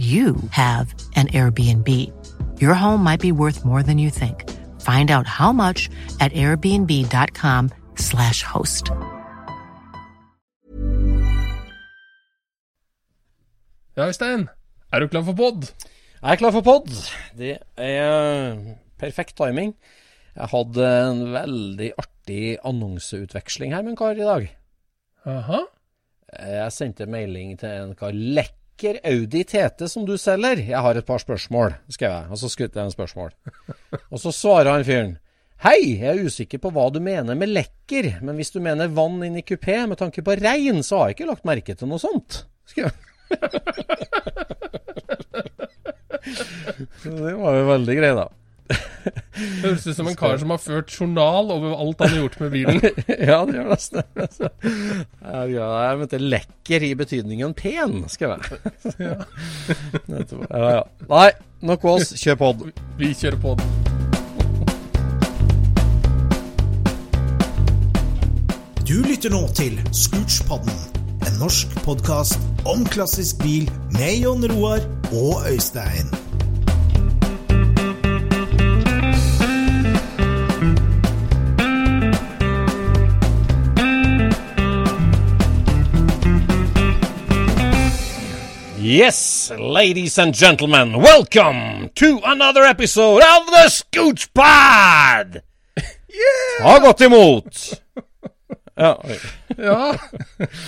you 0.00 0.34
have 0.50 0.94
an 1.16 1.26
Airbnb. 1.28 1.88
Your 2.58 2.72
home 2.74 3.04
might 3.04 3.20
be 3.20 3.32
worth 3.32 3.66
more 3.66 3.82
than 3.82 3.98
you 3.98 4.08
think. 4.08 4.48
Find 4.80 5.10
out 5.10 5.26
how 5.26 5.52
much 5.52 5.90
at 6.20 6.32
airbnb.com/slash 6.32 8.42
host. 8.42 8.90
Ja, 13.96 14.06
Øystein. 14.06 14.48
Er 14.92 15.00
du 15.00 15.08
klar 15.08 15.22
for 15.22 15.32
pod? 15.32 15.62
Jeg 16.22 16.32
er 16.32 16.36
klar 16.36 16.50
for 16.50 16.60
pod. 16.60 16.88
Det 17.36 17.58
er 17.76 18.56
perfekt 18.98 19.36
timing. 19.36 19.74
Jeg 20.36 20.46
hadde 20.52 20.86
en 21.10 21.32
veldig 21.34 21.92
artig 21.98 22.56
annonseutveksling 22.64 23.74
her 23.74 23.82
med 23.82 23.90
en 23.90 23.96
kar 23.96 24.10
i 24.16 24.24
dag. 24.24 24.56
Aha. 25.26 25.58
Jeg 26.38 26.72
sendte 26.72 27.06
melding 27.06 27.58
til 27.60 27.68
en 27.68 27.94
kar. 27.98 28.12
Lekker 28.80 28.96
Audi 29.04 29.44
TT 29.44 29.84
som 29.88 30.06
du 30.08 30.16
selger? 30.16 30.56
Jeg 30.64 30.80
har 30.80 30.96
et 30.96 31.04
par 31.04 31.20
spørsmål, 31.20 31.74
skrev 31.92 32.14
jeg. 32.14 32.24
Og 32.32 32.38
så 32.40 32.48
skrev 32.48 32.70
jeg 32.72 32.88
en 32.88 32.94
spørsmål. 32.94 33.28
Og 34.12 34.18
så 34.22 34.32
svarer 34.32 34.70
han 34.72 34.84
fyren. 34.88 35.18
Hei, 35.60 36.00
jeg 36.00 36.08
er 36.08 36.24
usikker 36.24 36.56
på 36.62 36.70
hva 36.72 36.86
du 36.88 36.96
mener 37.04 37.36
med 37.36 37.52
lekker, 37.52 38.24
men 38.24 38.40
hvis 38.40 38.48
du 38.54 38.60
mener 38.64 38.88
vann 38.96 39.20
inn 39.26 39.36
i 39.36 39.44
kupé 39.44 39.84
med 39.84 40.00
tanke 40.00 40.24
på 40.24 40.32
regn, 40.40 40.80
så 40.80 40.96
har 40.96 41.04
jeg 41.10 41.18
ikke 41.18 41.28
lagt 41.28 41.44
merke 41.50 41.76
til 41.76 41.92
noe 41.92 42.00
sånt. 42.00 42.48
Skrev 42.72 42.88
jeg. 42.88 42.96
Så 47.02 47.08
det 47.12 47.36
var 47.36 47.52
jo 47.60 47.68
veldig 47.74 47.94
greit, 48.00 48.16
da. 48.16 48.39
Høres 49.62 49.86
ut 49.86 49.96
som 49.96 50.08
en 50.10 50.16
kar 50.18 50.38
som 50.40 50.52
har 50.52 50.60
ført 50.62 50.92
journal 50.92 51.50
over 51.54 51.74
alt 51.74 52.02
han 52.04 52.12
har 52.14 52.22
gjort 52.24 52.40
med 52.42 52.52
bilen. 52.54 52.80
ja, 53.30 53.40
det 53.48 53.56
gjør 53.56 53.70
nesten 53.70 54.02
det. 54.14 54.50
Jeg 55.54 56.00
mente 56.02 56.20
lekker 56.22 56.86
i 56.86 56.92
betydningen 56.98 57.54
pen, 57.58 58.02
skal 58.12 58.36
jeg. 58.36 58.60
Ja. 59.00 59.16
Ja, 60.10 60.68
ja. 60.74 60.82
Nei, 61.08 61.30
nok 61.66 61.84
oss. 61.94 62.12
Kjør 62.20 62.38
pod. 62.40 62.66
Vi 63.00 63.12
kjører 63.16 63.40
pod. 63.42 63.64
Du 68.90 68.96
lytter 69.06 69.30
nå 69.30 69.44
til 69.54 69.76
Scootspodden, 69.94 70.80
en 71.28 71.38
norsk 71.38 71.76
podkast 71.84 72.42
om 72.66 72.82
klassisk 72.90 73.38
bil 73.44 73.70
med 73.94 74.18
Jon 74.24 74.42
Roar 74.50 74.82
og 75.12 75.46
Øystein. 75.52 76.10
Yes, 88.80 89.52
ladies 89.58 90.16
and 90.18 90.32
gentlemen, 90.32 90.96
welcome 91.02 91.90
to 91.96 92.18
another 92.24 92.64
episode 92.64 93.20
of 93.20 93.46
the 93.46 93.68
Scooch 93.68 94.32
Pod! 94.32 95.42
Yeah! 96.08 96.62
Ta 96.64 96.78
godt 96.80 97.00
imot. 97.00 97.58
Ja. 98.80 98.94
Ja. 99.58 99.92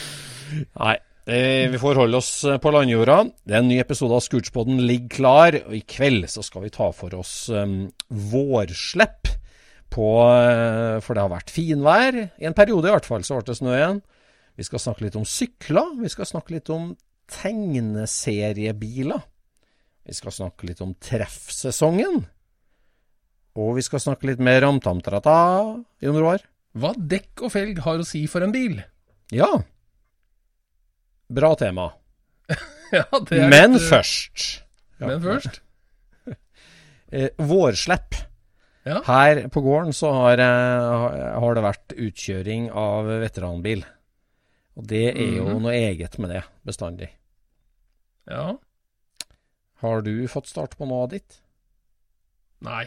Nei, 0.82 0.96
eh, 1.24 1.70
vi 1.72 1.80
får 1.80 2.02
holde 2.02 2.20
oss 2.20 2.44
på 2.60 2.72
landjorda. 2.74 3.16
Det 3.48 3.56
er 3.56 3.62
en 3.62 3.70
ny 3.72 3.78
episode 3.80 4.12
av 4.12 4.20
Scootspoden 4.26 4.82
ligger 4.84 5.14
klar, 5.16 5.56
og 5.62 5.72
i 5.72 5.80
kveld 5.80 6.28
så 6.28 6.44
skal 6.44 6.66
vi 6.66 6.72
ta 6.74 6.90
for 6.92 7.16
oss 7.16 7.48
um, 7.48 7.86
vårslepp. 8.08 9.30
På, 9.88 10.10
uh, 10.28 11.00
for 11.00 11.16
det 11.16 11.24
har 11.24 11.32
vært 11.32 11.54
finvær. 11.54 12.20
I 12.36 12.50
en 12.50 12.58
periode 12.58 12.92
i 12.92 12.92
hvert 12.92 13.08
fall 13.08 13.24
så 13.24 13.40
ble 13.40 13.48
det 13.48 13.56
snø 13.56 13.72
igjen. 13.78 14.02
Vi 14.60 14.68
skal 14.68 14.84
snakke 14.84 15.06
litt 15.06 15.16
om 15.16 15.24
sykler. 15.24 15.96
Vi 16.04 16.12
skal 16.12 16.28
snakke 16.28 16.58
litt 16.58 16.68
om 16.72 16.92
tegneseriebiler. 17.32 19.22
Vi 20.06 20.14
skal 20.18 20.32
snakke 20.34 20.66
litt 20.68 20.80
om 20.84 20.94
treffsesongen. 20.98 22.24
Og 23.60 23.74
vi 23.76 23.82
skal 23.84 24.00
snakke 24.00 24.26
litt 24.30 24.40
mer 24.42 24.64
om 24.66 24.80
tamtarata, 24.82 25.34
Jon 26.02 26.18
Roar. 26.18 26.40
Hva 26.72 26.94
dekk 26.96 27.42
og 27.46 27.52
felg 27.52 27.78
har 27.84 28.00
å 28.00 28.06
si 28.08 28.24
for 28.30 28.40
en 28.46 28.52
bil? 28.54 28.78
Ja. 29.32 29.50
Bra 31.32 31.54
tema. 31.60 31.90
Ja, 32.92 33.06
det 33.24 33.38
Men 33.48 33.72
litt, 33.78 33.86
først. 33.88 34.40
først 35.00 35.08
Men 35.08 35.20
først? 35.24 35.54
eh, 37.16 37.30
Vårslepp. 37.40 38.18
Ja. 38.84 38.98
Her 39.06 39.46
på 39.54 39.62
gården 39.64 39.94
så 39.96 40.10
har, 40.12 40.42
eh, 40.44 41.38
har 41.40 41.54
det 41.56 41.62
vært 41.64 41.94
utkjøring 41.96 42.66
av 42.76 43.08
veteranbil. 43.22 43.80
Og 44.76 44.84
det 44.90 45.06
er 45.14 45.38
jo 45.38 45.46
Mhm. 45.54 45.62
noe 45.64 45.72
eget 45.72 46.18
med 46.20 46.34
det, 46.34 46.42
bestandig. 46.68 47.08
Ja. 48.30 48.58
Har 49.82 50.02
du 50.06 50.14
fått 50.30 50.50
start 50.50 50.76
på 50.78 50.86
noe 50.86 51.06
av 51.06 51.12
ditt? 51.14 51.40
Nei. 52.62 52.84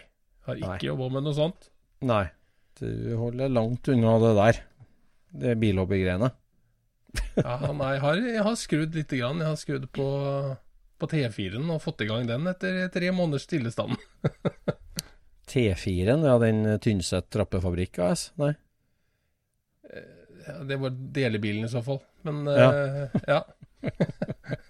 Har 0.48 0.60
Nei. 0.62 0.76
ikke 0.78 0.92
jobba 0.92 1.10
med 1.18 1.26
noe 1.26 1.36
sånt. 1.36 1.70
Nei, 2.06 2.28
du 2.80 3.16
holder 3.20 3.50
langt 3.52 3.88
unna 3.92 4.16
det 4.22 4.34
der. 4.38 4.60
Det 5.36 5.56
bilhobbygreiene. 5.60 6.30
Ja, 7.40 7.58
nei, 7.72 7.96
jeg 7.96 8.04
har, 8.04 8.22
jeg 8.36 8.44
har 8.46 8.56
skrudd 8.60 8.96
lite 8.96 9.18
grann. 9.20 9.42
Jeg 9.44 9.50
har 9.50 9.60
skrudd 9.60 9.88
på, 9.96 10.06
på 11.02 11.10
T4-en 11.12 11.72
og 11.74 11.82
fått 11.84 12.04
i 12.06 12.10
gang 12.10 12.28
den 12.30 12.48
etter 12.52 12.86
tre 12.94 13.12
måneders 13.16 13.48
stillestand. 13.48 13.96
T4-en, 15.52 16.24
ja, 16.30 16.38
den 16.44 16.64
Tynset 16.84 17.28
trappefabrikk 17.34 18.00
AS? 18.06 18.30
Nei? 18.40 18.54
Ja, 20.46 20.60
det 20.70 20.78
var 20.78 20.94
delebilen 20.94 21.66
i 21.66 21.72
så 21.72 21.82
fall. 21.84 22.04
Men 22.28 22.46
Ja. 22.48 22.70
Uh, 22.72 23.22
ja. 23.28 23.42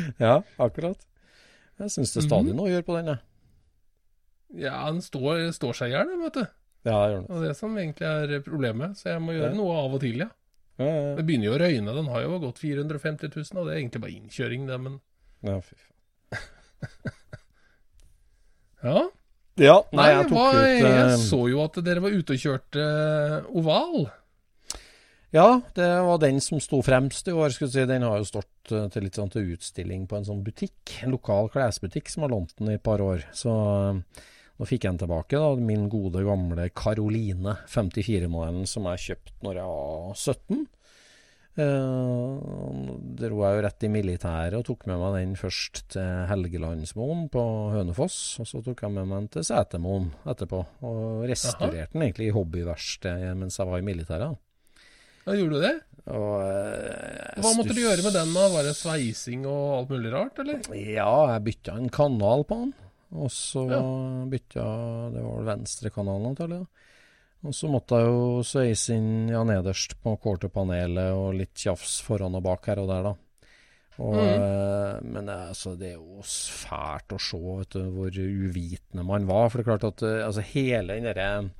Ja, 0.26 0.42
akkurat. 0.58 0.98
Jeg 1.80 1.90
syns 1.94 2.12
det 2.14 2.22
er 2.22 2.28
stadig 2.28 2.52
Mhm. 2.52 2.56
noe 2.60 2.68
å 2.68 2.72
gjøre 2.74 2.86
på 2.86 2.96
den, 2.98 3.06
jeg. 3.12 3.20
ja, 4.66 4.74
den 4.90 5.00
står, 5.02 5.48
står 5.56 5.72
seg 5.78 5.88
i 5.90 5.96
hjel, 5.96 6.12
vet 6.22 6.34
du. 6.40 6.44
Ja, 6.84 6.98
det 7.06 7.14
gjør 7.14 7.20
det. 7.22 7.30
Og 7.30 7.42
det 7.46 7.56
som 7.56 7.76
egentlig 7.78 8.06
er 8.10 8.40
problemet. 8.46 8.96
Så 8.98 9.10
jeg 9.12 9.20
må 9.22 9.32
gjøre 9.36 9.50
Ja. 9.52 9.56
noe 9.58 9.76
av 9.84 9.94
og 9.94 10.00
til, 10.00 10.18
ja. 10.18 10.28
Ja, 10.78 10.86
ja, 10.88 11.14
Det 11.16 11.24
begynner 11.26 11.44
jo 11.50 11.54
å 11.54 11.60
røyne. 11.60 11.94
Den 11.94 12.06
har 12.10 12.22
jo 12.22 12.38
gått 12.42 12.58
450 12.58 13.28
000, 13.36 13.60
og 13.60 13.66
det 13.68 13.74
er 13.74 13.80
egentlig 13.82 14.00
bare 14.02 14.16
innkjøring, 14.18 14.66
det, 14.66 14.78
men 14.80 15.00
ja, 15.42 15.60
fy 15.60 15.74
faen. 15.76 15.90
Ja. 18.82 19.02
Ja, 19.60 19.74
Nei, 19.92 20.06
jeg 20.10 20.28
tok 20.30 20.38
ut 20.56 20.56
jeg 20.64 20.86
eh, 20.88 21.10
så 21.20 21.38
jo 21.50 21.60
at 21.62 21.76
dere 21.84 22.00
var 22.02 22.14
ute 22.16 22.32
og 22.34 22.40
kjørte 22.40 22.82
eh, 22.82 23.50
oval. 23.60 24.06
Ja, 25.32 25.62
det 25.72 25.88
var 26.04 26.18
den 26.20 26.42
som 26.44 26.60
sto 26.60 26.82
fremst 26.84 27.28
i 27.28 27.32
år. 27.32 27.54
skulle 27.54 27.72
si. 27.72 27.86
Den 27.88 28.04
har 28.04 28.18
jo 28.20 28.28
stått 28.28 28.72
eh, 28.72 28.84
til 28.92 29.06
litt 29.06 29.16
sånn 29.16 29.32
til 29.32 29.54
utstilling 29.54 30.04
på 30.08 30.18
en 30.18 30.28
sånn 30.28 30.42
butikk, 30.44 30.98
en 31.00 31.14
lokal 31.14 31.48
klesbutikk 31.54 32.12
som 32.12 32.26
har 32.26 32.34
lånt 32.34 32.52
den 32.58 32.74
i 32.74 32.76
et 32.76 32.84
par 32.84 33.00
år. 33.00 33.24
Så 33.32 33.54
eh, 33.54 34.26
nå 34.60 34.68
fikk 34.68 34.84
jeg 34.84 34.92
den 34.92 35.00
tilbake, 35.06 35.40
da. 35.40 35.54
Min 35.56 35.88
gode 35.88 36.20
gamle 36.26 36.68
Caroline 36.76 37.56
54-modellen 37.64 38.68
som 38.68 38.90
jeg 38.92 39.04
kjøpte 39.06 39.48
når 39.48 39.62
jeg 39.62 39.72
var 39.72 40.20
17. 40.20 40.62
Uh, 41.52 42.40
dro 43.20 43.42
jeg 43.42 43.56
jo 43.58 43.64
rett 43.66 43.84
i 43.84 43.90
militæret 43.92 44.54
og 44.56 44.64
tok 44.64 44.86
med 44.88 44.96
meg 45.02 45.18
den 45.18 45.34
først 45.36 45.82
til 45.92 46.22
Helgelandsmoen 46.30 47.26
på 47.32 47.42
Hønefoss. 47.74 48.20
Og 48.40 48.48
så 48.48 48.60
tok 48.64 48.84
jeg 48.84 48.94
med 48.94 49.08
meg 49.08 49.24
den 49.24 49.34
til 49.34 49.48
Setermoen 49.48 50.08
etterpå, 50.28 50.62
og 50.84 51.26
restaurerte 51.28 51.92
den 51.96 52.06
egentlig 52.08 52.30
i 52.30 52.36
hobbyverkstedet 52.36 53.36
mens 53.36 53.60
jeg 53.60 53.68
var 53.68 53.80
i 53.80 53.88
militæret. 53.88 54.40
Ja, 55.26 55.34
gjorde 55.38 55.58
du 55.58 55.62
det? 55.62 55.74
Og, 56.10 56.32
uh, 56.42 57.42
Hva 57.42 57.52
måtte 57.54 57.74
du 57.76 57.82
gjøre 57.84 58.02
med 58.02 58.16
den? 58.16 58.32
da? 58.34 58.46
Var 58.50 58.66
det 58.66 58.74
sveising 58.74 59.44
og 59.46 59.66
alt 59.78 59.92
mulig 59.94 60.10
rart, 60.12 60.40
eller? 60.42 60.62
Ja, 60.74 61.12
jeg 61.34 61.44
bytta 61.46 61.76
en 61.78 61.88
kanal 61.94 62.42
på 62.48 62.58
den. 62.64 62.72
Og 63.12 63.28
så 63.30 63.66
Ja. 63.70 63.80
bytta 64.26 64.64
Det 65.12 65.22
var 65.22 65.36
vel 65.36 65.50
venstrekanalen, 65.52 66.26
antagelig. 66.32 66.62
da. 66.64 66.66
Og 67.44 67.52
så 67.58 67.68
måtte 67.70 67.98
jeg 67.98 68.06
jo 68.06 68.42
sveise 68.46 68.94
inn 68.94 69.28
ja, 69.28 69.42
nederst 69.44 69.94
på 70.02 70.16
quarterpanelet 70.22 71.12
og 71.12 71.34
litt 71.34 71.54
tjafs 71.58 72.00
foran 72.02 72.34
og 72.38 72.42
bak 72.46 72.66
her 72.66 72.78
og 72.78 72.88
der, 72.88 73.02
da. 73.02 73.14
Og, 74.02 74.14
mm. 74.14 75.02
Men 75.12 75.26
det, 75.26 75.34
er- 75.34 75.48
altså, 75.52 75.76
det 75.78 75.88
er 75.92 75.98
jo 75.98 76.22
fælt 76.24 77.12
å 77.12 77.18
se 77.20 77.36
vet 77.58 77.74
du, 77.76 77.82
hvor 77.92 78.10
uvitende 78.10 79.04
man 79.04 79.26
var. 79.26 79.50
For 79.50 79.58
det 79.58 79.66
er 79.66 79.70
klart 79.76 79.84
at 79.92 80.02
eh, 80.02 80.26
altså, 80.26 80.40
hele 80.54 80.94
den 80.96 81.04
derre 81.04 81.50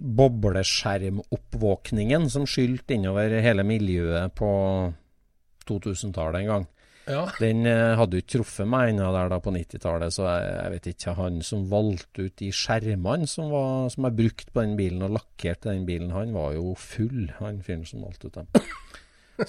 bobleskjermoppvåkningen 0.00 2.30
som 2.30 2.46
skylte 2.48 2.94
innover 2.96 3.40
hele 3.44 3.62
miljøet 3.66 4.34
på 4.38 4.48
2000-tallet 5.68 6.40
en 6.42 6.48
gang. 6.52 6.64
Ja. 7.04 7.26
Den 7.36 7.66
eh, 7.68 7.92
hadde 7.98 8.16
jo 8.16 8.20
ikke 8.22 8.32
truffet 8.38 8.68
meg 8.70 8.90
ennå 8.94 9.10
der 9.12 9.28
da 9.28 9.36
på 9.44 9.52
90-tallet, 9.52 10.10
så 10.14 10.22
jeg, 10.24 10.40
jeg 10.56 10.70
vet 10.74 10.86
ikke. 10.94 11.14
Han 11.18 11.34
som 11.44 11.66
valgte 11.68 12.22
ut 12.28 12.36
de 12.40 12.48
skjermene 12.54 13.26
som, 13.28 13.50
var, 13.52 13.90
som 13.92 14.04
er 14.08 14.16
brukt 14.16 14.48
på 14.54 14.60
den 14.64 14.74
bilen 14.78 15.02
og 15.04 15.12
lakkerte 15.18 15.68
den 15.74 15.84
bilen, 15.88 16.10
han 16.16 16.32
var 16.36 16.50
jo 16.56 16.64
full, 16.80 17.22
han 17.42 17.60
fyren 17.64 17.84
som 17.88 17.98
valgte 18.06 18.26
ut 18.30 18.36
dem. 18.40 18.48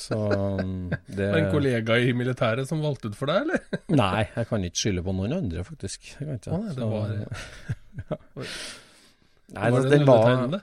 Så 0.01 0.17
um, 0.17 0.89
det 1.05 1.27
Var 1.29 1.37
en 1.43 1.51
kollega 1.53 1.93
i 2.01 2.09
militæret 2.17 2.65
som 2.67 2.81
valgte 2.83 3.07
ut 3.13 3.17
for 3.19 3.25
deg, 3.31 3.37
eller? 3.45 3.59
Nei, 3.93 4.23
jeg 4.33 4.45
kan 4.49 4.63
ikke 4.67 4.81
skylde 4.81 5.03
på 5.05 5.11
noen 5.15 5.33
andre, 5.37 5.61
faktisk. 5.67 5.99
Jeg 6.17 6.23
kan 6.25 6.35
ikke. 6.41 6.51
Å, 6.51 6.53
nei, 6.59 6.71
det 6.75 6.85
var- 6.91 7.15
Nei, 9.53 9.69
var 9.69 9.77
altså, 9.77 9.91
den, 9.91 10.05
var, 10.09 10.61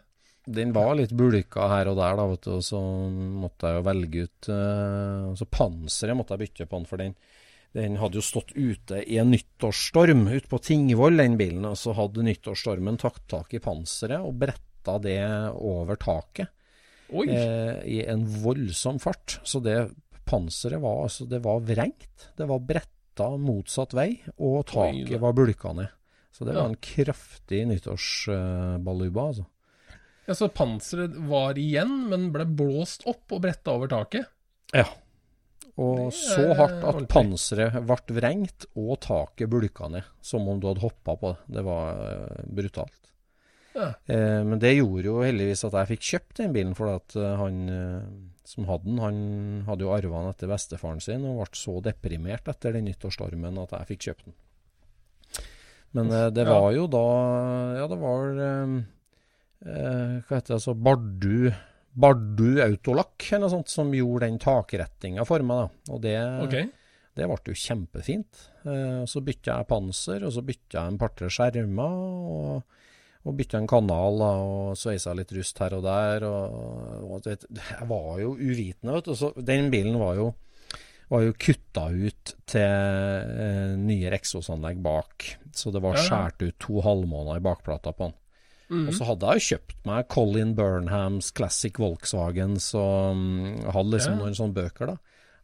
den 0.58 0.72
var 0.74 0.96
litt 0.98 1.12
bulka 1.14 1.68
her 1.70 1.92
og 1.92 2.00
der, 2.00 2.16
da, 2.18 2.26
vet 2.32 2.48
du, 2.48 2.50
og 2.56 2.64
så 2.66 2.80
måtte 2.82 3.70
jeg 3.70 3.78
jo 3.78 3.84
velge 3.86 4.24
ut 4.26 4.48
uh, 4.50 5.28
Så 5.38 5.46
Panseret 5.46 6.18
måtte 6.18 6.34
jeg 6.34 6.48
bytte 6.48 6.66
på 6.66 6.80
den, 6.80 6.88
for 6.90 7.02
den, 7.02 7.14
den 7.76 7.96
hadde 8.00 8.18
jo 8.18 8.24
stått 8.24 8.52
ute 8.56 9.00
i 9.06 9.18
en 9.22 9.30
nyttårsstorm 9.32 10.26
ute 10.28 10.48
på 10.50 10.60
Tingvoll, 10.60 11.16
den 11.20 11.38
bilen. 11.40 11.64
Og 11.70 11.78
så 11.80 11.94
hadde 11.96 12.24
nyttårsstormen 12.26 12.98
tatt 13.00 13.22
tak 13.32 13.54
i 13.56 13.62
panseret 13.64 14.20
og 14.20 14.36
bretta 14.42 14.98
det 15.00 15.22
over 15.56 15.96
taket 16.00 16.50
eh, 17.08 17.78
i 17.88 18.02
en 18.04 18.26
voldsom 18.42 19.00
fart. 19.00 19.38
Så 19.48 19.62
det 19.64 19.78
panseret 20.28 20.82
var 20.82 21.06
altså 21.06 21.24
Det 21.30 21.40
var 21.44 21.64
vrengt. 21.64 22.28
Det 22.36 22.48
var 22.50 22.60
bretta 22.60 23.30
motsatt 23.40 23.96
vei, 23.96 24.10
og 24.36 24.66
taket 24.68 25.16
Oi, 25.16 25.22
var 25.22 25.36
bulka 25.36 25.72
ned. 25.76 25.96
Så 26.32 26.46
det 26.48 26.56
var 26.56 26.70
en 26.70 26.78
kraftig 26.80 27.66
nyttårsbaluba, 27.68 29.26
altså. 29.32 29.46
Ja, 30.26 30.34
Så 30.38 30.48
panseret 30.48 31.16
var 31.28 31.58
igjen, 31.60 32.06
men 32.08 32.30
ble 32.32 32.46
blåst 32.48 33.04
opp 33.10 33.34
og 33.34 33.42
bretta 33.44 33.74
over 33.76 33.90
taket? 33.90 34.30
Ja. 34.72 34.86
Og 35.80 36.12
så 36.12 36.52
hardt 36.56 36.84
at 36.88 37.06
panseret 37.12 37.76
ble 37.88 38.16
vrengt, 38.16 38.66
og 38.76 38.98
taket 39.04 39.50
bulka 39.52 39.88
ned. 39.92 40.08
Som 40.24 40.48
om 40.48 40.60
du 40.60 40.68
hadde 40.70 40.84
hoppa 40.84 41.16
på 41.18 41.32
det. 41.32 41.56
Det 41.58 41.64
var 41.66 42.02
eh, 42.08 42.44
brutalt. 42.48 43.00
Ja. 43.72 43.88
Eh, 44.04 44.42
men 44.44 44.60
det 44.60 44.74
gjorde 44.76 45.08
jo 45.08 45.22
heldigvis 45.24 45.64
at 45.68 45.76
jeg 45.80 45.90
fikk 45.94 46.08
kjøpt 46.10 46.42
den 46.42 46.54
bilen, 46.56 46.76
for 46.76 46.92
at 46.92 47.16
eh, 47.16 47.34
han 47.40 47.60
eh, 47.72 48.06
som 48.48 48.68
hadde 48.68 48.88
den, 48.88 49.00
han 49.00 49.18
hadde 49.68 49.86
jo 49.86 49.92
arva 49.94 50.22
den 50.22 50.32
etter 50.34 50.50
bestefaren 50.50 51.00
sin, 51.02 51.24
og 51.28 51.40
ble 51.40 51.60
så 51.60 51.78
deprimert 51.84 52.48
etter 52.52 52.76
den 52.76 52.88
nyttårsstormen 52.90 53.60
at 53.64 53.76
jeg 53.78 53.90
fikk 53.94 54.08
kjøpt 54.08 54.26
den. 54.28 54.36
Men 55.96 56.12
eh, 56.12 56.28
det 56.34 56.46
var 56.48 56.70
jo 56.76 56.88
da 56.90 57.06
Ja, 57.78 57.86
det 57.90 57.98
var 58.00 58.40
eh, 58.46 58.76
eh, 59.66 60.14
Hva 60.24 60.38
heter 60.38 60.54
det, 60.54 60.58
altså 60.58 60.76
Bardu 60.76 61.52
Bardu 61.92 62.62
Autolakk 62.64 63.26
eller 63.28 63.44
noe 63.44 63.52
sånt 63.52 63.72
som 63.72 63.90
gjorde 63.92 64.24
den 64.24 64.38
takrettinga 64.40 65.26
for 65.28 65.44
meg. 65.44 65.58
da. 65.60 65.92
Og 65.92 65.98
det, 66.00 66.14
okay. 66.46 66.70
det 67.12 67.26
ble 67.28 67.52
jo 67.52 67.56
kjempefint. 67.60 68.46
Og 68.64 69.10
så 69.12 69.20
bytta 69.20 69.58
jeg 69.58 69.68
panser, 69.68 70.24
og 70.24 70.32
så 70.32 70.40
bytta 70.46 70.78
jeg 70.78 70.94
en 70.94 70.96
par-tre 71.02 71.28
skjermer. 71.28 71.98
Og, 72.32 72.80
og 73.28 73.36
bytta 73.36 73.60
en 73.60 73.68
kanal 73.68 74.16
da, 74.22 74.30
og 74.40 74.80
sveisa 74.80 75.12
litt 75.18 75.36
rust 75.36 75.60
her 75.60 75.76
og 75.76 75.84
der. 75.84 76.24
Og, 76.24 77.04
og 77.12 77.28
det, 77.28 77.36
jeg 77.52 77.90
var 77.92 78.10
jo 78.24 78.32
uvitende, 78.40 78.96
vet 78.96 79.12
du. 79.12 79.14
Så 79.20 79.34
den 79.36 79.68
bilen 79.74 80.00
var 80.00 80.16
jo, 80.16 80.30
var 81.10 81.22
jo 81.26 81.32
kutta 81.34 81.88
ut 81.90 82.34
til 82.48 82.62
eh, 82.62 83.74
nye 83.78 84.10
Rexos-anlegg 84.14 84.78
bak. 84.84 85.26
Så 85.52 85.72
det 85.74 85.82
var 85.84 85.98
skåret 86.00 86.42
ut 86.42 86.58
to 86.62 86.80
halvmåneder 86.84 87.40
i 87.40 87.44
bakplata 87.44 87.92
på 87.92 88.08
den. 88.10 88.18
Mm. 88.72 88.86
Og 88.88 88.94
så 88.96 89.04
hadde 89.04 89.28
jeg 89.34 89.40
jo 89.42 89.48
kjøpt 89.50 89.82
meg 89.84 90.06
Colin 90.08 90.54
Burnhams 90.56 91.28
Classic 91.36 91.76
Volkswagen, 91.76 92.54
så 92.62 92.80
um, 93.12 93.58
hadde 93.68 93.92
liksom 93.98 94.14
Ja. 94.14 94.20
noen 94.22 94.38
sånne 94.38 94.56
bøker, 94.56 94.94
da. 94.94 94.96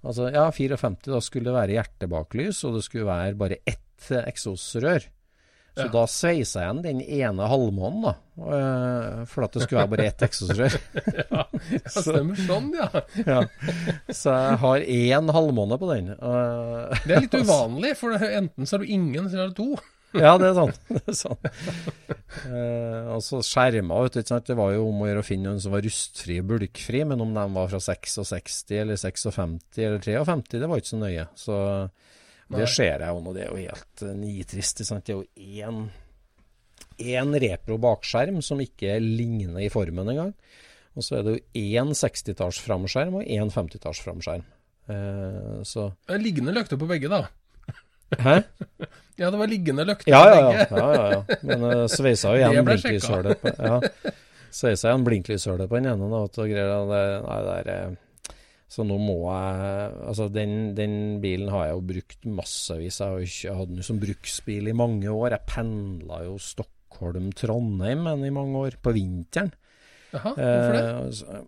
Altså, 0.07 0.31
ja, 0.33 0.47
54, 0.55 1.13
da 1.13 1.21
skulle 1.21 1.51
det 1.51 1.57
være 1.59 1.75
hjertebaklys, 1.77 2.63
og 2.65 2.79
det 2.79 2.85
skulle 2.87 3.09
være 3.11 3.37
bare 3.37 3.59
ett 3.67 4.09
eh, 4.15 4.25
eksosrør. 4.31 5.05
Så 5.79 5.85
Ja. 5.87 5.91
da 5.95 6.05
sveisa 6.11 6.63
jeg 6.67 6.83
den 6.83 7.01
ene 7.07 7.47
halvmånen, 7.49 8.03
da. 8.03 8.15
eh, 8.43 9.25
For 9.31 9.45
at 9.47 9.53
det 9.55 9.63
skulle 9.65 9.85
være 9.85 9.93
bare 9.95 10.07
ett 10.11 10.25
eksosrør. 10.27 10.75
Ja, 11.31 11.45
det 11.71 11.93
stemmer 11.95 12.41
sånn, 12.49 12.73
ja. 12.75 12.89
ja. 13.23 13.43
Så 14.11 14.33
jeg 14.35 14.59
har 14.65 14.83
én 14.83 15.31
halvmåne 15.37 15.79
på 15.79 15.91
den. 15.95 16.11
eh, 16.17 16.99
Det 17.07 17.15
er 17.15 17.23
litt 17.29 17.39
uvanlig, 17.45 17.95
for 18.01 18.17
enten 18.19 18.67
så 18.67 18.75
er 18.81 18.85
du 18.85 18.91
ingen, 18.91 19.21
eller 19.23 19.31
så 19.31 19.45
er 19.47 19.55
du 19.55 19.63
to. 19.63 19.71
Ja, 20.17 20.39
det 20.41 20.47
er 20.49 20.55
sant. 20.57 20.79
Det 20.89 21.03
er 21.13 21.17
sant. 21.19 21.49
Eh, 22.49 23.09
og 23.13 23.21
så 23.25 23.43
skjerma, 23.45 23.99
vet 24.07 24.15
du, 24.15 24.21
ikke 24.23 24.33
sant? 24.33 24.47
Det 24.49 24.57
var 24.57 24.73
jo 24.73 24.87
om 24.89 25.03
å 25.05 25.09
gjøre 25.11 25.21
å 25.21 25.27
finne 25.27 25.51
noen 25.51 25.61
som 25.63 25.75
var 25.75 25.85
rustfri 25.85 26.39
og 26.41 26.47
bulkfri, 26.49 27.03
men 27.09 27.21
om 27.25 27.35
de 27.37 27.45
var 27.55 27.69
fra 27.69 27.81
66 27.85 28.57
eller 28.81 28.97
56 28.97 29.59
eller 29.85 30.01
53, 30.01 30.63
det 30.63 30.71
var 30.71 30.81
ikke 30.81 30.93
så 30.95 31.01
nøye. 31.03 31.27
Så 31.39 31.59
det 32.49 32.63
Nei. 32.65 32.69
ser 32.73 33.03
jeg 33.05 33.09
jo 33.13 33.21
nå, 33.21 33.33
det 33.37 33.43
er 33.45 33.51
jo 33.53 33.59
helt 33.61 34.05
eh, 34.07 34.15
nitrist. 34.17 34.81
Det 34.81 35.13
er 35.13 35.19
jo 35.19 35.25
én, 35.37 35.83
én 37.05 37.35
repro 37.45 37.77
bakskjerm 37.83 38.41
som 38.45 38.63
ikke 38.65 38.97
ligner 39.05 39.61
i 39.67 39.73
formen 39.73 40.09
engang. 40.15 40.33
Og 40.97 41.05
så 41.05 41.19
er 41.19 41.27
det 41.27 41.35
jo 41.37 41.67
én 41.79 41.93
60-talls 41.95 42.59
framskjerm 42.65 43.21
og 43.21 43.29
én 43.29 43.53
50-talls 43.55 44.01
framskjerm. 44.07 44.47
Eh, 44.89 45.59
så 45.69 45.91
Det 46.09 46.17
Liggende 46.23 46.55
løkter 46.57 46.81
på 46.81 46.89
begge, 46.89 47.13
da. 47.13 47.27
Hæ? 48.19 48.41
Ja, 49.19 49.33
det 49.35 49.39
var 49.41 49.49
liggende 49.51 49.83
løkter 49.83 50.13
Ja, 50.13 50.19
på 50.23 50.29
ja, 50.31 50.35
ja. 50.39 50.49
begge. 50.49 50.79
ja, 50.79 50.91
ja, 50.95 51.07
ja. 51.11 51.39
Men 51.43 51.65
uh, 51.67 51.87
sveisa 51.91 52.31
jo 52.37 52.39
igjen 52.53 52.69
blinklyshølet 52.69 53.41
på 53.43 53.51
ja. 53.51 54.13
Sveisa 54.55 54.93
igjen 54.93 55.07
blinklyshølet 55.09 55.67
på 55.67 55.75
den 55.81 55.89
ene, 55.91 56.07
da, 56.13 56.21
og 56.23 56.37
greier. 56.39 56.71
Det, 56.87 57.01
nei, 57.25 57.39
det 57.49 57.57
er, 57.57 57.71
eh, 57.73 57.97
så 58.69 58.85
nå 58.85 58.99
må 59.01 59.17
jeg 59.25 59.93
Altså, 60.11 60.29
den, 60.33 60.75
den 60.77 60.97
bilen 61.25 61.49
har 61.53 61.69
jeg 61.69 61.77
jo 61.77 61.85
brukt 61.93 62.27
massevis. 62.41 63.01
Jeg 63.01 63.29
jeg 63.49 63.57
hadde 63.57 63.79
den 63.79 63.87
som 63.87 64.01
bruksbil 64.03 64.69
i 64.69 64.77
mange 64.77 65.09
år. 65.09 65.33
Jeg 65.37 65.49
pendla 65.49 66.23
jo 66.27 66.37
Stockholm-Trondheim 66.43 68.05
i 68.29 68.35
mange 68.35 68.67
år, 68.67 68.77
på 68.83 68.93
vinteren. 68.97 69.55
Jaha, 70.13 70.35
hvorfor 70.35 70.77
det? 70.77 71.39
Eh, 71.39 71.47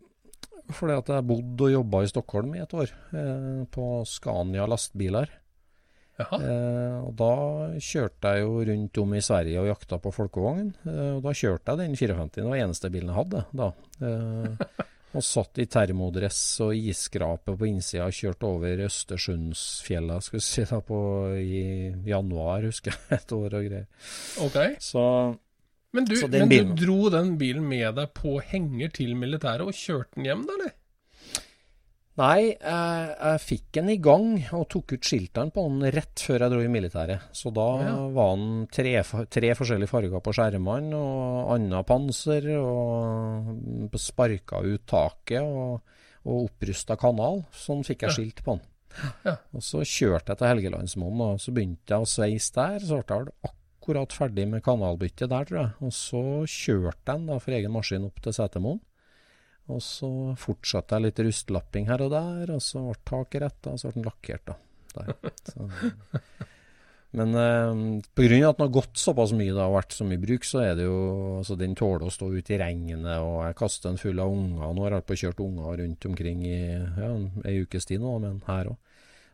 fordi 0.71 0.97
at 0.97 1.09
jeg 1.11 1.27
bodde 1.27 1.67
og 1.67 1.73
jobba 1.75 2.03
i 2.05 2.11
Stockholm 2.11 2.55
i 2.55 2.63
et 2.63 2.75
år, 2.77 2.91
eh, 3.17 3.63
på 3.75 3.87
Scania 4.07 4.67
lastbiler. 4.71 5.33
Jaha. 6.21 6.39
Eh, 6.45 6.97
og 7.01 7.15
da 7.17 7.33
kjørte 7.81 8.33
jeg 8.35 8.45
jo 8.45 8.65
rundt 8.69 9.01
om 9.01 9.15
i 9.17 9.23
Sverige 9.25 9.63
og 9.63 9.71
jakta 9.71 9.99
på 10.03 10.13
folkevogn. 10.13 10.73
Eh, 10.85 11.13
og 11.17 11.23
da 11.25 11.33
kjørte 11.37 11.73
jeg 11.73 11.81
den 11.81 11.97
54. 11.97 12.45
Det 12.45 12.49
var 12.49 12.61
eneste 12.61 12.93
bilen 12.93 13.13
jeg 13.13 13.21
hadde 13.21 13.45
da. 13.57 13.71
Og 15.11 15.25
satt 15.27 15.59
i 15.59 15.67
termodress 15.67 16.41
og 16.63 16.75
isskrape 16.77 17.57
på 17.59 17.67
innsida 17.67 18.07
og 18.07 18.15
kjørte 18.15 18.47
over 18.47 18.83
Østersundsfjella 18.87 20.21
skal 20.23 20.39
vi 20.39 20.45
si 20.47 20.67
da, 20.71 20.79
på, 20.87 21.01
i 21.35 21.63
januar, 22.07 22.69
husker 22.69 22.95
jeg, 22.95 23.03
et 23.19 23.35
år 23.35 23.57
og 23.59 23.71
greier. 23.71 23.89
Ok. 24.47 24.59
Så 24.79 25.05
Men, 25.91 26.07
du, 26.07 26.15
men 26.31 26.53
du 26.53 26.85
dro 26.85 27.09
den 27.11 27.35
bilen 27.41 27.67
med 27.67 27.97
deg 27.99 28.13
på 28.15 28.37
henger 28.53 28.93
til 28.95 29.17
militæret 29.19 29.67
og 29.67 29.75
kjørte 29.75 30.21
den 30.21 30.31
hjem, 30.31 30.47
da, 30.47 30.59
eller? 30.61 30.77
Nei, 32.21 32.51
jeg, 32.53 33.05
jeg 33.17 33.41
fikk 33.47 33.69
den 33.79 33.91
i 33.95 33.97
gang 34.03 34.27
og 34.53 34.67
tok 34.69 34.93
ut 34.93 35.07
skiltene 35.09 35.53
på 35.55 35.63
den 35.71 35.87
rett 35.95 36.21
før 36.21 36.43
jeg 36.45 36.53
dro 36.53 36.59
i 36.61 36.69
militæret. 36.73 37.23
Så 37.33 37.53
da 37.57 37.67
Ja. 37.81 37.95
var 38.13 38.35
den 38.37 38.67
tre, 38.69 38.93
tre 39.33 39.53
forskjellige 39.57 39.89
farger 39.89 40.21
på 40.27 40.35
skjermene 40.37 40.99
og 40.99 41.55
annet 41.55 41.87
panser 41.89 42.51
og 42.59 43.97
sparka 43.97 44.61
ut 44.67 44.85
taket 44.91 45.41
og, 45.41 45.81
og 46.27 46.43
opprusta 46.51 46.99
kanal. 47.01 47.41
Sånn 47.57 47.87
fikk 47.89 48.05
jeg 48.09 48.17
skilt 48.19 48.45
på 48.45 48.59
den. 48.59 48.67
Ja. 49.25 49.37
Og 49.55 49.63
så 49.65 49.81
kjørte 49.87 50.35
jeg 50.35 50.43
til 50.43 50.51
Helgelandsmoen, 50.51 51.21
og 51.25 51.41
så 51.41 51.55
begynte 51.57 51.95
jeg 51.95 52.05
å 52.05 52.11
sveise 52.11 52.53
der. 52.59 52.85
Så 52.85 53.01
ble 53.07 53.23
jeg 53.23 53.53
akkurat 53.53 54.13
ferdig 54.13 54.49
med 54.51 54.65
kanalbyttet 54.67 55.31
der, 55.31 55.47
tror 55.49 55.61
jeg. 55.63 55.73
Og 55.89 55.93
så 55.97 56.23
kjørte 56.45 56.99
jeg 56.99 57.15
den 57.15 57.29
da 57.31 57.39
for 57.41 57.57
egen 57.57 57.73
maskin 57.79 58.05
opp 58.11 58.21
til 58.21 58.35
Setermoen. 58.37 58.83
Og 59.71 59.83
så 59.85 60.11
fortsatte 60.41 60.97
jeg 60.99 61.07
litt 61.09 61.23
rustlapping 61.27 61.89
her 61.91 62.03
og 62.07 62.11
der, 62.15 62.55
og 62.57 62.63
så 62.65 62.83
ble 62.89 62.99
taket 63.07 63.45
retta, 63.47 63.75
og 63.75 63.81
så 63.83 63.91
ble 63.91 64.01
den 64.01 64.09
lakkert, 64.11 64.51
da. 64.51 64.57
Men 67.11 67.35
eh, 67.35 67.71
av 67.71 68.53
at 68.53 68.59
den 68.61 68.65
har 68.67 68.69
gått 68.71 69.01
såpass 69.03 69.33
mye 69.35 69.51
da, 69.55 69.65
og 69.67 69.81
vært 69.81 69.97
så 69.97 70.05
mye 70.07 70.21
bruk, 70.23 70.45
så 70.47 70.61
er 70.63 70.77
det 70.79 70.85
jo 70.87 70.99
altså 71.41 71.57
Den 71.59 71.73
tåler 71.79 72.07
å 72.07 72.13
stå 72.15 72.29
ute 72.31 72.55
i 72.55 72.61
regnet, 72.61 73.09
og 73.19 73.41
jeg 73.49 73.57
kaster 73.59 73.91
den 73.91 73.99
full 73.99 74.23
av 74.23 74.31
unger. 74.31 74.71
Nå 74.77 74.85
har 74.87 74.95
jeg 75.01 75.19
kjørt 75.25 75.41
på 75.41 75.49
unger 75.49 75.81
rundt 75.83 76.07
omkring 76.07 76.45
i 76.47 76.61
ja, 76.79 77.11
ei 77.51 77.57
ukes 77.65 77.89
tid 77.91 78.05
nå, 78.05 78.15
men 78.23 78.39
her 78.47 78.71
òg. 78.75 78.79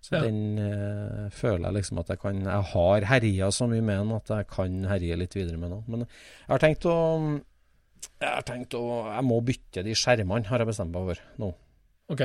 Så 0.07 0.15
Ja. 0.15 0.23
den 0.23 0.59
eh, 0.63 1.29
føler 1.35 1.67
jeg 1.67 1.75
liksom 1.81 1.99
at 1.99 2.09
jeg 2.13 2.21
kan 2.23 2.37
Jeg 2.45 2.67
har 2.73 3.07
herja 3.11 3.49
så 3.51 3.67
mye 3.67 3.83
med 3.83 3.99
den 3.99 4.13
at 4.15 4.29
jeg 4.31 4.47
kan 4.53 4.85
herje 4.87 5.17
litt 5.19 5.35
videre 5.35 5.59
med 5.59 5.73
den. 5.75 5.85
Men 5.89 6.05
jeg 6.07 6.53
har 6.53 6.63
tenkt 6.63 6.87
å 6.89 6.97
Jeg 8.17 8.33
har 8.33 8.45
tenkt 8.49 8.77
å 8.79 8.85
Jeg 9.11 9.25
må 9.27 9.41
bytte 9.45 9.85
de 9.85 9.95
skjermene, 9.97 10.49
har 10.49 10.63
jeg 10.63 10.71
bestemt 10.71 10.95
meg 10.95 11.11
for 11.11 11.25
nå. 11.43 11.51
OK. 12.13 12.23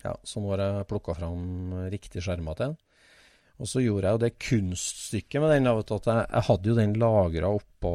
Ja, 0.00 0.14
så 0.24 0.40
nå 0.40 0.54
har 0.54 0.62
jeg 0.64 0.88
plukka 0.88 1.16
fram 1.18 1.74
riktige 1.92 2.24
skjermer 2.24 2.56
til 2.56 2.70
den. 2.70 2.78
Og 3.60 3.68
så 3.68 3.82
gjorde 3.84 4.08
jeg 4.08 4.16
jo 4.16 4.22
det 4.22 4.30
kunststykket 4.40 5.42
med 5.42 5.50
den. 5.52 5.68
at 5.68 5.90
Jeg, 5.92 6.24
jeg 6.24 6.44
hadde 6.48 6.70
jo 6.70 6.76
den 6.78 6.94
lagra 6.96 7.50
oppå 7.52 7.92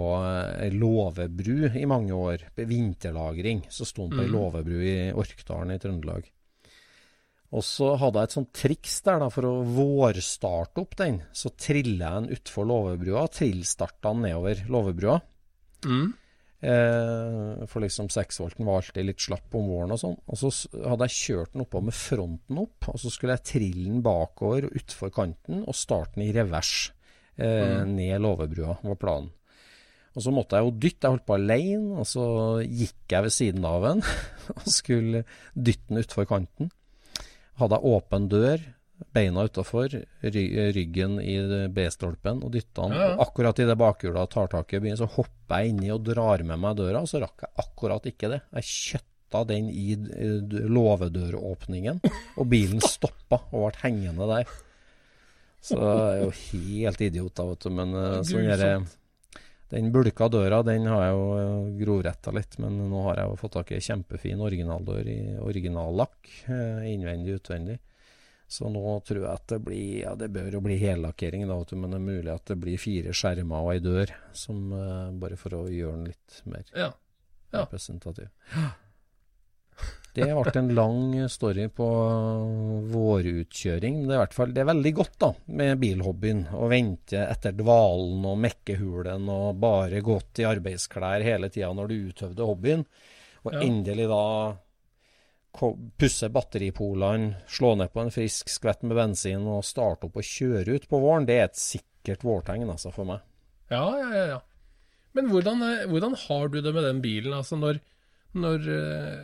ei 0.62 0.70
låvebru 0.70 1.72
i 1.74 1.88
mange 1.90 2.14
år. 2.14 2.46
Vinterlagring. 2.54 3.66
Så 3.74 3.88
sto 3.90 4.06
den 4.06 4.14
på 4.14 4.26
ei 4.28 4.30
mm. 4.30 4.36
låvebru 4.36 4.78
i 4.86 4.98
Orkdalen 5.18 5.74
i 5.74 5.80
Trøndelag. 5.82 6.30
Og 7.56 7.64
så 7.66 7.94
hadde 7.98 8.22
jeg 8.22 8.30
et 8.30 8.36
sånt 8.36 8.52
triks 8.58 9.00
der 9.06 9.22
da, 9.24 9.32
for 9.32 9.48
å 9.48 9.64
vårstarte 9.66 10.84
opp 10.84 10.94
den. 11.00 11.22
Så 11.34 11.54
trilla 11.58 12.12
jeg 12.12 12.20
den 12.20 12.38
utfor 12.38 12.70
låvebrua. 12.70 13.26
Trillstarta 13.34 14.12
den 14.12 14.26
nedover 14.28 14.62
låvebrua. 14.70 15.18
Mm. 15.86 16.14
Eh, 16.64 17.66
for 17.68 17.84
liksom 17.84 18.08
6-volten 18.10 18.66
var 18.66 18.80
alltid 18.80 19.06
litt 19.10 19.22
slapp 19.22 19.56
om 19.58 19.68
våren 19.70 19.94
og 19.96 20.02
sånn. 20.02 20.18
Og 20.32 20.40
så 20.40 20.52
hadde 20.86 21.08
jeg 21.10 21.20
kjørt 21.20 21.54
den 21.54 21.66
oppå 21.66 21.82
med 21.84 21.98
fronten 21.98 22.62
opp, 22.62 22.90
og 22.92 23.02
så 23.02 23.12
skulle 23.14 23.36
jeg 23.38 23.50
trille 23.52 23.88
den 23.90 24.04
bakover 24.06 24.70
og 24.70 24.78
utfor 24.80 25.12
kanten 25.14 25.66
og 25.66 25.78
starte 25.78 26.18
den 26.18 26.30
i 26.30 26.36
revers 26.36 26.76
eh, 27.36 27.84
ned 27.90 28.24
låvebrua, 28.24 28.80
var 28.86 29.02
planen. 29.02 29.34
Og 30.16 30.24
så 30.24 30.32
måtte 30.32 30.56
jeg 30.56 30.64
jo 30.64 30.78
dytte, 30.80 31.04
jeg 31.04 31.12
holdt 31.18 31.28
på 31.28 31.36
alene, 31.36 32.00
og 32.00 32.08
så 32.08 32.26
gikk 32.64 33.12
jeg 33.12 33.26
ved 33.26 33.34
siden 33.36 33.68
av 33.68 33.84
den 33.84 34.04
og 34.56 34.70
skulle 34.72 35.26
dytte 35.54 35.92
den 35.92 36.02
utfor 36.06 36.30
kanten. 36.30 36.72
Hadde 37.60 37.78
jeg 37.78 37.96
åpen 37.98 38.30
dør, 38.32 38.64
beina 39.16 39.44
utafor, 39.48 39.94
ry 40.22 40.44
ryggen 40.76 41.18
i 41.22 41.36
B-stolpen 41.72 42.44
og 42.44 42.54
dytta 42.54 42.88
den. 42.88 42.96
Ja, 42.96 43.10
ja. 43.12 43.18
Akkurat 43.26 43.60
idet 43.60 43.78
bakhjula 43.80 44.26
tar 44.32 44.52
tak 44.52 44.74
i 44.74 44.82
byen, 44.84 45.00
så 45.00 45.10
hopper 45.18 45.64
jeg 45.64 45.74
inni 45.74 45.92
og 45.94 46.04
drar 46.08 46.44
med 46.48 46.62
meg 46.62 46.78
døra, 46.80 47.04
og 47.04 47.12
så 47.12 47.22
rakk 47.24 47.46
jeg 47.48 47.54
akkurat 47.66 48.10
ikke 48.12 48.32
det. 48.32 48.42
Jeg 48.60 48.70
kjøtta 48.72 49.44
den 49.52 49.72
i 49.72 49.88
eh, 49.96 50.60
låvedøråpningen, 50.78 52.04
og 52.36 52.52
bilen 52.52 52.84
stoppa 52.96 53.42
og 53.52 53.70
ble 53.70 53.82
hengende 53.84 54.30
der. 54.32 54.54
Så 55.66 55.80
jeg 55.82 56.06
er 56.06 56.22
jo 56.22 56.36
helt 56.52 57.02
idiot, 57.02 57.34
da, 57.40 57.48
vet 57.50 57.66
du. 57.66 57.74
Men 57.74 57.98
eh, 57.98 58.22
sånn 58.28 58.54
er 58.54 58.62
det. 58.62 58.76
Den 59.74 59.90
bulka 59.92 60.28
døra 60.30 60.62
den 60.64 60.86
har 60.88 61.08
jeg 61.08 61.16
jo 61.18 61.56
groretta 61.80 62.32
litt, 62.36 62.60
men 62.62 62.78
nå 62.92 63.02
har 63.08 63.20
jeg 63.20 63.32
jo 63.32 63.40
fått 63.42 63.56
tak 63.58 63.72
i 63.74 63.80
ei 63.80 63.84
kjempefin 63.84 64.44
originaldør 64.46 65.10
i 65.10 65.20
originallakk, 65.42 66.30
eh, 66.54 66.86
innvendig 66.94 67.40
utvendig. 67.40 67.80
Så 68.48 68.70
nå 68.70 68.82
tror 69.08 69.24
jeg 69.24 69.32
at 69.32 69.48
det 69.50 69.58
blir 69.66 70.02
Ja, 70.04 70.14
det 70.16 70.30
bør 70.36 70.52
jo 70.54 70.62
bli 70.62 70.78
hellakkering, 70.78 71.48
da, 71.50 71.58
men 71.76 71.90
det 71.92 71.98
er 71.98 72.06
mulig 72.06 72.32
at 72.34 72.46
det 72.52 72.58
blir 72.62 72.78
fire 72.78 73.14
skjermer 73.16 73.66
og 73.66 73.72
ei 73.74 73.80
dør, 73.82 74.12
som 74.38 74.68
uh, 74.72 75.12
bare 75.18 75.36
for 75.42 75.58
å 75.58 75.66
gjøre 75.68 75.96
den 75.98 76.10
litt 76.12 76.42
mer 76.46 76.66
Ja. 76.76 76.92
Ja. 77.52 77.64
representativ. 77.66 78.30
Det 80.16 80.30
ble 80.32 80.52
en 80.56 80.70
lang 80.78 81.16
story 81.28 81.66
på 81.76 81.86
vårutkjøring. 82.94 83.98
Men 84.00 84.08
det 84.08 84.14
er, 84.14 84.20
i 84.20 84.22
hvert 84.24 84.36
fall, 84.38 84.54
det 84.56 84.62
er 84.64 84.70
veldig 84.70 84.94
godt 84.96 85.18
da, 85.20 85.30
med 85.60 85.80
bilhobbyen. 85.82 86.46
Å 86.56 86.70
vente 86.72 87.20
etter 87.26 87.56
dvalen 87.58 88.24
og 88.30 88.38
mekkehulen 88.46 89.28
og 89.32 89.60
bare 89.60 90.00
gått 90.06 90.40
i 90.40 90.48
arbeidsklær 90.48 91.26
hele 91.26 91.50
tida 91.52 91.74
når 91.76 91.92
du 91.92 91.96
utøvde 92.12 92.48
hobbyen. 92.48 92.86
Og 93.46 93.54
Ja. 93.54 93.62
endelig 93.68 94.08
da 94.10 94.24
pusse 96.00 96.30
batteripolene, 96.34 97.42
slå 97.48 97.76
ned 97.80 97.92
på 97.94 98.04
en 98.04 98.12
frisk 98.14 98.50
skvett 98.52 98.84
med 98.86 98.98
bensin 98.98 99.48
og 99.50 99.66
starte 99.68 100.10
opp 100.10 100.20
og 100.20 100.28
kjøre 100.28 100.76
ut 100.76 100.88
på 100.92 101.00
våren, 101.02 101.28
det 101.28 101.40
er 101.40 101.48
et 101.50 101.60
sikkert 101.60 102.26
vårtegn 102.26 102.70
altså 102.70 102.92
for 102.96 103.08
meg. 103.10 103.24
Ja, 103.72 103.86
ja, 104.00 104.10
ja. 104.14 104.26
ja. 104.36 104.40
Men 105.16 105.32
hvordan, 105.32 105.64
eh, 105.64 105.86
hvordan 105.90 106.16
har 106.26 106.50
du 106.52 106.60
det 106.62 106.74
med 106.76 106.84
den 106.84 107.02
bilen? 107.04 107.34
Altså 107.34 107.58
når, 107.60 107.80
når 108.36 108.72
eh, 108.76 109.20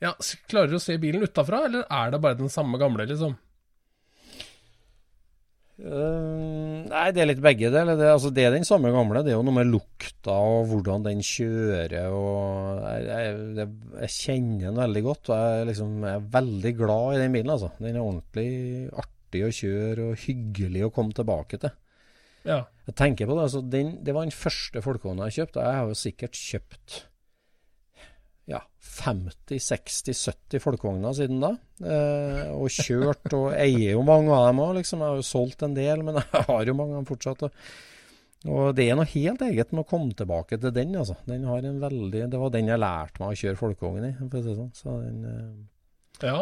Ja, 0.00 0.14
klarer 0.48 0.72
du 0.72 0.78
å 0.78 0.82
se 0.82 0.96
bilen 1.00 1.24
utafra, 1.24 1.64
eller 1.66 1.84
er 1.84 2.12
det 2.12 2.20
bare 2.24 2.38
den 2.38 2.52
samme 2.52 2.78
gamle, 2.80 3.04
liksom? 3.08 3.34
Eh, 5.80 6.80
nei, 6.90 7.04
det 7.16 7.22
er 7.22 7.28
litt 7.30 7.42
begge 7.42 7.70
deler. 7.72 7.96
Det, 7.96 8.08
altså, 8.12 8.30
det 8.34 8.44
er 8.44 8.54
den 8.54 8.66
samme 8.68 8.92
gamle. 8.92 9.22
Det 9.24 9.32
er 9.32 9.38
jo 9.38 9.44
noe 9.46 9.56
med 9.56 9.70
lukta 9.70 10.36
og 10.36 10.68
hvordan 10.70 11.06
den 11.06 11.22
kjører. 11.24 12.12
Og 12.12 12.82
jeg, 12.84 13.36
jeg, 13.56 13.68
jeg 14.04 14.14
kjenner 14.16 14.66
den 14.68 14.82
veldig 14.82 15.04
godt. 15.06 15.30
Og 15.32 15.44
jeg, 15.44 15.68
liksom, 15.72 15.94
jeg 16.04 16.20
er 16.20 16.32
veldig 16.38 16.74
glad 16.82 17.14
i 17.14 17.22
den 17.22 17.36
bilen. 17.38 17.54
Altså. 17.56 17.72
Den 17.80 17.96
er 17.96 18.04
ordentlig 18.04 18.50
artig 19.04 19.46
å 19.46 19.54
kjøre 19.60 20.10
og 20.10 20.26
hyggelig 20.26 20.86
å 20.86 20.92
komme 20.94 21.16
tilbake 21.16 21.60
til. 21.62 21.76
Ja. 22.48 22.62
Jeg 22.88 22.96
tenker 22.96 23.28
på 23.28 23.36
det, 23.36 23.46
altså, 23.48 23.60
den, 23.60 23.94
det 24.04 24.16
var 24.16 24.24
den 24.26 24.34
første 24.34 24.82
folkevogna 24.84 25.28
jeg 25.28 25.42
kjøpte. 25.42 25.64
Jeg 25.64 25.80
har 25.80 25.88
jo 25.88 26.02
sikkert 26.02 26.38
kjøpt 26.40 27.00
50-60-70 29.00 30.62
folkevogner 30.62 31.14
siden 31.16 31.40
da. 31.42 31.52
Eh, 31.80 32.50
og 32.52 32.68
kjørt 32.72 33.32
og 33.36 33.54
eier 33.54 33.94
jo 33.94 34.04
mange 34.06 34.34
av 34.34 34.50
dem 34.50 34.62
òg, 34.64 34.74
liksom. 34.80 35.02
Jeg 35.02 35.14
har 35.14 35.22
jo 35.22 35.26
solgt 35.26 35.64
en 35.66 35.76
del, 35.76 36.04
men 36.06 36.20
jeg 36.22 36.44
har 36.48 36.68
jo 36.68 36.76
mange 36.76 36.96
av 36.96 37.02
dem 37.02 37.08
fortsatt. 37.08 37.46
Og, 37.48 37.64
og 38.50 38.70
det 38.76 38.86
er 38.88 39.00
noe 39.00 39.08
helt 39.12 39.44
eget 39.48 39.74
med 39.74 39.84
å 39.84 39.90
komme 39.90 40.16
tilbake 40.16 40.60
til 40.60 40.74
den, 40.76 40.94
altså. 41.00 41.18
Den 41.28 41.48
har 41.48 41.66
en 41.66 41.82
veldig 41.82 42.24
Det 42.32 42.40
var 42.44 42.54
den 42.54 42.72
jeg 42.72 42.84
lærte 42.84 43.24
meg 43.24 43.34
å 43.34 43.42
kjøre 43.42 43.62
folkevogn 43.64 44.08
i, 44.10 44.14
for 44.22 44.40
å 44.40 44.44
si 44.46 44.56
sånn. 44.60 44.72
Så 44.76 44.96
den, 45.02 45.20
eh, 45.30 46.30
ja. 46.30 46.40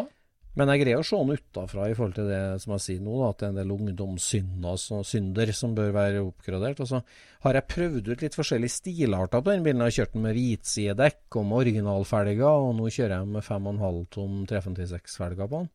Men 0.57 0.67
jeg 0.73 0.81
greier 0.81 0.99
å 0.99 1.05
se 1.05 1.15
han 1.15 1.29
utafra 1.31 1.85
i 1.89 1.93
forhold 1.95 2.15
til 2.17 2.27
det 2.27 2.39
som 2.61 2.73
jeg 2.73 2.81
sier 2.85 3.01
nå, 3.05 3.13
da, 3.21 3.29
at 3.29 3.37
det 3.39 3.45
er 3.47 3.51
en 3.53 3.59
del 3.61 3.73
ungdomssynder 3.75 4.77
synder 5.07 5.51
som 5.55 5.75
bør 5.77 5.91
være 5.95 6.23
oppgradert. 6.25 6.79
Og 6.83 6.87
så 6.89 7.01
har 7.45 7.53
jeg 7.59 7.67
prøvd 7.69 8.09
ut 8.11 8.21
litt 8.25 8.35
forskjellige 8.35 8.73
stilarter 8.73 9.41
på 9.45 9.51
den 9.53 9.63
bilen. 9.63 9.83
Jeg 9.85 9.91
har 9.93 9.97
kjørt 9.99 10.13
den 10.17 10.25
med 10.25 10.35
hvitsidedekk 10.39 11.37
og 11.39 11.45
med 11.45 11.59
originalfelger, 11.61 12.65
og 12.65 12.73
nå 12.79 12.89
kjører 12.91 13.15
jeg 13.19 13.27
med 13.35 13.45
5,5 13.45 13.99
tom 14.17 14.39
356-felger 14.49 15.47
på 15.53 15.59
den. 15.61 15.69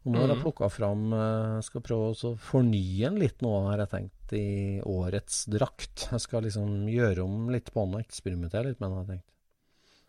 Og 0.00 0.12
nå 0.14 0.20
har 0.22 0.28
jeg 0.28 0.36
Mhm. 0.38 0.44
plukka 0.46 0.68
fram 0.72 1.12
eh, 1.12 1.60
Skal 1.60 1.82
prøve 1.84 2.14
å 2.14 2.30
fornye 2.40 3.04
den 3.10 3.18
litt 3.20 3.42
nå, 3.42 3.50
har 3.68 3.78
jeg 3.82 3.90
tenkt, 3.90 4.32
i 4.32 4.80
årets 4.80 5.44
drakt. 5.52 6.06
Jeg 6.12 6.20
skal 6.20 6.42
liksom 6.46 6.86
gjøre 6.88 7.24
om 7.24 7.50
litt 7.50 7.68
på 7.72 7.84
den 7.84 7.94
og 7.98 8.00
eksperimentere 8.06 8.68
litt 8.70 8.80
med 8.80 8.88
den, 8.90 8.96
har 8.96 9.04
jeg 9.04 9.10
tenkt. 9.16 9.26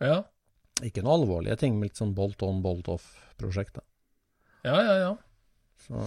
Ja, 0.00 0.22
Ikke 0.82 1.02
noe 1.04 1.18
alvorlige 1.20 1.58
ting, 1.58 1.74
men 1.74 1.88
litt 1.90 1.96
sånn 2.00 2.14
bolt 2.14 2.40
on, 2.42 2.62
bolt 2.62 2.88
off-prosjekt. 2.88 3.74
da. 3.74 3.82
Ja, 4.64 4.76
ja. 4.82 4.94
ja. 5.06 5.12
Så 5.86 6.00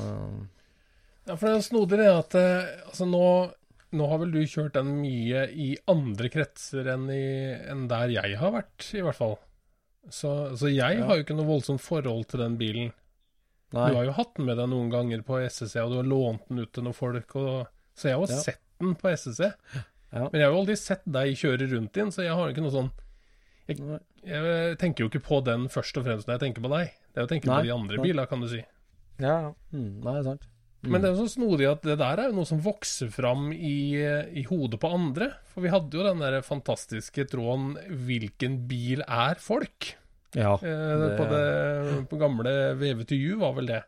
Ja, 1.25 1.35
for 1.35 1.47
det 1.49 1.55
er 1.57 1.63
snodig 1.65 1.97
det 1.99 2.09
at 2.11 2.35
eh, 2.37 2.67
altså 2.85 3.07
nå, 3.09 3.21
nå 3.97 4.07
har 4.11 4.19
vel 4.21 4.31
du 4.35 4.41
kjørt 4.45 4.75
den 4.77 4.91
mye 5.01 5.47
i 5.51 5.71
andre 5.89 6.29
kretser 6.29 6.85
enn, 6.93 7.07
i, 7.09 7.23
enn 7.71 7.87
der 7.89 8.13
jeg 8.13 8.37
har 8.37 8.53
vært, 8.53 8.85
i 8.93 9.01
hvert 9.01 9.17
fall. 9.17 9.35
Så, 10.13 10.31
så 10.59 10.69
jeg 10.69 10.99
Ja. 10.99 11.07
har 11.09 11.17
jo 11.17 11.25
ikke 11.25 11.35
noe 11.39 11.49
voldsomt 11.49 11.81
forhold 11.81 12.27
til 12.29 12.43
den 12.43 12.59
bilen. 12.61 12.91
Nei. 13.73 13.87
Du 13.89 13.97
har 13.97 14.05
jo 14.05 14.13
hatt 14.19 14.35
den 14.37 14.45
med 14.45 14.59
deg 14.61 14.69
noen 14.69 14.91
ganger 14.93 15.23
på 15.25 15.39
SSC, 15.41 15.79
og 15.81 15.91
du 15.91 15.97
har 15.97 16.07
lånt 16.11 16.45
den 16.47 16.61
ut 16.61 16.71
til 16.77 16.85
noen 16.85 16.95
folk. 16.95 17.33
Og, 17.41 17.65
så 17.97 18.11
jeg 18.11 18.15
har 18.15 18.21
jo 18.27 18.35
Ja. 18.35 18.43
sett 18.45 18.61
den 18.79 18.93
på 19.01 19.09
SSC. 19.09 19.49
Ja. 20.13 20.29
Men 20.29 20.37
jeg 20.39 20.45
har 20.45 20.53
jo 20.53 20.59
aldri 20.61 20.77
sett 20.77 21.01
deg 21.09 21.33
kjøre 21.41 21.65
rundt 21.73 21.97
i 21.97 21.99
den, 22.05 22.13
så 22.13 22.21
jeg 22.23 22.37
har 22.37 22.53
ikke 22.53 22.61
noe 22.63 22.71
sånn 22.77 22.91
jeg, 23.67 23.99
jeg 24.29 24.77
tenker 24.81 25.05
jo 25.05 25.09
ikke 25.11 25.23
på 25.25 25.39
den 25.45 25.67
først 25.73 25.97
og 25.97 26.05
fremst 26.07 26.27
når 26.27 26.37
jeg 26.37 26.43
tenker 26.47 26.65
på 26.65 26.71
deg. 26.75 26.91
Det 27.13 27.21
er 27.21 27.27
å 27.27 27.31
tenke 27.31 27.49
Nei, 27.49 27.61
på 27.61 27.67
de 27.69 27.73
andre 27.75 28.01
bilene, 28.03 28.27
kan 28.29 28.43
du 28.43 28.49
si. 28.51 28.61
Ja, 29.23 29.35
ja. 29.47 29.53
Mm, 29.73 30.03
nei, 30.05 30.19
sant. 30.27 30.43
Men 30.85 31.01
det 31.01 31.09
er 31.09 31.15
jo 31.17 31.25
så 31.25 31.39
snodig 31.39 31.65
at 31.65 31.81
det 31.87 31.95
der 31.97 32.19
er 32.21 32.27
jo 32.29 32.35
noe 32.37 32.45
som 32.45 32.59
vokser 32.61 33.09
fram 33.09 33.47
i, 33.55 33.97
i 34.37 34.43
hodet 34.45 34.77
på 34.83 34.91
andre. 34.93 35.31
For 35.49 35.65
vi 35.65 35.71
hadde 35.73 35.97
jo 35.97 36.03
den 36.05 36.21
der 36.21 36.43
fantastiske 36.45 37.25
tråden 37.31 37.71
'Hvilken 37.89 38.59
bil 38.69 39.01
er 39.07 39.39
folk?' 39.41 39.95
Ja. 40.35 40.53
Eh, 40.59 40.93
det- 41.01 41.15
på, 41.17 41.25
det, 41.31 42.09
på 42.11 42.19
gamle 42.21 42.53
VV2U 42.77 43.39
var 43.39 43.53
vel 43.57 43.65
det. 43.71 43.81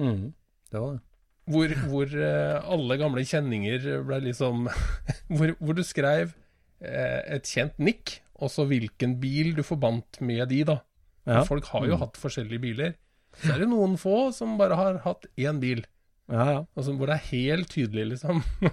Mm, 0.00 0.32
det 0.72 0.80
var 0.80 0.92
det. 0.96 1.02
Hvor, 1.46 1.68
hvor 1.92 2.08
eh, 2.16 2.56
alle 2.72 2.96
gamle 2.98 3.20
kjenninger 3.22 4.02
ble 4.08 4.18
liksom 4.24 4.66
hvor, 5.36 5.52
hvor 5.60 5.76
du 5.76 5.82
skrev 5.84 6.32
eh, 6.80 7.20
et 7.36 7.44
kjent 7.44 7.76
nikk, 7.78 8.16
og 8.40 8.50
så 8.50 8.64
hvilken 8.66 9.18
bil 9.22 9.54
du 9.56 9.62
forbandt 9.62 10.20
med 10.20 10.48
de, 10.50 10.62
da. 10.64 10.78
Ja. 11.26 11.42
Folk 11.48 11.64
har 11.72 11.86
jo 11.86 11.94
Mm. 11.96 12.00
hatt 12.00 12.16
forskjellige 12.20 12.60
biler. 12.60 12.94
Så 13.42 13.54
er 13.54 13.58
det 13.64 13.68
noen 13.68 13.96
få 13.98 14.32
som 14.34 14.56
bare 14.58 14.76
har 14.76 14.98
hatt 15.04 15.26
én 15.36 15.60
bil, 15.60 15.84
Ja, 16.30 16.44
ja. 16.52 16.60
altså 16.76 16.92
hvor 16.96 17.06
det 17.06 17.14
er 17.16 17.28
helt 17.30 17.68
tydelig, 17.68 18.06
liksom. 18.14 18.42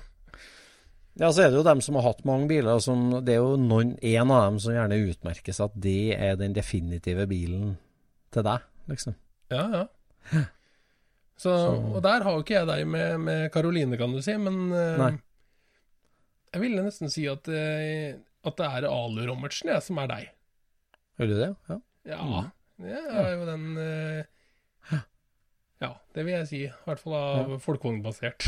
Ja, 1.20 1.28
så 1.36 1.44
er 1.44 1.50
det 1.52 1.58
jo 1.60 1.64
dem 1.68 1.82
som 1.84 1.96
har 2.00 2.04
hatt 2.06 2.22
mange 2.26 2.48
biler. 2.48 2.80
Som, 2.80 3.10
det 3.26 3.34
er 3.36 3.42
jo 3.42 3.58
noen, 3.60 3.98
en 4.02 4.32
av 4.32 4.46
dem 4.48 4.60
som 4.64 4.72
gjerne 4.74 4.96
utmerker 5.12 5.52
seg 5.54 5.66
at 5.68 5.74
det 5.84 6.14
er 6.16 6.38
den 6.40 6.54
definitive 6.56 7.26
bilen 7.28 7.74
til 8.32 8.46
deg, 8.48 8.64
liksom. 8.88 9.16
Ja, 9.52 9.66
ja. 9.76 10.46
Så, 11.36 11.52
Så- 11.52 11.96
og 11.96 12.02
der 12.06 12.24
har 12.24 12.32
jo 12.38 12.44
ikke 12.46 12.56
jeg 12.62 12.68
deg 12.70 12.88
med, 12.88 13.20
med 13.20 13.52
Karoline, 13.52 13.98
kan 14.00 14.14
du 14.16 14.22
si, 14.24 14.38
men 14.40 14.72
uh, 14.72 14.98
Nei. 15.02 15.12
jeg 16.54 16.62
ville 16.62 16.84
nesten 16.86 17.12
si 17.12 17.26
at, 17.28 17.48
eh, 17.50 18.16
at 18.48 18.58
det 18.58 18.66
er 18.68 18.88
Alu-Rommertsen 18.90 19.70
jeg, 19.74 19.84
som 19.86 20.00
er 20.02 20.08
deg. 20.12 20.30
Vil 21.22 21.30
du 21.34 21.38
det? 21.40 21.52
Ja. 21.70 21.80
Ja, 22.16 22.22
Mm. 22.26 22.52
det 22.82 22.98
er 22.98 23.34
jo 23.36 23.44
den 23.46 23.66
uh, 23.78 25.00
Ja, 25.82 25.92
det 26.16 26.24
vil 26.26 26.34
jeg 26.34 26.48
si. 26.50 26.62
I 26.66 26.72
hvert 26.88 27.00
fall 27.02 27.14
av 27.20 27.52
folkevognbasert. 27.62 28.48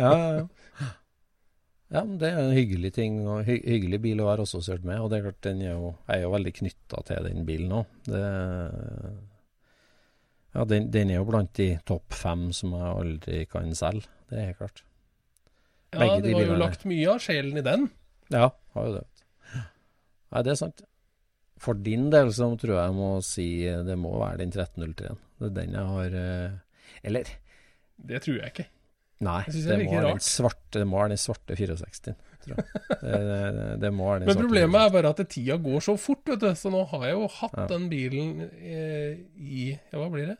Ja, 0.00 0.10
ja, 0.12 0.28
ja. 0.40 0.88
Ja, 1.90 2.02
det 2.06 2.28
er 2.28 2.36
en 2.38 2.52
hyggelig 2.54 2.92
ting, 2.94 3.16
og 3.26 3.40
hy 3.48 3.56
hyggelig 3.66 3.98
bil 4.04 4.20
å 4.22 4.28
være 4.28 4.44
assosiert 4.46 4.84
med. 4.86 5.00
Og 5.02 5.08
det 5.10 5.18
er 5.18 5.24
klart, 5.26 5.40
den 5.42 5.58
er 5.64 5.72
jo, 5.72 5.88
jeg 6.06 6.20
er 6.20 6.22
jo 6.22 6.30
veldig 6.36 6.52
knytta 6.60 7.00
til 7.08 7.26
den 7.26 7.42
bilen 7.48 7.72
òg. 7.80 7.96
Ja, 10.54 10.64
den, 10.66 10.88
den 10.94 11.10
er 11.10 11.18
jo 11.20 11.26
blant 11.28 11.52
de 11.58 11.66
topp 11.86 12.14
fem 12.16 12.48
som 12.56 12.72
jeg 12.74 12.92
aldri 12.94 13.40
kan 13.50 13.74
selge. 13.78 14.06
Det 14.30 14.38
er 14.38 14.48
helt 14.50 14.60
klart. 14.60 14.84
Ja, 15.92 15.98
Begge 16.04 16.20
du 16.22 16.28
de 16.28 16.34
har 16.36 16.46
jo 16.52 16.58
lagt 16.62 16.86
mye 16.86 17.08
av 17.12 17.20
sjelen 17.22 17.58
i 17.58 17.64
den. 17.66 17.88
Ja, 18.30 18.48
har 18.76 18.86
jo 18.88 18.96
det. 19.00 19.04
Nei, 20.30 20.42
det 20.46 20.52
er 20.54 20.58
sant. 20.60 20.82
For 21.60 21.76
din 21.76 22.08
del 22.12 22.30
så 22.32 22.48
tror 22.56 22.76
jeg 22.76 22.82
jeg 22.88 22.96
må 22.96 23.08
si 23.26 23.46
det 23.86 23.96
må 24.00 24.14
være 24.20 24.40
den 24.40 24.52
1303-en. 24.54 25.18
Det 25.40 25.48
er 25.50 25.56
den 25.56 25.74
jeg 25.76 25.88
har 25.94 26.14
eh, 26.20 26.52
Eller 27.08 27.32
Det 28.10 28.20
tror 28.24 28.38
jeg 28.38 28.52
ikke. 28.54 28.66
Nei, 29.20 29.40
Jeg 29.50 29.52
det 29.66 29.76
det 29.76 29.86
må, 29.90 30.00
den 30.06 30.20
svarte, 30.24 30.78
det 30.80 30.86
må 30.88 30.96
være 31.02 31.10
den 31.12 31.20
svarte 31.20 31.56
64-en, 31.58 32.14
tror 32.40 32.54
jeg. 32.56 32.68
Det, 33.02 33.18
det, 33.82 33.90
må 33.92 34.06
være 34.08 34.22
den 34.22 34.30
Men 34.30 34.38
problemet 34.40 34.80
er 34.80 34.94
bare 34.94 35.10
at 35.12 35.20
tida 35.28 35.58
går 35.60 35.82
så 35.84 35.94
fort, 36.00 36.22
vet 36.30 36.40
du. 36.40 36.48
Så 36.56 36.72
nå 36.72 36.80
har 36.88 37.04
jeg 37.10 37.18
jo 37.18 37.26
hatt 37.34 37.58
Ja. 37.58 37.66
den 37.74 37.90
bilen 37.92 38.30
eh, 38.56 39.18
i 39.36 39.66
Ja, 39.74 39.98
hva 40.00 40.08
blir 40.14 40.30
det? 40.32 40.38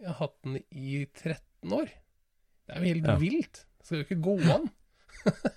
Jeg 0.00 0.08
har 0.14 0.18
hatt 0.22 0.38
den 0.46 0.56
i 0.72 1.02
13 1.12 1.76
år. 1.76 1.92
Det 1.92 2.72
er 2.72 2.80
jo 2.80 2.88
helt 2.94 3.10
Ja. 3.12 3.18
vilt. 3.20 3.64
Det 3.76 3.86
skal 3.90 3.98
jo 4.00 4.06
ikke 4.08 4.22
gå 4.24 4.38
an. 4.56 4.68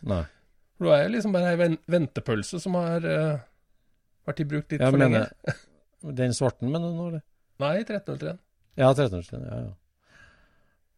Nei. 0.04 0.24
For 0.75 0.89
da 0.89 0.98
er 0.98 1.04
jeg 1.06 1.13
liksom 1.15 1.32
bare 1.38 1.54
ei 1.56 1.70
ventepølse 1.88 2.60
som 2.60 2.75
har 2.75 3.06
eh, 3.08 3.39
vært 4.29 4.41
i 4.41 4.48
bruk 4.50 4.67
litt 4.70 4.82
Jeg 4.82 4.91
for 4.91 5.01
mener 5.01 5.25
lenge. 5.25 5.55
Den 6.20 6.36
svarten, 6.38 6.70
mener 6.70 6.91
du 6.91 7.00
nå, 7.00 7.08
eller? 7.13 7.25
Nei, 7.63 7.75
1303. 7.82 8.36
Ja, 8.75 8.91
1303. 8.91 9.41
Ja, 9.41 9.60
ja. 9.63 9.74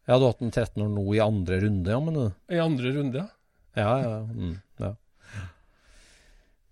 Jeg 0.08 0.16
hadde 0.16 0.28
hatt 0.32 0.40
den 0.40 0.52
13 0.54 0.82
år 0.84 0.90
nå 0.94 1.04
i 1.12 1.20
andre 1.20 1.58
runde, 1.66 1.92
ja, 1.92 2.00
mener 2.00 2.28
du? 2.28 2.36
I 2.56 2.60
andre 2.64 2.92
runde, 2.96 3.22
ja. 3.22 3.28
Ja, 3.78 3.92
ja. 4.00 4.18
Mm, 4.24 4.54
ja. 4.80 4.92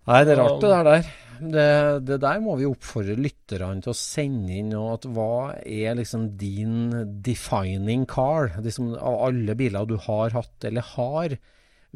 Nei, 0.07 0.21
det 0.23 0.33
er 0.33 0.39
rart 0.41 0.61
det 0.63 0.71
der 0.71 0.87
der. 0.87 1.09
Det, 1.37 1.67
det 2.07 2.17
der 2.23 2.39
må 2.41 2.55
vi 2.57 2.65
oppfordre 2.65 3.17
lytterne 3.19 3.83
til 3.83 3.91
å 3.91 3.97
sende 3.99 4.55
inn. 4.57 4.71
Og 4.77 4.95
at 4.95 5.07
hva 5.13 5.33
er 5.61 5.97
liksom 5.99 6.31
din 6.39 7.11
defining 7.25 8.07
car? 8.09 8.55
Liksom, 8.63 8.95
av 8.95 9.19
alle 9.27 9.57
biler 9.59 9.85
du 9.89 9.97
har 10.07 10.33
hatt 10.33 10.67
eller 10.69 10.87
har. 10.95 11.37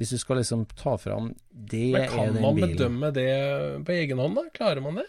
Hvis 0.01 0.15
du 0.15 0.17
skal 0.17 0.39
liksom 0.41 0.63
ta 0.73 0.95
fram 0.97 1.27
Det 1.53 1.91
er 1.93 2.09
den 2.09 2.09
bilen. 2.09 2.33
Men 2.33 2.41
kan 2.41 2.41
man 2.41 2.55
bilen. 2.57 2.71
bedømme 2.75 3.11
det 3.13 3.29
på 3.85 3.93
egen 3.99 4.17
hånd, 4.23 4.39
da? 4.39 4.47
Klarer 4.55 4.81
man 4.81 4.97
det? 4.97 5.05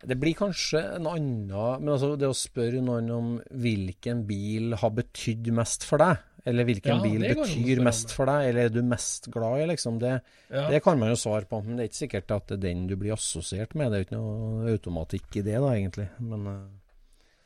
Det 0.00 0.16
blir 0.16 0.32
kanskje 0.38 0.80
en 0.96 1.06
annen 1.10 1.50
Men 1.52 1.90
altså 1.92 2.14
det 2.18 2.28
å 2.30 2.36
spørre 2.36 2.80
noen 2.84 3.10
om 3.12 3.30
hvilken 3.52 4.22
bil 4.28 4.72
har 4.80 4.94
betydd 4.96 5.50
mest 5.52 5.84
for 5.84 6.00
deg, 6.00 6.22
eller 6.48 6.64
hvilken 6.64 6.94
Ja, 6.96 7.02
bil 7.04 7.26
betyr 7.36 7.82
mest 7.84 8.14
for 8.16 8.30
deg, 8.30 8.48
eller 8.48 8.70
er 8.70 8.72
du 8.72 8.80
mest 8.82 9.28
glad 9.34 9.60
i, 9.60 9.66
liksom, 9.74 9.98
det, 10.00 10.14
Ja. 10.48 10.70
det 10.72 10.80
kan 10.82 10.98
man 10.98 11.10
jo 11.12 11.18
svare 11.20 11.44
på. 11.44 11.60
Men 11.66 11.76
det 11.76 11.84
er 11.84 11.90
ikke 11.92 12.00
sikkert 12.08 12.30
at 12.38 12.46
det 12.48 12.56
er 12.58 12.64
den 12.70 12.86
du 12.88 12.96
blir 12.96 13.12
assosiert 13.12 13.74
med. 13.76 13.92
Det 13.92 13.98
er 13.98 14.02
jo 14.02 14.08
ikke 14.08 14.22
noe 14.22 14.72
automatikk 14.72 15.36
i 15.36 15.42
det, 15.42 15.58
da, 15.60 15.68
egentlig. 15.76 16.08
Men 16.18 16.46
eh, 16.46 16.79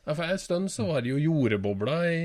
Ja, 0.05 0.13
for 0.13 0.25
en 0.29 0.39
stund 0.41 0.69
så 0.69 0.85
var 0.91 1.01
det 1.01 1.15
jo 1.15 1.19
jordbobla 1.23 1.95
i, 2.13 2.19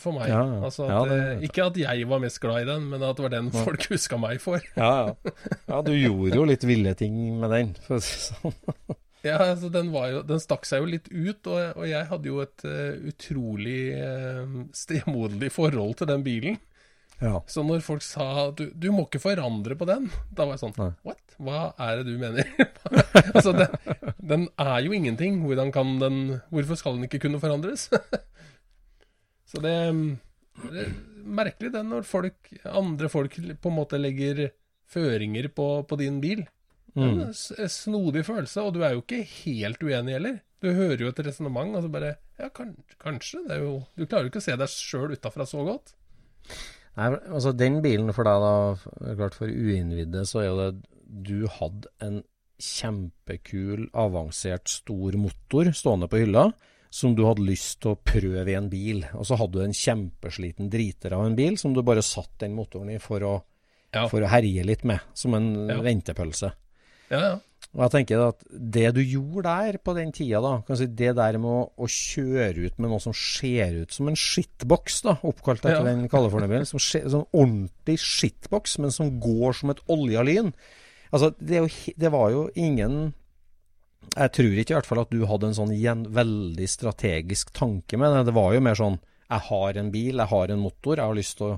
for 0.00 0.16
meg. 0.16 0.30
Ja, 0.32 0.40
altså 0.64 0.86
ja, 0.88 1.00
det- 1.04 1.18
eh, 1.36 1.42
ikke 1.50 1.66
at 1.68 1.76
jeg 1.76 2.06
var 2.08 2.22
mest 2.22 2.40
glad 2.40 2.62
i 2.62 2.68
den, 2.70 2.86
men 2.88 3.02
at 3.04 3.16
det 3.18 3.26
var 3.26 3.34
den 3.34 3.50
folk 3.52 3.84
huska 3.92 4.16
meg 4.20 4.40
for. 4.40 4.62
ja, 4.80 4.92
ja. 5.10 5.32
ja, 5.68 5.80
du 5.84 5.92
gjorde 5.92 6.38
jo 6.40 6.46
litt 6.48 6.64
ville 6.64 6.94
ting 6.96 7.18
med 7.42 7.52
den, 7.52 7.74
for 7.84 7.98
å 7.98 8.04
si 8.04 8.16
det 8.16 8.30
sånn. 8.30 8.56
Ja, 9.26 9.40
altså 9.42 9.66
den, 9.74 9.88
var 9.90 10.06
jo, 10.12 10.20
den 10.22 10.38
stakk 10.38 10.64
seg 10.68 10.84
jo 10.84 10.86
litt 10.86 11.08
ut, 11.10 11.48
og, 11.50 11.58
og 11.80 11.86
jeg 11.88 12.06
hadde 12.06 12.28
jo 12.30 12.36
et 12.44 12.62
uh, 12.62 12.94
utrolig 13.10 13.80
uh, 13.98 14.44
stemoderlig 14.76 15.48
forhold 15.50 15.96
til 15.98 16.06
den 16.12 16.22
bilen. 16.22 16.58
Ja. 17.22 17.38
Så 17.48 17.62
når 17.64 17.80
folk 17.80 18.02
sa 18.04 18.50
du, 18.52 18.66
du 18.76 18.90
må 18.92 19.06
ikke 19.06 19.22
forandre 19.22 19.76
på 19.80 19.86
den, 19.88 20.10
da 20.36 20.44
var 20.44 20.58
jeg 20.58 20.64
sånn 20.66 20.74
Nei. 20.76 20.90
What? 21.08 21.22
Hva 21.40 21.60
er 21.80 22.02
det 22.02 22.10
du 22.10 22.18
mener? 22.20 22.48
altså, 23.36 23.52
den, 23.56 24.02
den 24.20 24.44
er 24.60 24.78
jo 24.84 24.92
ingenting. 24.96 25.38
Hvordan 25.44 25.72
kan 25.72 25.94
den 26.00 26.18
Hvorfor 26.52 26.76
skal 26.80 26.96
den 26.98 27.08
ikke 27.08 27.22
kunne 27.24 27.40
forandres? 27.40 27.86
Så 29.50 29.60
det, 29.64 29.72
det 30.72 30.84
er 30.86 30.92
merkelig 31.26 31.72
det 31.74 31.82
når 31.86 32.04
folk, 32.08 32.50
andre 32.68 33.08
folk 33.12 33.36
på 33.36 33.70
en 33.72 33.76
måte 33.78 34.00
legger 34.00 34.48
føringer 34.90 35.48
på, 35.54 35.66
på 35.88 35.98
din 36.02 36.20
bil. 36.24 36.44
Det 36.46 36.50
er 36.50 36.52
Mm. 36.96 37.18
en 37.28 37.68
snodig 37.68 38.22
følelse, 38.24 38.62
og 38.64 38.70
du 38.72 38.78
er 38.86 38.94
jo 38.94 39.02
ikke 39.02 39.18
helt 39.44 39.82
uenig 39.84 40.14
heller. 40.16 40.38
Du 40.64 40.70
hører 40.72 41.02
jo 41.04 41.10
et 41.10 41.18
resonnement, 41.26 41.74
og 41.76 41.82
så 41.84 41.90
bare 41.92 42.14
Ja, 42.40 42.48
kan, 42.48 42.70
kanskje. 43.02 43.42
Det 43.44 43.58
er 43.58 43.66
jo 43.66 43.74
Du 44.00 44.06
klarer 44.06 44.24
jo 44.24 44.30
ikke 44.32 44.40
å 44.40 44.46
se 44.46 44.54
deg 44.56 44.72
sjøl 44.72 45.12
utafra 45.12 45.44
så 45.44 45.60
godt. 45.66 45.92
Nei, 46.96 47.10
altså 47.28 47.52
Den 47.56 47.82
bilen 47.84 48.12
for 48.16 48.24
deg, 48.24 48.40
da, 48.40 49.14
klart 49.18 49.34
for 49.36 49.50
uinnvidde, 49.52 50.22
så 50.28 50.40
er 50.40 50.46
jo 50.48 50.56
det 50.62 50.70
Du 51.26 51.46
hadde 51.58 51.90
en 52.02 52.22
kjempekul, 52.56 53.90
avansert, 53.92 54.68
stor 54.72 55.16
motor 55.20 55.68
stående 55.76 56.08
på 56.08 56.22
hylla, 56.22 56.46
som 56.90 57.12
du 57.16 57.24
hadde 57.26 57.44
lyst 57.44 57.82
til 57.84 57.92
å 57.92 57.98
prøve 58.00 58.46
i 58.48 58.56
en 58.56 58.70
bil. 58.72 59.02
Og 59.12 59.26
så 59.28 59.36
hadde 59.36 59.58
du 59.58 59.64
en 59.66 59.76
kjempesliten 59.76 60.70
driter 60.72 61.12
av 61.12 61.26
en 61.26 61.36
bil 61.36 61.58
som 61.60 61.74
du 61.76 61.82
bare 61.84 62.04
satt 62.04 62.32
den 62.40 62.54
motoren 62.56 62.94
i 62.94 62.98
for 63.02 63.20
å, 63.20 63.34
Ja. 63.92 64.06
for 64.08 64.20
å 64.24 64.28
herje 64.32 64.64
litt 64.64 64.84
med, 64.84 65.00
som 65.14 65.34
en 65.34 65.68
Ja. 65.68 65.80
ventepølse. 65.82 66.52
Ja, 67.10 67.20
ja. 67.20 67.38
Og 67.76 67.82
jeg 67.84 67.92
tenker 67.92 68.22
at 68.24 68.40
det 68.48 68.86
du 68.96 69.02
gjorde 69.04 69.50
der 69.52 69.76
på 69.84 69.92
den 69.98 70.08
tida, 70.16 70.40
da, 70.40 70.76
si 70.80 70.86
det 70.96 71.10
der 71.18 71.36
med 71.36 71.50
å, 71.52 71.64
å 71.76 71.88
kjøre 71.92 72.70
ut 72.70 72.78
med 72.80 72.88
noe 72.88 73.02
som 73.04 73.12
ser 73.12 73.82
ut 73.82 73.92
som 73.92 74.08
en 74.08 74.16
shitbox, 74.16 75.02
da, 75.04 75.18
oppkalt 75.28 75.60
etter 75.60 75.82
Ja. 75.82 75.90
den 75.90 76.08
California-bilen, 76.08 76.64
som, 76.64 76.80
en 76.80 77.12
som 77.12 77.26
ordentlig 77.36 77.98
shitbox, 78.00 78.78
men 78.80 78.94
som 78.96 79.12
går 79.20 79.58
som 79.60 79.74
et 79.74 79.82
olja 79.92 80.24
lyn. 80.24 80.54
Altså, 81.12 81.34
det, 81.36 81.66
det 82.00 82.10
var 82.12 82.32
jo 82.32 82.48
ingen 82.56 83.12
Jeg 84.16 84.32
tror 84.32 84.56
ikke 84.56 84.72
i 84.72 84.76
hvert 84.78 84.86
fall 84.88 85.02
at 85.02 85.12
du 85.12 85.20
hadde 85.28 85.48
en 85.50 85.54
sånn 85.58 85.74
gjen, 85.76 86.06
veldig 86.16 86.66
strategisk 86.70 87.52
tanke 87.56 87.98
med 88.00 88.14
det. 88.14 88.24
Det 88.30 88.34
var 88.36 88.54
jo 88.56 88.64
mer 88.64 88.78
sånn 88.78 88.96
Jeg 89.28 89.42
har 89.50 89.78
en 89.82 89.92
bil, 89.92 90.16
jeg 90.16 90.30
har 90.32 90.52
en 90.54 90.62
motor, 90.62 90.96
jeg 90.96 91.04
har 91.04 91.18
lyst 91.18 91.36
til 91.40 91.52
å 91.52 91.56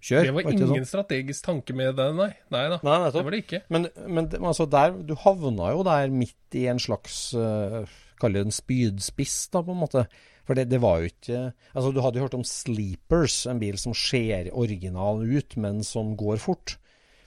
kjøre. 0.00 0.24
Det 0.28 0.34
var 0.36 0.48
ingen 0.52 0.70
sånn? 0.70 0.88
strategisk 0.88 1.46
tanke 1.46 1.74
med 1.76 1.96
det, 1.98 2.08
nei. 2.16 2.30
Nei 2.54 2.64
da. 2.72 2.80
Nei, 2.86 2.98
Det 3.14 3.24
var 3.24 3.34
det 3.34 3.42
ikke. 3.44 3.62
Men, 3.74 3.88
men 4.06 4.30
altså 4.40 4.68
der, 4.70 4.96
du 5.06 5.14
havna 5.18 5.72
jo 5.74 5.84
der 5.86 6.12
midt 6.14 6.58
i 6.58 6.66
en 6.70 6.80
slags 6.82 7.28
uh, 7.34 7.84
Kall 8.18 8.34
det 8.34 8.40
en 8.48 8.54
spydspiss, 8.54 9.44
da, 9.54 9.62
på 9.62 9.74
en 9.74 9.78
måte. 9.84 10.04
For 10.48 10.58
det, 10.58 10.64
det 10.72 10.80
var 10.82 11.02
jo 11.02 11.10
ikke 11.12 11.40
Altså, 11.76 11.92
du 11.94 12.00
hadde 12.02 12.18
jo 12.18 12.24
hørt 12.24 12.34
om 12.38 12.46
Sleepers, 12.46 13.44
en 13.46 13.60
bil 13.62 13.78
som 13.78 13.94
ser 13.94 14.48
original 14.50 15.22
ut, 15.22 15.56
men 15.60 15.84
som 15.86 16.16
går 16.18 16.40
fort. 16.42 16.78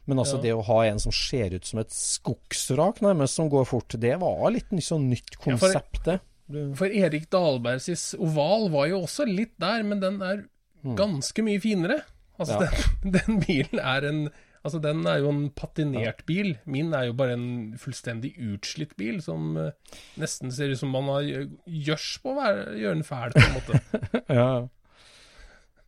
Men 0.10 0.20
altså 0.20 0.40
Ja. 0.40 0.42
det 0.48 0.54
å 0.58 0.66
ha 0.66 0.80
en 0.90 1.00
som 1.00 1.14
ser 1.14 1.54
ut 1.56 1.68
som 1.68 1.80
et 1.80 1.94
skogsrak, 1.94 3.00
nærmest, 3.06 3.38
som 3.38 3.50
går 3.52 3.68
fort, 3.70 3.96
det 4.02 4.18
var 4.20 4.50
litt 4.52 4.74
sånn 4.84 5.10
nytt 5.12 5.38
konsept, 5.40 6.04
det. 6.08 6.20
Du, 6.52 6.74
For 6.76 6.92
Erik 6.92 7.30
Dahlbergs 7.32 8.16
oval 8.20 8.68
var 8.74 8.90
jo 8.92 9.04
også 9.06 9.24
litt 9.30 9.54
der, 9.62 9.86
men 9.88 10.02
den 10.02 10.18
er 10.26 10.42
ganske 10.98 11.46
mye 11.46 11.62
finere. 11.64 12.02
Altså. 12.42 12.58
Ja. 12.66 12.70
den, 13.04 13.14
den 13.18 13.44
bilen 13.48 13.80
er 13.84 14.10
en 14.12 14.24
Altså, 14.62 14.78
den 14.78 15.00
er 15.10 15.16
jo 15.24 15.32
en 15.34 15.48
patinert 15.58 16.20
bil. 16.30 16.52
Min 16.70 16.92
er 16.94 17.08
jo 17.08 17.16
bare 17.18 17.34
en 17.34 17.48
fullstendig 17.82 18.36
utslitt 18.38 18.92
bil 18.94 19.16
som 19.26 19.56
uh, 19.58 19.72
nesten 20.22 20.54
ser 20.54 20.70
ut 20.70 20.78
som 20.78 20.92
man 20.94 21.08
har 21.10 21.26
gjørs 21.66 22.12
på 22.22 22.36
å 22.38 22.44
gjøre 22.78 22.94
den 23.00 23.02
fæl, 23.08 23.34
på 23.34 23.42
en 23.42 23.56
måte. 23.56 23.82
ja. 24.38 24.46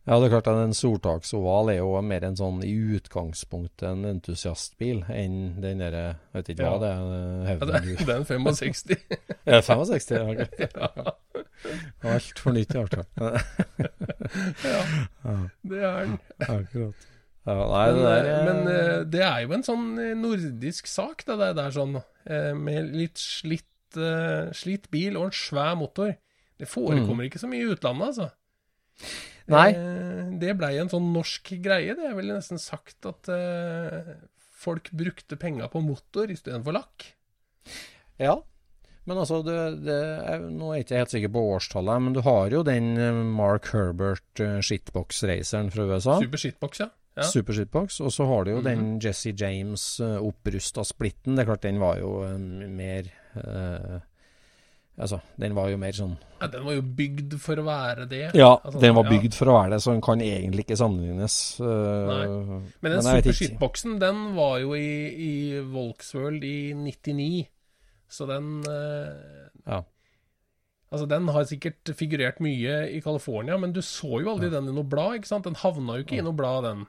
Ja, 0.04 0.18
det 0.18 0.26
er 0.26 0.32
klart 0.34 0.50
at 0.50 0.58
en 0.64 0.74
Soltaksoval 0.76 1.70
er 1.72 1.78
jo 1.78 1.94
mer 2.04 2.26
en 2.26 2.34
sånn 2.36 2.58
i 2.66 2.74
utgangspunktet 2.98 3.86
en 3.88 4.02
entusiastbil 4.10 5.04
enn 5.08 5.38
den 5.62 5.78
derre 5.80 6.02
vet 6.34 6.50
ikke 6.52 6.66
hva 6.66 6.74
Ja. 6.74 6.82
det 6.82 6.90
er. 6.90 6.98
Ja, 6.98 7.46
Hevden 7.52 7.70
det, 7.70 7.78
er, 7.78 8.02
det 8.02 8.12
er 8.12 8.18
en 8.18 8.26
65. 8.26 8.98
ja, 9.46 9.54
det 9.54 9.62
65? 9.70 10.18
Ja, 10.18 10.26
Okay. 10.34 10.66
ja, 10.74 11.14
Altfor 12.18 12.58
nytt, 12.58 12.74
i 12.74 12.82
hvert 12.82 12.98
fall. 12.98 13.06
ja, 14.66 15.38
det 15.74 15.82
er 15.84 15.98
han. 15.98 16.16
Akkurat. 16.44 17.10
Ja, 17.44 17.54
nei, 17.68 17.84
Men, 17.84 17.96
det 17.98 18.04
der 18.08 18.24
eh, 18.24 18.34
er- 18.34 18.44
men 18.48 18.68
eh, 18.72 19.00
det 19.12 19.20
er 19.26 19.40
jo 19.44 19.52
en 19.58 19.64
sånn 19.66 19.86
eh, 20.00 20.14
nordisk 20.16 20.86
sak, 20.88 21.26
det 21.28 21.34
der, 21.42 21.52
der 21.58 21.74
sånn. 21.76 21.98
eh, 22.24 22.52
Med 22.56 22.94
litt 22.96 23.20
slitt, 23.20 23.98
eh, 24.00 24.48
slitt 24.56 24.88
bil 24.94 25.18
og 25.20 25.26
en 25.28 25.36
svær 25.36 25.74
motor. 25.76 26.14
Det 26.56 26.68
forekommer 26.70 27.26
ikke 27.28 27.42
så 27.42 27.50
mye 27.50 27.66
i 27.66 27.72
utlandet, 27.74 28.14
altså. 28.14 28.30
Nei. 29.52 29.66
Eh, 29.76 30.30
Det 30.40 30.54
blei 30.56 30.78
en 30.80 30.88
sånn 30.88 31.10
norsk 31.12 31.50
greie. 31.62 31.92
Det 31.98 32.06
er 32.08 32.14
vel 32.16 32.32
nesten 32.32 32.58
sagt 32.62 33.04
at 33.10 33.28
eh, 33.28 34.14
folk 34.64 34.88
brukte 34.96 35.36
penga 35.36 35.68
på 35.68 35.82
motor 35.84 36.32
istedenfor 36.32 36.72
lakk. 36.78 37.10
Ja. 38.22 38.38
Men 39.06 39.18
altså, 39.20 39.42
det, 39.44 39.56
det 39.84 39.96
er, 40.24 40.44
nå 40.48 40.70
er 40.72 40.78
jeg 40.78 40.84
ikke 40.86 41.00
helt 41.02 41.12
sikker 41.12 41.32
på 41.34 41.42
årstallet, 41.58 42.02
men 42.06 42.14
du 42.16 42.22
har 42.24 42.48
jo 42.54 42.62
den 42.64 42.86
eh, 42.96 43.18
Mark 43.36 43.66
Herbert 43.74 44.40
eh, 44.40 44.60
shitbox-raceren 44.64 45.68
fra 45.74 45.84
USA. 45.90 46.14
Super 46.22 46.40
shitbox, 46.40 46.80
ja. 46.80 46.88
ja. 47.20 47.26
Super 47.28 47.52
shitbox. 47.58 48.00
Og 48.00 48.14
så 48.16 48.24
har 48.30 48.44
du 48.48 48.54
jo 48.54 48.62
Mhm. 48.62 48.64
den 48.70 48.98
Jesse 49.04 49.34
James 49.36 49.84
uh, 50.00 50.16
opprusta 50.24 50.84
splitten. 50.88 51.36
Det 51.36 51.44
er 51.44 51.50
klart, 51.52 51.62
den 51.68 51.78
var 51.84 52.00
jo 52.00 52.16
eh, 52.24 52.38
mer 52.72 53.12
eh, 53.36 54.00
Altså, 54.94 55.16
den 55.42 55.56
var 55.56 55.72
jo 55.72 55.76
mer 55.82 55.90
sånn 55.96 56.12
ja. 56.38 56.46
Den 56.52 56.62
var 56.68 56.76
jo 56.76 56.82
bygd 56.94 57.32
for 57.42 57.58
å 57.58 57.64
være 57.66 58.04
det. 58.06 58.20
Ja, 58.38 58.52
Altså, 58.62 58.78
den 58.78 58.94
var 58.94 59.08
ja. 59.08 59.10
bygd 59.10 59.34
for 59.34 59.50
å 59.50 59.56
være 59.56 59.72
det, 59.72 59.78
så 59.82 59.90
den 59.90 60.02
kan 60.06 60.20
egentlig 60.22 60.62
ikke 60.68 60.76
sammenlignes. 60.78 61.38
eh, 61.58 62.10
Nei. 62.10 62.60
Men 62.84 62.92
den 62.94 63.08
jeg 63.08 63.24
super 63.24 63.36
shitboxen, 63.40 63.96
den 63.98 64.20
var 64.36 64.60
jo 64.62 64.76
i, 64.78 64.86
i 65.18 65.32
Volksworld 65.66 66.44
i 66.46 66.54
99. 66.78 67.48
Så 68.12 68.26
den 68.30 68.56
eh, 68.70 69.50
Ja. 69.64 69.82
Altså, 70.94 71.06
den 71.10 71.26
har 71.34 71.46
sikkert 71.50 71.90
figurert 71.98 72.38
mye 72.44 72.74
i 72.94 73.00
California, 73.02 73.56
men 73.58 73.72
du 73.74 73.80
så 73.82 74.20
jo 74.22 74.28
aldri 74.30 74.46
den 74.52 74.68
i 74.70 74.74
noe 74.76 74.86
blad, 74.86 75.16
ikke 75.18 75.30
sant? 75.32 75.46
Den 75.48 75.56
havna 75.58 75.96
jo 75.98 76.04
ikke 76.04 76.20
i 76.20 76.22
noe 76.22 76.36
blad, 76.38 76.68
den. 76.68 76.84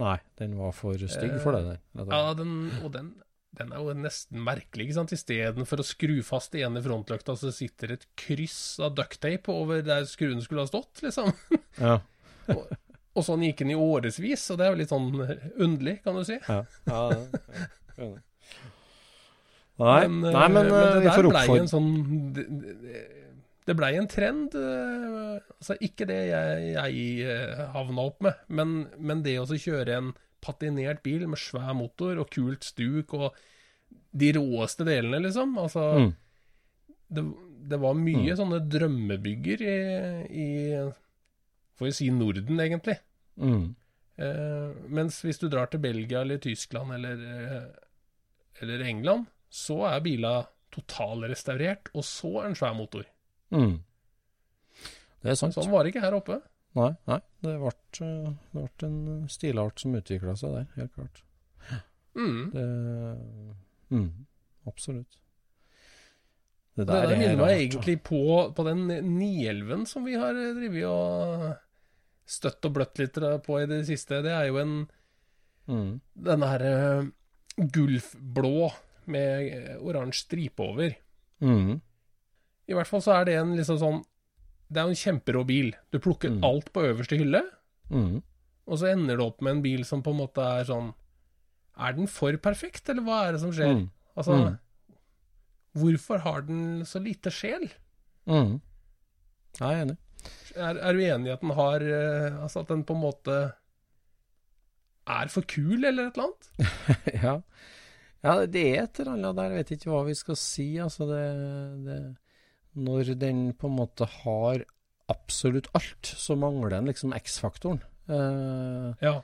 Nei, 0.00 0.16
den 0.40 0.54
var 0.56 0.72
for 0.72 0.96
stygg 0.96 1.34
for 1.42 1.52
det 1.52 1.66
der. 1.66 1.80
Ja, 2.08 2.30
den, 2.38 2.54
og 2.80 2.94
den, 2.94 3.10
den 3.58 3.74
er 3.76 3.82
jo 3.84 3.92
nesten 3.98 4.40
merkelig, 4.46 4.86
ikke 4.86 4.96
sant? 4.96 5.12
Istedenfor 5.12 5.82
å 5.82 5.84
skru 5.84 6.14
fast 6.24 6.56
i 6.56 6.62
ene 6.64 6.80
frontløkta, 6.84 7.36
så 7.36 7.52
sitter 7.52 7.98
et 7.98 8.08
kryss 8.16 8.78
av 8.80 8.94
ducktape 8.96 9.52
over 9.52 9.84
der 9.84 10.08
skruen 10.08 10.40
skulle 10.44 10.64
ha 10.64 10.70
stått, 10.70 11.02
liksom. 11.04 11.34
Ja. 11.84 11.98
Og 12.50 13.22
sånn 13.26 13.44
gikk 13.44 13.60
den 13.60 13.74
i 13.74 13.78
årevis, 13.78 14.46
og 14.54 14.56
det 14.58 14.66
er 14.66 14.72
jo 14.72 14.80
litt 14.80 14.90
sånn 14.94 15.10
underlig, 15.60 15.98
kan 16.06 16.16
du 16.16 16.24
si. 16.24 16.40
Ja. 16.46 16.62
ja, 16.88 17.02
ja. 18.00 18.10
Nei, 19.80 20.00
Men, 20.08 20.24
eh, 20.28 20.34
nei, 20.36 20.48
men, 20.52 20.68
men 20.68 20.86
det 20.92 21.00
vi 21.00 21.08
der 21.08 21.28
blei 21.32 21.58
en 21.58 21.68
sånn 21.70 21.90
Det, 22.36 22.44
det, 22.60 23.02
det 23.70 23.76
blei 23.78 23.92
en 23.96 24.08
trend. 24.10 24.54
eh, 24.58 25.38
Altså 25.60 25.76
ikke 25.80 26.06
det 26.10 26.18
jeg, 26.30 26.72
jeg 26.74 27.28
eh, 27.34 27.62
havna 27.74 28.06
opp 28.10 28.20
med, 28.26 28.34
men, 28.48 28.74
men 28.98 29.22
det 29.26 29.38
å 29.40 29.46
kjøre 29.48 29.96
en 30.00 30.12
patinert 30.40 31.02
bil 31.04 31.26
med 31.28 31.38
svær 31.40 31.74
motor 31.76 32.16
og 32.22 32.30
kult 32.32 32.64
stuk 32.64 33.12
og 33.18 33.34
de 34.16 34.32
råeste 34.36 34.84
delene, 34.88 35.20
liksom. 35.26 35.52
Altså 35.60 35.82
Mm. 36.00 36.10
det, 37.12 37.22
det 37.70 37.78
var 37.82 37.94
mye 37.98 38.34
sånne 38.38 38.58
drømmebygger 38.72 39.62
i, 39.62 39.76
i 40.32 40.48
Får 41.78 41.86
vi 41.88 41.92
si 41.96 42.08
Norden, 42.12 42.58
egentlig. 42.60 42.96
Mm. 43.40 43.74
Eh, 44.20 44.72
mens 44.92 45.20
hvis 45.24 45.38
du 45.40 45.46
drar 45.48 45.70
til 45.72 45.80
Belgia 45.80 46.20
eller 46.24 46.40
Tyskland 46.42 46.92
eller, 46.96 47.22
eh, 47.36 47.68
eller 48.64 48.82
England, 48.88 49.28
så 49.50 49.82
er 49.90 50.02
bila 50.04 50.34
totalrestaurert, 50.70 51.90
og 51.94 52.06
så 52.06 52.44
en 52.44 52.54
svær 52.58 52.76
motor. 52.78 53.06
Mm. 53.50 53.80
Det 55.20 55.32
er 55.32 55.38
sant. 55.38 55.56
Sånn 55.56 55.72
var 55.72 55.84
det 55.84 55.92
ikke 55.92 56.04
her 56.04 56.16
oppe. 56.16 56.38
Nei, 56.78 56.92
nei 57.10 57.18
det, 57.42 57.56
ble, 57.58 57.72
eh, 58.06 58.28
det 58.54 58.86
en 58.86 59.00
stilart 59.30 59.82
som 59.82 59.96
utvikla 59.98 60.36
seg 60.38 60.54
der, 60.54 60.68
helt 60.76 60.92
klart. 60.94 61.24
Mm. 62.14 62.38
Det, 62.54 62.66
mm, 63.90 64.08
absolutt. 64.70 65.18
Det 66.78 66.86
der 66.86 67.10
minner 67.10 67.36
meg 67.36 67.42
rart, 67.42 67.56
egentlig 67.58 67.96
på, 68.06 68.22
på 68.54 68.64
den 68.66 68.86
Nielven 69.18 69.82
som 69.90 70.06
vi 70.06 70.14
har 70.18 70.34
drevet 70.34 70.86
og 70.86 71.50
støtt 72.30 72.66
og 72.68 72.76
bløtt 72.78 73.02
litt 73.02 73.18
på 73.44 73.58
i 73.60 73.66
det 73.70 73.82
siste. 73.88 74.22
Det 74.24 74.32
er 74.32 74.48
jo 74.48 74.60
en. 74.62 74.76
Mm. 75.70 75.90
Denne 76.26 76.46
her 76.50 76.62
uh, 76.66 77.10
gulfblå 77.74 78.70
med 79.10 79.50
eh, 79.52 79.76
oransje 79.82 80.24
stripe 80.26 80.62
over. 80.64 80.94
Mm. 81.42 81.80
I 82.70 82.74
hvert 82.76 82.86
fall 82.90 83.02
så 83.02 83.14
er 83.20 83.24
det 83.28 83.34
en 83.40 83.54
liksom 83.56 83.78
sånn 83.80 84.00
Det 84.70 84.78
er 84.78 84.86
jo 84.86 84.92
en 84.94 85.00
kjemperå 85.00 85.40
bil. 85.48 85.70
Du 85.90 85.98
plukker 85.98 86.30
Mm. 86.30 86.44
alt 86.46 86.68
på 86.72 86.82
øverste 86.86 87.16
hylle. 87.18 87.40
Mm. 87.90 88.20
Og 88.70 88.78
så 88.78 88.92
ender 88.92 89.16
det 89.18 89.24
opp 89.26 89.40
med 89.42 89.56
en 89.56 89.62
bil 89.64 89.84
som 89.84 90.02
på 90.02 90.12
en 90.14 90.20
måte 90.20 90.38
er 90.44 90.64
sånn 90.68 90.92
Er 91.80 91.92
den 91.96 92.06
for 92.06 92.36
perfekt, 92.36 92.88
eller 92.88 93.02
hva 93.02 93.16
er 93.28 93.32
det 93.32 93.40
som 93.40 93.50
skjer? 93.56 93.72
Mm. 93.74 93.88
Altså, 94.16 94.36
Mm. 94.36 94.58
hvorfor 95.74 96.18
har 96.22 96.42
den 96.42 96.82
så 96.84 97.00
lite 97.02 97.30
sjel? 97.34 97.70
Mm. 98.28 98.60
Jeg 99.58 99.66
er 99.74 99.82
enig. 99.84 99.96
Er, 100.56 100.76
er 100.78 100.92
du 100.92 101.00
enig 101.00 101.26
i 101.30 101.32
at 101.32 101.40
den 101.40 101.50
har 101.56 101.80
eh, 101.80 102.42
Altså 102.42 102.60
at 102.60 102.68
den 102.68 102.84
på 102.84 102.94
en 102.94 103.02
måte 103.02 103.36
er 105.10 105.30
for 105.32 105.42
kul, 105.48 105.82
eller 105.84 106.06
et 106.10 106.16
eller 106.18 106.28
annet? 106.28 106.50
ja. 107.24 107.34
Ja, 108.24 108.34
det 108.46 108.64
er 108.68 108.82
et 108.84 109.00
eller 109.00 109.14
annet 109.16 109.38
der. 109.38 109.54
Jeg 109.54 109.62
vet 109.62 109.72
ikke 109.76 109.92
hva 109.94 110.02
vi 110.08 110.16
skal 110.18 110.38
si. 110.38 110.68
Altså, 110.82 111.06
det, 111.08 111.22
det 111.86 112.00
Når 112.80 113.14
den 113.20 113.46
på 113.56 113.70
en 113.70 113.78
måte 113.78 114.08
har 114.20 114.64
absolutt 115.10 115.70
alt, 115.74 116.06
så 116.06 116.36
mangler 116.38 116.76
den 116.76 116.90
liksom 116.92 117.14
X-faktoren. 117.16 117.82
Uh, 118.10 118.94
Ja. 119.02 119.20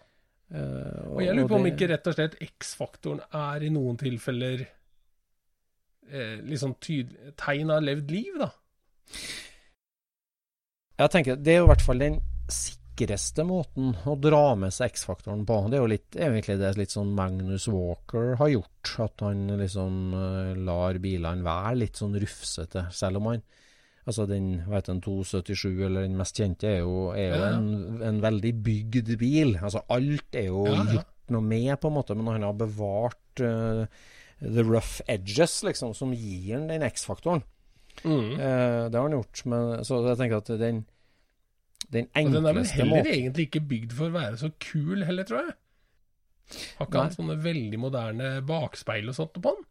Uh, 0.46 1.16
Og 1.16 1.24
jeg 1.24 1.35
lurer 1.35 1.48
på 1.50 1.59
om 1.59 1.66
ikke 1.66 1.88
rett 1.90 2.06
og 2.06 2.14
slett 2.14 2.37
X-faktoren 2.44 3.18
er 3.35 3.64
i 3.66 3.70
noen 3.74 3.96
tilfeller 3.98 4.61
eh, 6.06 6.37
liksom 6.46 6.76
tegn 6.78 7.72
av 7.74 7.82
levd 7.82 8.12
liv, 8.14 8.37
da. 8.38 8.52
Jeg 10.96 11.12
tenker 11.12 11.37
Det 11.37 11.52
er 11.52 11.59
jo 11.61 11.66
i 11.66 11.70
hvert 11.72 11.85
fall 11.85 12.02
den 12.02 12.20
sikreste 12.96 13.44
måten 13.44 13.92
å 14.09 14.14
dra 14.16 14.54
med 14.56 14.72
seg 14.72 14.94
X-faktoren 14.94 15.44
på. 15.46 15.68
Det 15.68 15.76
er 15.76 15.82
jo 15.82 15.90
litt, 15.90 16.16
egentlig 16.16 16.56
det 16.59 16.76
litt 16.78 16.94
sånn 16.94 17.12
Magnus 17.14 17.68
Walker 17.68 18.37
har 18.40 18.48
gjort. 18.48 18.92
At 19.04 19.20
han 19.20 19.46
liksom 19.59 20.14
eh, 20.16 20.56
lar 20.56 20.96
bilene 21.02 21.44
være 21.44 21.76
litt 21.82 21.96
sånn 21.96 22.16
rufsete, 22.16 22.88
selv 22.92 23.20
om 23.20 23.32
han 23.32 23.44
Altså 24.06 24.22
den 24.30 24.61
heter 24.62 24.92
den, 24.92 25.00
277, 25.02 25.80
eller 25.82 26.04
den 26.04 26.12
mest 26.14 26.38
kjente, 26.38 26.68
er 26.70 26.85
jo, 26.85 27.09
er 27.11 27.24
jo 27.24 27.38
Ja, 27.40 27.46
ja. 27.50 27.56
En, 27.56 28.02
en 28.06 28.20
veldig 28.22 28.52
bygd 28.62 29.09
bil. 29.18 29.56
Altså 29.59 29.80
alt 29.90 30.38
er 30.38 30.46
jo 30.46 30.61
ja. 30.62 30.85
gjort 30.92 31.32
noe 31.35 31.42
med, 31.42 31.72
på 31.82 31.90
en 31.90 31.96
måte, 31.96 32.14
men 32.14 32.30
han 32.30 32.46
har 32.46 32.54
bevart 32.54 33.42
uh, 33.42 33.82
the 34.38 34.62
rough 34.62 35.02
edges, 35.11 35.56
liksom, 35.66 35.90
som 35.98 36.14
gir 36.14 36.52
han 36.54 36.68
den 36.70 36.87
X-faktoren. 36.87 37.42
Mm. 38.04 38.38
Uh, 38.38 38.87
det 38.87 38.94
har 38.94 39.09
han 39.09 39.18
gjort, 39.18 39.42
men 39.50 39.82
så 39.90 39.98
jeg 40.06 40.20
tenker 40.22 40.38
at 40.38 40.54
den 40.62 40.85
den 41.92 42.09
enkleste 42.14 42.40
måten 42.40 42.44
den 42.44 42.51
er 42.51 42.59
vel 42.59 42.66
heller 42.77 42.90
måten 42.96 43.12
egentlig 43.14 43.46
ikke 43.49 43.62
bygd 43.70 43.92
for 43.94 44.09
å 44.11 44.14
være 44.16 44.37
så 44.40 44.51
kul, 44.62 45.05
heller, 45.07 45.25
tror 45.29 45.42
jeg. 45.44 45.55
Har 46.79 46.87
ikke 46.87 47.03
han 47.03 47.14
sånne 47.14 47.37
veldig 47.42 47.79
moderne 47.83 48.29
bakspeil 48.46 49.09
og 49.11 49.16
sånt 49.18 49.38
på 49.42 49.53
den? 49.57 49.64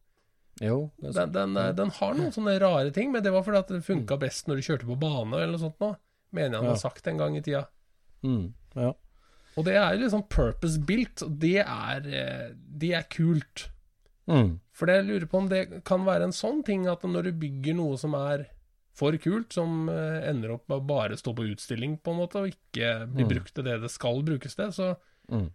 Jo, 0.63 0.77
Den, 1.03 1.31
den, 1.35 1.53
den 1.75 1.89
har 1.97 2.13
noen 2.15 2.31
sånne 2.31 2.55
rare 2.63 2.91
ting, 2.95 3.11
men 3.11 3.23
det 3.23 3.31
var 3.35 3.43
fordi 3.43 3.59
at 3.59 3.71
det 3.75 3.81
funka 3.83 4.15
best 4.21 4.47
når 4.47 4.55
du 4.61 4.65
kjørte 4.69 4.87
på 4.87 4.95
bane 4.99 5.35
eller 5.35 5.51
noe 5.57 5.63
sånt 5.65 5.79
nå. 5.83 5.89
Mener 6.35 6.55
jeg 6.55 6.61
han 6.61 6.69
Ja. 6.69 6.75
har 6.75 6.79
sagt 6.83 7.07
en 7.11 7.17
gang 7.19 7.35
i 7.35 7.41
tida. 7.43 7.65
Mm, 8.23 8.53
ja. 8.75 8.93
Og 9.55 9.63
det 9.67 9.75
er 9.79 9.93
jo 9.95 10.01
liksom 10.03 10.23
purpose 10.31 10.79
built, 10.83 11.21
og 11.23 11.35
det 11.39 11.57
er, 11.63 12.07
eh, 12.07 12.49
det 12.55 12.93
er 12.95 13.03
kult. 13.11 13.69
Mm, 14.27 14.59
For 14.75 14.87
jeg 14.91 15.05
lurer 15.05 15.27
på 15.31 15.37
om 15.37 15.47
det 15.51 15.83
kan 15.85 16.03
være 16.07 16.23
en 16.27 16.35
sånn 16.35 16.63
ting 16.65 16.87
at 16.91 17.03
når 17.03 17.23
du 17.29 17.31
bygger 17.43 17.75
noe 17.77 17.97
som 17.99 18.15
er 18.15 18.47
for 18.95 19.17
kult, 19.19 19.51
som 19.53 19.89
eh, 19.91 20.29
ender 20.29 20.55
opp 20.55 20.69
med 20.71 20.79
å 20.79 20.87
bare 20.87 21.17
stå 21.19 21.33
på 21.35 21.49
utstilling, 21.51 21.97
på 21.99 22.13
en 22.13 22.21
måte, 22.21 22.41
og 22.41 22.53
ikke 22.53 22.93
bli 23.11 23.25
Mm. 23.25 23.31
brukt 23.33 23.53
til 23.53 23.67
det 23.67 23.81
det 23.83 23.91
skal 23.91 24.23
brukes 24.23 24.55
til, 24.55 24.71
så 24.71 24.95
mm. 25.29 25.49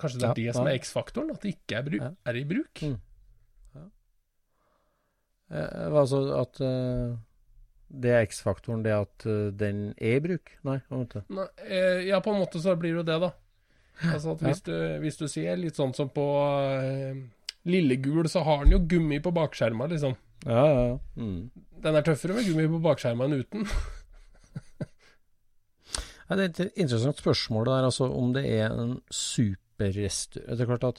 kanskje 0.00 0.22
det 0.22 0.24
er 0.24 0.28
Ja, 0.28 0.38
det 0.40 0.56
som 0.56 0.66
er 0.70 0.78
X-faktoren, 0.78 1.30
at 1.34 1.44
det 1.44 1.56
ikke 1.56 1.82
er, 1.82 1.96
Ja. 1.98 2.10
er 2.24 2.40
i 2.40 2.44
bruk. 2.48 2.82
Mm. 2.82 2.96
Eh, 5.48 5.96
altså 5.96 6.20
at 6.36 6.60
uh, 6.60 7.16
det 7.88 8.10
er 8.12 8.26
X-faktoren, 8.26 8.82
det 8.84 8.92
at 8.92 9.24
uh, 9.26 9.48
den 9.56 9.94
er 9.96 10.18
i 10.18 10.20
bruk? 10.20 10.52
Nei. 10.68 10.78
Nei, 10.92 11.46
eh, 11.64 12.04
ja, 12.08 12.20
på 12.20 12.34
en 12.34 12.42
måte 12.42 12.60
så 12.60 12.76
blir 12.76 12.92
det 12.92 13.00
jo 13.00 13.08
det, 13.08 13.20
da. 13.22 13.30
Altså 14.12 14.36
at 14.36 14.44
hvis, 14.44 14.60
du, 14.62 14.74
hvis 15.02 15.16
du 15.18 15.26
ser 15.26 15.56
litt 15.58 15.78
sånn 15.78 15.94
som 15.96 16.10
på 16.12 16.26
uh, 16.44 17.16
Lillegul, 17.68 18.28
så 18.30 18.44
har 18.46 18.64
den 18.64 18.76
jo 18.76 18.84
gummi 18.92 19.20
på 19.24 19.32
bakskjerma, 19.34 19.88
liksom. 19.90 20.14
Ja, 20.46 20.64
ja, 20.64 20.82
ja. 20.92 20.98
Mm. 21.18 21.50
Den 21.82 21.98
er 21.98 22.04
tøffere 22.06 22.36
med 22.36 22.46
gummi 22.46 22.66
på 22.70 22.82
bakskjermen 22.84 23.32
enn 23.32 23.44
uten. 23.44 23.70
Ja, 26.28 26.36
det 26.36 26.44
er 26.44 26.48
et 26.50 26.80
interessant 26.82 27.20
spørsmål 27.22 27.70
der, 27.70 27.86
altså 27.88 28.10
om 28.12 28.34
det 28.34 28.44
er 28.52 28.68
en 28.68 28.98
superrestaurant 29.08 30.58
Det 30.58 30.64
er 30.64 30.68
klart 30.68 30.84
at 30.84 30.98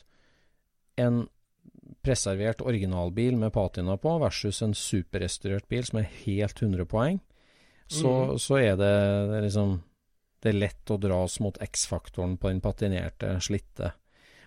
en 0.99 1.27
preservert 2.05 2.63
originalbil 2.65 3.37
med 3.37 3.53
patina 3.53 3.97
på 3.97 4.15
versus 4.23 4.61
en 4.65 4.73
superrestaurert 4.73 5.67
bil 5.69 5.85
som 5.85 5.99
er 6.01 6.09
helt 6.23 6.61
100 6.61 6.87
poeng, 6.89 7.19
så, 7.87 8.09
mm. 8.09 8.39
så 8.41 8.57
er 8.57 8.75
det, 8.79 8.91
det 9.29 9.37
er 9.37 9.45
liksom 9.45 9.79
Det 10.39 10.53
er 10.53 10.61
lett 10.61 10.91
å 10.93 10.97
dras 10.97 11.39
mot 11.43 11.57
X-faktoren 11.61 12.37
på 12.39 12.47
den 12.47 12.61
patinerte, 12.63 13.33
slitte. 13.43 13.91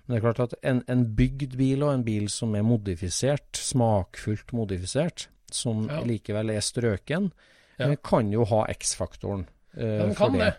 Men 0.06 0.14
det 0.16 0.18
er 0.18 0.32
klart 0.32 0.40
at 0.52 0.54
en, 0.64 0.82
en 0.88 1.04
bygd 1.16 1.56
bil 1.56 1.82
og 1.86 1.92
en 1.94 2.04
bil 2.04 2.28
som 2.28 2.54
er 2.58 2.62
modifisert, 2.66 3.52
smakfullt 3.54 4.52
modifisert, 4.52 5.28
som 5.52 5.88
Ja. 5.88 6.00
likevel 6.02 6.50
er 6.50 6.60
strøken, 6.60 7.30
Ja. 7.78 7.94
kan 8.04 8.30
jo 8.32 8.44
ha 8.44 8.64
X-faktoren. 8.72 9.46
uh, 9.76 9.80
Den 9.82 10.14
kan 10.14 10.32
det. 10.38 10.54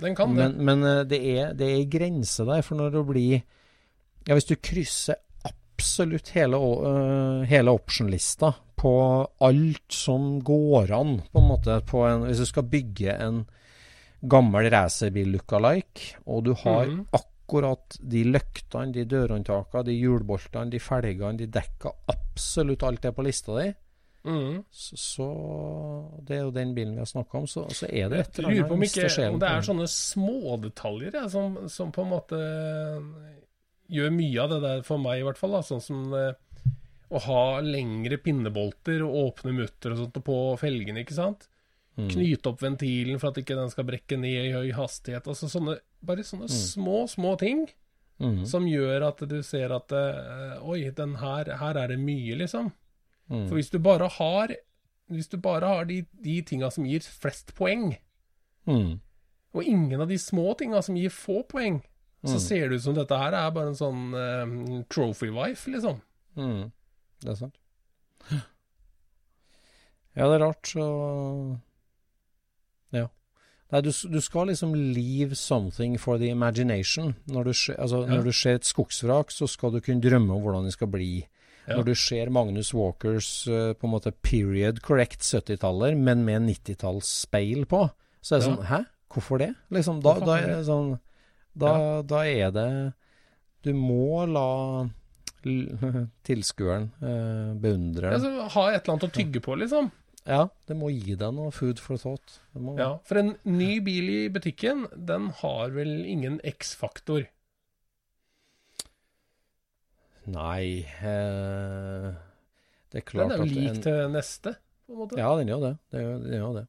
Den 0.00 0.14
kan 0.16 0.34
det. 0.36 0.56
men, 0.56 0.64
men 0.64 0.82
eh, 0.84 1.04
det 1.04 1.20
er, 1.38 1.52
det 1.54 1.68
er 1.72 1.84
grense 1.98 2.44
der, 2.44 2.62
for 2.62 2.76
når 2.76 2.90
det 2.92 3.06
blir 3.06 3.42
Ja, 4.28 4.34
hvis 4.34 4.44
du 4.48 4.56
krysser 4.56 5.14
absolutt 5.46 6.28
hele, 6.34 6.56
øh, 6.58 7.44
hele 7.46 7.70
option-lista 7.70 8.52
på 8.76 8.92
alt 9.40 9.92
som 9.92 10.40
går 10.42 10.90
an, 10.92 11.22
på 11.32 11.38
en 11.40 11.48
måte, 11.48 11.80
på 11.86 12.02
en, 12.08 12.24
hvis 12.26 12.38
du 12.42 12.44
skal 12.46 12.62
bygge 12.64 13.14
en 13.22 13.46
gammel 14.28 14.68
racerbil 14.72 15.30
lookalike, 15.36 16.16
og 16.26 16.44
du 16.44 16.54
har 16.54 16.86
Mhm. 16.86 17.06
akkurat 17.12 17.32
de 17.46 18.22
løktene, 18.26 18.92
de 18.92 19.04
dørhåndtakene, 19.08 19.84
de 19.86 19.96
hjulboltene, 19.96 20.70
de 20.70 20.80
felgene, 20.82 21.36
de 21.38 21.46
dekka, 21.46 21.92
absolutt 22.12 22.82
alt 22.82 23.02
det 23.02 23.14
på 23.14 23.26
lista 23.26 23.58
di, 23.60 23.72
Mm. 24.26 24.64
så, 24.74 24.96
så 24.98 25.26
Det 26.26 26.34
er 26.34 26.40
jo 26.42 26.50
den 26.50 26.72
bilen 26.74 26.96
vi 26.96 26.98
har 26.98 27.06
snakka 27.06 27.38
om, 27.38 27.44
så, 27.46 27.62
så 27.70 27.86
er 27.86 28.08
det 28.10 28.18
et 28.18 28.38
eller 28.40 28.48
eller 28.48 28.50
lurer 28.50 28.56
annet 28.56 28.70
på 28.70 28.74
om, 28.74 28.82
ikke, 28.82 29.28
om 29.30 29.38
det 29.38 29.50
er 29.50 29.66
sånne 29.68 29.86
smådetaljer 29.92 31.18
ja, 31.20 31.28
som, 31.30 31.54
som 31.70 31.92
på 31.94 32.02
en 32.02 32.10
måte 32.10 32.40
gjør 33.86 34.10
mye 34.16 34.42
av 34.42 34.50
det 34.50 34.58
der 34.64 34.82
for 34.86 34.98
meg, 34.98 35.20
i 35.20 35.26
hvert 35.28 35.38
fall. 35.38 35.54
Da. 35.54 35.62
Sånn 35.62 35.84
som 35.84 36.00
eh, 36.18 36.32
å 37.06 37.22
ha 37.22 37.42
lengre 37.62 38.18
pinnebolter 38.18 39.04
og 39.06 39.20
åpne 39.20 39.54
mutter 39.54 39.94
og 39.94 40.02
sånt 40.02 40.18
på 40.26 40.38
felgene, 40.58 41.04
ikke 41.06 41.14
sant. 41.20 41.46
Mm. 41.96 42.08
Knyte 42.12 42.50
opp 42.50 42.60
ventilen 42.60 43.18
for 43.18 43.30
at 43.32 43.38
ikke 43.40 43.56
den 43.56 43.70
skal 43.72 43.84
brekke 43.88 44.18
ned 44.20 44.50
i 44.50 44.52
høy 44.52 44.72
hastighet. 44.76 45.24
Altså 45.32 45.48
sånne, 45.48 45.78
bare 46.04 46.24
sånne 46.28 46.44
Mm. 46.50 46.56
små, 46.60 46.96
små 47.08 47.38
ting 47.40 47.62
mm. 48.20 48.44
som 48.46 48.66
gjør 48.68 49.06
at 49.08 49.22
du 49.28 49.42
ser 49.42 49.72
at 49.72 49.92
eh, 49.92 50.58
Oi, 50.62 50.90
den 50.90 51.14
her, 51.16 51.44
her 51.56 51.74
er 51.80 51.88
det 51.88 51.98
mye, 51.98 52.36
liksom. 52.36 52.72
Mm. 53.30 53.48
For 53.48 53.54
hvis 53.56 53.70
du 53.72 53.78
bare 53.78 54.08
har 54.08 54.52
Hvis 55.08 55.28
du 55.30 55.36
bare 55.38 55.64
har 55.66 55.84
de, 55.86 56.02
de 56.20 56.42
tinga 56.42 56.68
som 56.70 56.84
gir 56.84 57.00
flest 57.00 57.54
poeng, 57.54 57.96
Mm. 58.66 58.98
og 59.54 59.62
ingen 59.64 60.00
av 60.00 60.08
de 60.08 60.18
små 60.18 60.56
tinga 60.58 60.82
som 60.82 60.96
gir 60.96 61.08
få 61.14 61.44
poeng, 61.48 61.80
så 62.26 62.34
Mm. 62.34 62.40
ser 62.40 62.68
det 62.68 62.76
ut 62.76 62.82
som 62.82 62.94
dette 62.94 63.16
her 63.16 63.32
er 63.32 63.50
bare 63.52 63.68
en 63.68 63.74
sånn 63.78 64.12
uh, 64.12 64.82
trophy 64.90 65.30
wife, 65.30 65.70
liksom. 65.70 66.00
Mm. 66.36 66.72
Det 67.22 67.30
er 67.30 67.34
sant. 67.36 67.56
Ja, 70.16 70.26
det 70.26 70.40
er 70.40 70.44
rart, 70.46 70.62
så 70.66 71.60
Ja. 72.92 73.06
Nei, 73.72 73.80
du, 73.82 73.90
du 73.90 74.20
skal 74.22 74.46
liksom 74.52 74.74
leave 74.74 75.34
something 75.34 75.96
for 75.98 76.18
the 76.18 76.28
imagination. 76.30 77.16
Når 77.26 77.44
du, 77.48 77.50
altså, 77.74 78.04
Ja. 78.06 78.14
når 78.14 78.24
du 78.24 78.32
ser 78.32 78.54
et 78.60 78.64
skogsvrak, 78.68 79.30
så 79.34 79.48
skal 79.50 79.72
du 79.72 79.80
kunne 79.80 80.00
drømme 80.00 80.34
om 80.36 80.42
hvordan 80.42 80.64
det 80.68 80.72
skal 80.76 80.86
bli. 80.92 81.26
Ja. 81.66 81.74
Når 81.80 81.84
du 81.88 81.94
ser 81.98 82.30
Magnus 82.30 82.70
Walkers 82.74 83.48
eh, 83.48 83.72
på 83.74 83.88
en 83.88 83.90
måte 83.96 84.12
period 84.22 84.78
correct 84.86 85.20
70-taller, 85.26 85.96
men 85.98 86.22
med 86.24 86.42
90-tallsspeil 86.46 87.64
på, 87.66 87.88
så 88.22 88.36
er 88.36 88.38
det 88.38 88.46
Ja. 88.46 88.54
sånn 88.54 88.66
Hæ? 88.70 88.84
Hvorfor 89.10 89.38
det? 89.38 89.54
Liksom, 89.70 90.00
da, 90.02 90.14
da 90.20 90.36
er 90.38 90.46
det 90.46 90.64
sånn 90.66 90.98
da, 91.56 92.02
da 92.02 92.22
er 92.26 92.50
det 92.52 92.68
Du 93.64 93.72
må 93.74 94.26
la 94.30 94.88
tilskueren 96.26 96.88
eh, 97.02 97.52
beundre 97.62 98.12
Ja, 98.14 98.48
ha 98.54 98.64
et 98.72 98.82
eller 98.84 98.94
annet 98.96 99.06
å 99.08 99.12
tygge 99.14 99.40
på, 99.44 99.54
liksom. 99.58 99.90
Ja, 100.26 100.48
det 100.66 100.74
må 100.76 100.88
gi 100.90 101.14
deg 101.14 101.34
noe 101.36 101.52
food 101.54 101.78
for 101.78 101.96
thought. 102.02 102.40
Det 102.52 102.60
må, 102.62 102.76
Ja, 102.78 102.96
For 103.06 103.20
en 103.20 103.36
ny 103.46 103.78
bil 103.86 104.08
i 104.10 104.28
butikken, 104.34 104.86
den 105.06 105.28
har 105.42 105.70
vel 105.70 105.92
ingen 106.04 106.40
X-faktor. 106.42 107.28
Nei 110.26 110.82
eh, 111.06 112.08
Det 112.90 113.02
er 113.02 113.12
Den 113.12 113.30
er 113.30 113.36
jo 113.38 113.44
lik 113.46 113.68
en- 113.70 113.82
til 113.82 114.08
neste, 114.10 114.56
på 114.86 114.92
en 114.96 114.98
måte. 115.04 115.18
Ja, 115.20 115.28
den 115.38 115.46
gjør 115.52 115.60
det. 115.62 115.72
det, 115.92 116.00
gjør, 116.02 116.18
den 116.24 116.32
gjør 116.40 116.54
det. 116.60 116.66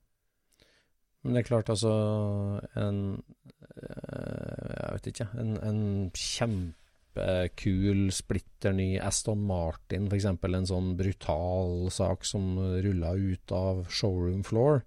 Men 1.24 1.34
det 1.34 1.40
er 1.44 1.48
klart, 1.50 1.70
altså 1.74 2.62
En 2.78 3.24
eh, 3.82 4.78
Jeg 4.78 4.94
vet 4.94 5.08
ikke. 5.14 5.28
En, 5.42 5.58
en 5.64 6.12
kjempekul, 7.18 8.12
splitter 8.12 8.74
ny 8.74 8.98
Aston 9.00 9.42
Martin, 9.48 10.08
f.eks. 10.12 10.26
En 10.30 10.68
sånn 10.70 10.92
brutal 11.00 11.90
sak 11.94 12.26
som 12.26 12.58
rulla 12.84 13.14
ut 13.16 13.52
av 13.52 13.86
showroom 13.90 14.44
floor. 14.44 14.84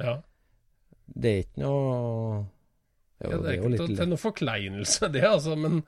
Ja. 0.00 0.20
Det 1.10 1.30
er 1.30 1.44
ikke 1.44 1.64
noe 1.64 2.46
Jo, 3.20 3.30
Ja, 3.30 3.36
det 3.36 3.48
er 3.50 3.56
ikke 3.58 3.70
litt 3.74 3.82
til, 3.82 3.96
lett. 3.98 4.08
noe 4.08 4.20
forkleinelse, 4.20 5.08
det, 5.12 5.24
altså, 5.26 5.56
men, 5.58 5.82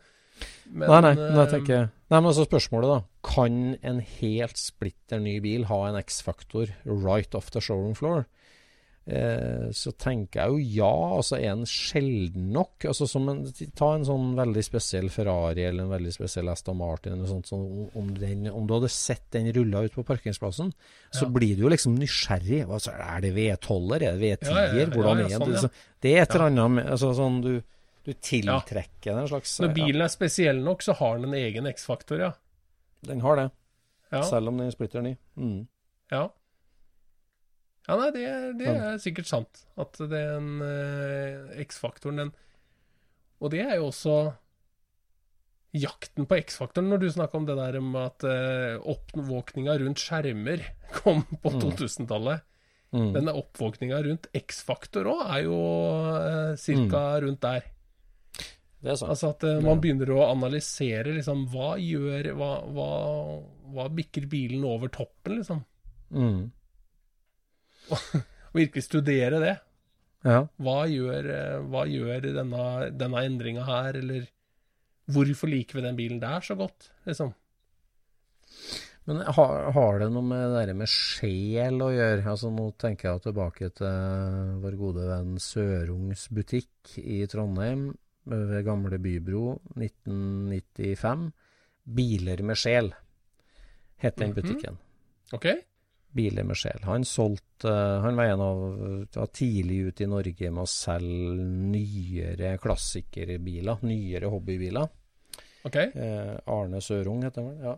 men 0.69 0.91
Nei, 0.91 1.01
nei, 1.01 1.13
nei, 1.17 1.45
eh, 1.47 1.51
tenker. 1.53 1.87
Nei, 2.13 2.19
men 2.19 2.29
altså 2.29 2.45
spørsmålet, 2.45 2.91
da. 2.91 2.99
Kan 3.25 3.77
en 3.81 4.03
helt 4.19 4.61
splitter 4.61 5.23
ny 5.23 5.39
bil 5.41 5.65
ha 5.71 5.79
en 5.89 5.97
X-faktor 6.03 6.75
right 6.85 7.35
off 7.35 7.51
the 7.55 7.63
showroom 7.65 7.95
floor? 7.97 8.27
Eh, 9.05 9.71
så 9.75 9.91
tenker 9.99 10.45
jeg 10.45 10.53
jo 10.53 10.59
ja. 10.79 10.91
Altså, 11.17 11.35
er 11.41 11.57
den 11.57 11.67
sjelden 11.67 12.53
nok? 12.55 12.85
Altså, 12.87 13.09
som 13.11 13.27
en, 13.33 13.41
ta 13.75 13.89
en 13.97 14.05
sånn 14.07 14.29
veldig 14.39 14.63
spesiell 14.63 15.09
Ferrari 15.11 15.65
eller 15.67 15.89
en 15.89 15.91
veldig 15.91 16.13
spesiell 16.15 16.51
Aston 16.53 16.79
Martin 16.79 17.17
eller 17.17 17.27
sånt. 17.27 17.51
Sånn, 17.51 17.65
om, 17.99 18.13
den, 18.15 18.47
om 18.53 18.69
du 18.69 18.77
hadde 18.77 18.93
sett 18.95 19.27
den 19.35 19.51
rulla 19.57 19.83
ut 19.83 19.97
på 19.97 20.05
parkeringsplassen, 20.07 20.71
så 21.11 21.25
Ja. 21.27 21.31
blir 21.35 21.57
du 21.59 21.65
jo 21.65 21.73
liksom 21.73 21.97
nysgjerrig. 21.99 22.63
Altså, 22.69 22.95
er 22.95 23.25
det 23.25 23.33
V12-er? 23.35 24.07
Er 24.07 24.19
det 24.19 24.23
V10-er? 24.23 24.53
Ja, 24.55 24.85
ja, 24.85 24.87
Hvordan 24.95 25.25
er 25.25 25.35
sånn, 25.35 25.51
det? 25.51 25.65
Så 25.65 25.71
Det 26.03 26.13
er 26.15 26.23
et 26.23 26.35
eller 26.37 26.47
annet 26.51 26.87
altså, 26.95 27.11
sånn 27.19 27.41
du, 27.43 27.53
du 28.07 28.13
tiltrekker 28.15 29.19
en 29.19 29.29
slags 29.31 29.57
Når 29.63 29.75
bilen 29.75 30.03
er 30.07 30.13
spesiell 30.15 30.63
nok, 30.63 30.83
så 30.83 30.95
har 30.99 31.19
den 31.19 31.33
en 31.33 31.41
egen 31.41 31.67
X-faktor, 31.67 32.23
ja. 32.23 32.31
Den 33.03 33.21
har 33.27 33.37
det. 33.37 33.49
Selv 34.29 34.53
om 34.53 34.59
den 34.63 34.71
splitter 34.71 35.03
ny. 35.03 35.17
Mm. 35.35 35.67
ja. 36.13 36.29
Ja, 37.89 37.97
nei, 37.99 38.11
det, 38.15 38.27
det 38.61 38.69
er 38.71 39.01
sikkert 39.03 39.27
sant. 39.31 39.65
At 39.81 39.99
den 39.99 40.61
eh, 40.63 41.59
X-faktoren, 41.65 42.21
den 42.23 42.31
Og 43.43 43.51
det 43.51 43.65
er 43.65 43.81
jo 43.81 43.89
også 43.91 44.17
jakten 45.73 46.27
på 46.29 46.37
X-faktoren, 46.43 46.91
når 46.93 47.01
du 47.03 47.09
snakker 47.15 47.41
om 47.41 47.47
det 47.49 47.57
der 47.59 47.79
med 47.83 48.05
at 48.05 48.27
eh, 48.29 48.77
oppvåkninga 48.93 49.79
rundt 49.83 50.03
skjermer 50.05 50.63
kom 51.01 51.25
på 51.43 51.53
Mm. 51.55 51.61
2000-tallet. 51.65 52.45
Mm. 52.93 53.13
Denne 53.17 53.33
oppvåkninga 53.41 54.03
rundt 54.05 54.27
X-faktor 54.37 55.09
òg 55.09 55.23
er 55.33 55.45
jo 55.47 55.59
uh, 56.13 56.51
cirka 56.61 57.01
rundt 57.25 57.41
der. 57.41 57.65
Det 58.83 58.91
er 58.93 58.99
sant. 59.01 59.15
Altså 59.15 59.31
at 59.33 59.47
eh, 59.49 59.63
man 59.65 59.81
begynner 59.81 60.11
å 60.13 60.27
analysere 60.29 61.15
liksom 61.17 61.47
hva 61.55 61.71
gjør 61.81 62.29
Hva, 62.37 62.51
hva, 62.75 62.89
hva 63.73 63.87
bikker 63.97 64.27
bilen 64.29 64.67
over 64.69 64.93
toppen, 64.93 65.39
liksom? 65.41 65.63
Mm. 66.13 66.51
Og 67.91 68.55
virkelig 68.55 68.85
studere 68.87 69.41
det. 69.43 69.55
Ja. 70.25 70.45
Hva 70.63 70.85
gjør, 70.87 71.27
eh, 71.35 71.59
hva 71.73 71.83
gjør 71.91 72.29
denne, 72.37 72.67
denne 72.95 73.23
endringa 73.27 73.65
her, 73.67 73.97
eller 73.99 74.27
hvorfor 75.11 75.51
liker 75.51 75.81
vi 75.81 75.83
den 75.89 75.97
bilen 75.99 76.21
der 76.23 76.41
så 76.47 76.55
godt, 76.57 76.91
liksom? 77.09 77.33
Men 79.05 79.19
har, 79.35 79.73
har 79.75 79.97
det 79.99 80.13
noe 80.15 80.23
med 80.23 80.45
det 80.53 80.61
der 80.69 80.77
med 80.79 80.87
sjel 80.93 81.81
å 81.83 81.89
gjøre? 81.91 82.23
Altså 82.31 82.53
Nå 82.55 82.69
tenker 82.79 83.09
jeg 83.11 83.25
tilbake 83.25 83.71
til 83.75 84.53
vår 84.63 84.77
gode 84.79 85.09
venn 85.09 85.33
Sørungs 85.43 86.29
butikk 86.31 86.93
i 87.03 87.25
Trondheim, 87.27 87.89
ved 88.31 88.63
gamle 88.65 89.01
Bybro, 89.03 89.57
1995. 89.75 91.33
Biler 91.83 92.45
med 92.47 92.55
sjel, 92.63 92.93
het 93.99 94.17
den 94.23 94.31
Mhm. 94.31 94.37
butikken. 94.39 94.79
OK? 95.35 95.47
Biler 96.13 96.45
med 96.45 96.59
sjel. 96.61 96.83
Han 96.85 97.05
solgt, 97.09 97.65
Han 97.65 98.17
var 98.19 98.25
en 98.25 98.41
av 98.45 98.59
var 99.15 99.31
tidlig 99.33 99.79
ute 99.89 100.05
i 100.05 100.11
Norge 100.11 100.51
med 100.51 100.65
å 100.65 100.69
selge 100.69 101.45
nyere 101.47 102.57
klassikerbiler, 102.61 103.85
nyere 103.87 104.31
hobbybiler. 104.33 104.91
ok 105.65 105.77
Eh, 105.77 106.35
Arne 106.51 106.81
Sørung 106.83 107.23
heter 107.23 107.47
han 107.47 107.65
ja. 107.65 107.77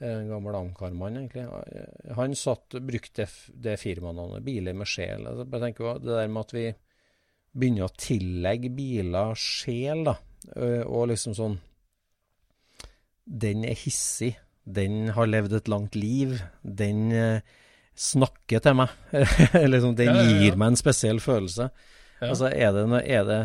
En 0.00 0.28
gammel 0.28 0.56
Amcar-mann, 0.56 1.16
egentlig. 1.20 1.44
Eh, 1.44 2.14
Han 2.16 2.34
satt, 2.34 2.76
brukte 2.80 3.26
det 3.52 3.76
firmanavnet, 3.80 4.42
Biler 4.44 4.72
med 4.72 4.88
sjel. 4.88 5.26
Altså, 5.28 5.44
jeg 5.44 5.60
tenker 5.60 5.84
jo 5.84 5.98
Det 5.98 6.14
der 6.16 6.28
med 6.28 6.40
at 6.40 6.54
vi 6.56 6.66
begynner 7.52 7.88
å 7.88 7.96
tillegge 7.98 8.70
biler 8.70 9.34
sjel, 9.34 10.04
da, 10.06 10.14
eh, 10.56 10.84
og 10.86 11.08
liksom 11.10 11.34
sånn 11.34 11.58
Den 13.26 13.64
er 13.64 13.74
hissig. 13.78 14.36
Den 14.64 15.10
har 15.14 15.26
levd 15.26 15.52
et 15.54 15.68
langt 15.68 15.94
liv. 15.94 16.40
Den 16.62 17.12
eh, 17.12 17.40
snakker 17.98 18.62
til 18.64 18.76
meg. 18.78 18.92
liksom, 19.72 19.94
den 19.98 20.10
Ja, 20.12 20.20
ja, 20.22 20.28
ja. 20.30 20.36
gir 20.44 20.56
meg 20.60 20.72
en 20.74 20.78
spesiell 20.80 21.20
følelse. 21.20 21.70
Altså, 22.20 22.50
er 22.52 22.72
det, 22.76 22.84
noe- 22.90 23.04
er 23.06 23.24
det 23.28 23.40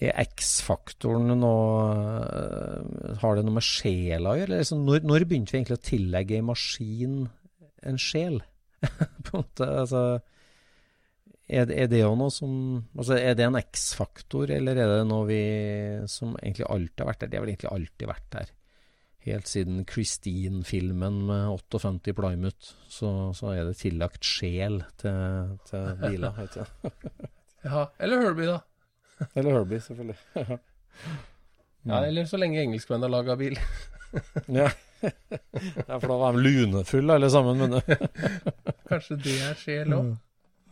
er 0.00 0.16
X-faktoren 0.24 1.26
noe 1.36 1.80
øh, 2.24 3.16
Har 3.20 3.36
det 3.36 3.42
noe 3.44 3.58
med 3.58 3.66
sjela 3.66 4.30
å 4.32 4.38
gjøre? 4.38 4.46
Eller 4.48 4.62
liksom, 4.62 4.86
når, 4.88 5.02
når 5.04 5.26
begynte 5.28 5.52
vi 5.52 5.58
egentlig 5.60 5.76
å 5.76 5.82
tillegge 5.90 6.38
en 6.40 6.48
maskin 6.48 7.18
en 7.84 8.00
sjel? 8.00 8.38
På 9.26 9.34
en 9.36 9.42
måte, 9.44 9.68
altså 9.82 10.02
er, 11.50 11.66
det- 11.68 11.76
er 11.82 11.90
det 11.92 12.00
jo 12.00 12.14
noe 12.16 12.30
som 12.32 12.52
altså 12.96 13.18
Er 13.18 13.34
det 13.36 13.44
en 13.48 13.58
X-faktor, 13.60 14.52
eller 14.56 14.78
er 14.80 14.92
det 14.94 15.04
noe 15.10 15.26
vi 15.28 15.40
som 16.08 16.32
egentlig 16.40 16.68
alltid 16.70 17.02
har 17.04 17.10
vært 17.12 17.20
der? 17.26 17.28
Det 17.32 17.36
har 17.40 17.44
vel 17.44 17.52
egentlig 17.52 17.72
alltid 17.74 18.08
vært 18.14 18.28
der. 18.38 18.52
Helt 19.26 19.48
siden 19.50 19.84
Christine-filmen 19.84 21.18
med 21.28 21.48
58 21.52 22.14
Plymouth, 22.16 22.72
så, 22.88 23.10
så 23.36 23.52
er 23.52 23.66
det 23.68 23.76
tillagt 23.82 24.24
sjel 24.24 24.80
til, 25.00 25.56
til 25.68 25.90
biler. 26.00 26.32
heter 26.38 26.64
det. 26.64 26.92
Ja, 27.64 27.84
eller 28.00 28.22
Herbie, 28.24 28.48
da. 28.48 28.58
Eller 29.36 29.58
Herbie, 29.58 29.80
selvfølgelig. 29.80 30.16
Ja, 31.88 32.02
eller 32.04 32.26
så 32.28 32.36
lenge 32.36 32.60
engelskmenn 32.60 33.00
har 33.00 33.08
laga 33.08 33.38
bil. 33.40 33.54
ja. 34.60 34.66
ja, 35.00 35.94
for 35.94 36.10
da 36.10 36.16
var 36.20 36.36
de 36.36 36.42
lunefulle 36.44 37.14
alle 37.16 37.30
sammen, 37.32 37.56
men 37.56 37.78
Kanskje 38.90 39.16
det 39.24 39.36
er 39.46 39.56
sjel 39.56 39.94
òg. 39.96 40.10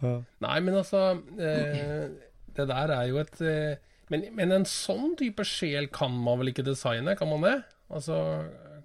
Ja. 0.02 0.12
Nei, 0.44 0.58
men 0.66 0.76
altså 0.78 1.00
eh, 1.40 2.10
Det 2.54 2.66
der 2.68 2.92
er 2.94 3.08
jo 3.08 3.16
et 3.22 3.40
eh, 3.40 3.80
men, 4.12 4.28
men 4.36 4.52
en 4.54 4.66
sånn 4.68 5.16
type 5.18 5.42
sjel 5.48 5.88
kan 5.92 6.12
man 6.12 6.38
vel 6.42 6.52
ikke 6.52 6.66
designe, 6.66 7.16
kan 7.18 7.28
man 7.32 7.44
det? 7.44 7.56
Altså, 7.90 8.16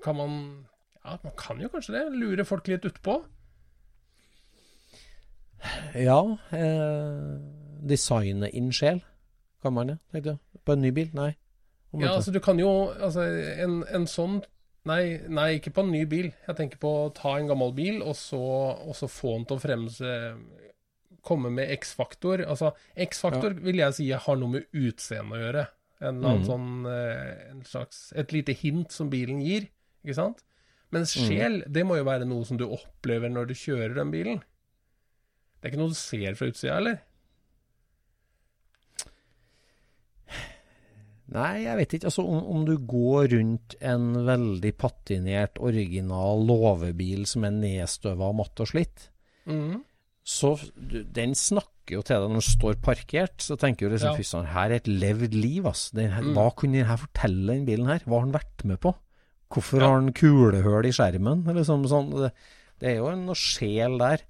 kan 0.03 0.15
man 0.15 0.35
Ja, 1.03 1.17
man 1.23 1.33
kan 1.37 1.59
jo 1.59 1.67
kanskje 1.67 1.97
det. 1.97 2.03
Lure 2.15 2.45
folk 2.47 2.67
litt 2.71 2.85
utpå. 2.87 3.17
Ja, 5.95 6.19
eh, 6.51 7.35
designe 7.83 8.49
inn 8.51 8.71
sjel, 8.75 9.01
kan 9.63 9.75
man 9.75 9.93
det, 9.93 9.97
tenkte 10.11 10.35
du? 10.35 10.59
På 10.63 10.75
en 10.75 10.83
ny 10.83 10.91
bil? 10.95 11.11
Nei. 11.15 11.33
Om 11.93 12.01
Ja, 12.01 12.15
altså 12.15 12.31
du 12.33 12.39
kan 12.39 12.59
jo 12.59 12.89
Altså, 12.89 13.21
en, 13.63 13.83
en 13.93 14.07
sånn 14.09 14.41
Nei, 14.89 15.21
nei, 15.31 15.59
ikke 15.59 15.71
på 15.71 15.83
en 15.85 15.93
ny 15.93 16.01
bil. 16.11 16.25
Jeg 16.43 16.57
tenker 16.57 16.79
på 16.81 16.89
å 17.05 17.11
ta 17.15 17.37
en 17.39 17.47
gammel 17.47 17.71
bil, 17.71 18.01
og 18.03 18.17
så, 18.19 18.39
og 18.83 18.97
så 18.99 19.07
få 19.07 19.37
den 19.37 19.45
til 19.47 19.55
å 19.55 19.63
fremse 19.63 20.15
Komme 21.23 21.47
med 21.55 21.71
X-faktor. 21.77 22.43
Altså, 22.43 22.73
X-faktor 22.99 23.55
vil 23.63 23.79
jeg 23.79 23.95
si 23.95 24.09
har 24.11 24.35
noe 24.41 24.57
med 24.57 24.65
utseende 24.75 25.37
å 25.37 25.39
gjøre. 25.39 25.63
En 26.01 26.17
eller 26.17 26.33
annen 26.33 26.41
mm. 26.41 26.47
sånn 26.49 26.89
eh, 26.89 27.43
en 27.51 27.61
slags, 27.67 28.01
Et 28.19 28.33
lite 28.35 28.55
hint 28.57 28.91
som 28.91 29.11
bilen 29.11 29.43
gir, 29.43 29.69
ikke 30.03 30.17
sant? 30.17 30.43
Mens 30.93 31.15
sjel, 31.15 31.61
mm. 31.63 31.71
det 31.73 31.85
må 31.87 31.97
jo 31.97 32.05
være 32.05 32.27
noe 32.29 32.45
som 32.45 32.59
du 32.59 32.67
opplever 32.67 33.31
når 33.31 33.49
du 33.49 33.55
kjører 33.57 33.95
den 33.97 34.11
bilen. 34.13 34.43
Det 35.57 35.69
er 35.69 35.73
ikke 35.73 35.81
noe 35.81 35.93
du 35.93 35.97
ser 35.97 36.37
fra 36.37 36.49
utsida, 36.51 36.77
eller? 36.77 37.01
Nei, 41.33 41.63
jeg 41.63 41.77
vet 41.79 41.95
ikke. 41.95 42.09
Altså, 42.11 42.25
om, 42.29 42.43
om 42.53 42.65
du 42.67 42.75
går 42.77 43.31
rundt 43.33 43.77
en 43.81 44.09
veldig 44.27 44.73
patinert, 44.77 45.57
original 45.63 46.43
låvebil 46.45 47.25
som 47.29 47.47
er 47.47 47.55
nedstøva, 47.55 48.29
matt 48.37 48.61
og 48.61 48.69
slitt, 48.69 49.07
mm. 49.49 49.79
så 50.21 50.53
du, 50.75 50.99
den 51.15 51.33
snakker 51.37 51.72
jo 51.91 52.01
til 52.01 52.15
deg 52.21 52.29
når 52.31 52.41
du 52.41 52.47
står 52.47 52.75
parkert. 52.81 53.37
Så 53.43 53.57
tenker 53.59 53.89
du 53.89 53.95
liksom 53.95 54.11
Ja. 54.11 54.15
fy 54.15 54.23
søren, 54.23 54.45
her 54.47 54.65
er 54.71 54.75
et 54.75 54.87
levd 54.87 55.33
liv, 55.33 55.65
ass. 55.65 55.91
Her, 55.91 56.21
Mm. 56.21 56.33
Hva 56.33 56.55
kunne 56.55 56.73
denne 56.83 56.97
fortelle, 56.97 57.47
den 57.53 57.65
bilen 57.65 57.85
her? 57.87 57.99
Hva 58.07 58.19
har 58.19 58.25
den 58.25 58.33
vært 58.39 58.63
med 58.65 58.79
på? 58.79 58.95
Hvorfor 59.51 59.79
Ja. 59.81 59.87
har 59.89 59.99
den 60.01 60.13
kulehull 60.13 60.85
i 60.85 60.91
skjermen? 60.91 61.43
Liksom 61.45 61.85
sånn, 61.85 62.09
det, 62.11 62.31
det 62.79 62.89
er 62.89 62.95
jo 62.97 63.07
en 63.09 63.25
noe 63.25 63.35
sjel 63.35 63.97
der. 63.99 64.21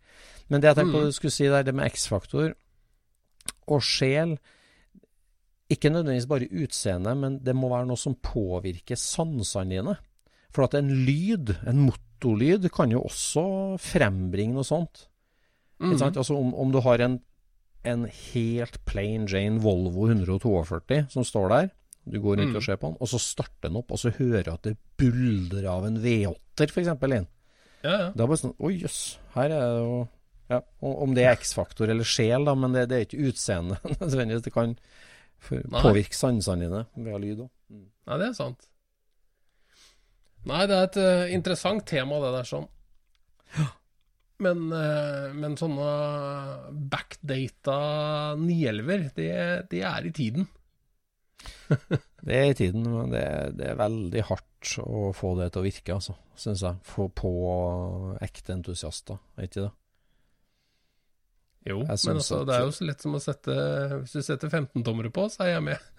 Men 0.49 0.61
det 0.61 0.75
jeg 0.75 0.75
tenkte 0.85 0.93
på 0.93 1.01
Mm. 1.01 1.05
du 1.05 1.11
skulle 1.11 1.31
si 1.31 1.43
der, 1.47 1.63
det 1.63 1.73
med 1.75 1.91
X-faktor 1.91 2.53
og 3.67 3.81
sjel 3.81 4.37
Ikke 5.71 5.89
nødvendigvis 5.89 6.27
bare 6.27 6.49
utseende, 6.51 7.15
men 7.17 7.39
det 7.39 7.55
må 7.55 7.69
være 7.69 7.87
noe 7.87 7.97
som 7.97 8.13
påvirker 8.15 8.95
sansene 8.99 9.69
dine. 9.69 9.97
For 10.51 10.65
at 10.65 10.75
en 10.75 10.89
lyd, 11.05 11.55
en 11.65 11.89
motorlyd, 11.89 12.69
kan 12.71 12.91
jo 12.91 13.01
også 13.01 13.79
frembringe 13.79 14.53
noe 14.53 14.63
sånt. 14.67 15.07
Ikke 15.81 15.97
sant? 15.97 16.15
Altså 16.19 16.37
om, 16.37 16.53
om 16.53 16.71
du 16.71 16.79
har 16.81 17.01
en, 17.01 17.19
en 17.83 18.05
helt 18.33 18.77
plain 18.85 19.25
Jane 19.27 19.59
Volvo 19.63 20.07
142 20.09 21.03
som 21.11 21.25
står 21.27 21.49
der, 21.51 21.69
du 22.05 22.17
går 22.19 22.37
rundt 22.41 22.51
Mm. 22.51 22.55
og 22.59 22.63
ser 22.65 22.75
på 22.79 22.89
den, 22.91 22.97
og 22.99 23.07
så 23.07 23.19
starter 23.19 23.69
den 23.69 23.77
opp, 23.79 23.91
og 23.91 23.99
så 23.99 24.11
hører 24.17 24.43
du 24.43 24.51
at 24.53 24.63
det 24.67 24.77
buldrer 24.99 25.67
av 25.71 25.85
en 25.87 25.97
V8-er 26.03 26.71
f.eks. 26.71 26.87
inn. 26.87 27.27
Ja, 27.83 27.91
ja. 27.91 28.09
Det 28.15 28.23
er 28.23 28.27
bare 28.27 28.39
sånn 28.39 28.55
Oi, 28.59 28.73
jøss, 28.81 29.17
her 29.35 29.51
er 29.51 29.63
det 29.63 29.79
jo 29.83 29.95
ja, 30.51 30.59
om 30.83 31.13
det 31.15 31.23
er 31.25 31.37
X-faktor 31.39 31.89
eller 31.89 32.03
sjel, 32.07 32.43
da, 32.45 32.53
men 32.55 32.73
det, 32.75 32.87
det 32.91 32.97
er 32.97 33.05
ikke 33.07 33.29
utseende 33.31 33.77
nødvendigvis. 34.01 34.43
Det 34.43 34.53
kan 34.53 34.75
påvirke 35.81 36.15
sansene 36.15 36.67
dine 36.67 36.83
ved 37.07 37.19
lyd 37.23 37.39
òg. 37.45 37.49
Nei, 37.71 38.17
det 38.19 38.27
er 38.27 38.35
sant. 38.37 38.67
Nei, 40.43 40.65
det 40.67 40.75
er 40.75 40.87
et 40.89 40.97
uh, 40.99 41.33
interessant 41.33 41.85
tema, 41.87 42.19
det 42.19 42.33
der 42.35 42.47
sånn. 42.47 42.67
Men, 44.41 44.65
eh, 44.73 45.29
men 45.37 45.57
sånne 45.59 45.89
backdata 46.91 47.77
911-er, 48.39 49.05
det, 49.15 49.29
det 49.71 49.83
er 49.87 50.09
i 50.09 50.13
tiden. 50.15 50.49
Det 52.23 52.35
er 52.39 52.45
i 52.53 52.55
tiden, 52.55 52.85
men 52.87 53.09
det, 53.11 53.23
det 53.59 53.65
er 53.67 53.75
veldig 53.75 54.21
hardt 54.29 54.77
å 54.79 55.09
få 55.11 55.33
det 55.35 55.49
til 55.51 55.59
å 55.59 55.65
virke, 55.65 55.95
altså, 55.97 56.13
syns 56.39 56.61
jeg. 56.63 56.79
Få 56.87 57.09
på 57.11 57.31
ekte 58.23 58.53
entusiaster, 58.55 59.19
er 59.35 59.49
ikke 59.49 59.65
det? 59.65 59.71
Jo, 61.67 61.81
men 61.81 61.91
altså, 61.91 62.39
det 62.47 62.55
er 62.55 62.63
jo 62.63 62.71
så 62.75 62.87
lett 62.87 63.03
som 63.03 63.13
å 63.15 63.19
sette 63.23 63.53
Hvis 64.01 64.15
du 64.15 64.23
setter 64.23 64.49
15-tommere 64.51 65.11
på, 65.15 65.27
så 65.31 65.45
er 65.45 65.57
jeg 65.57 65.67
med. 65.67 65.79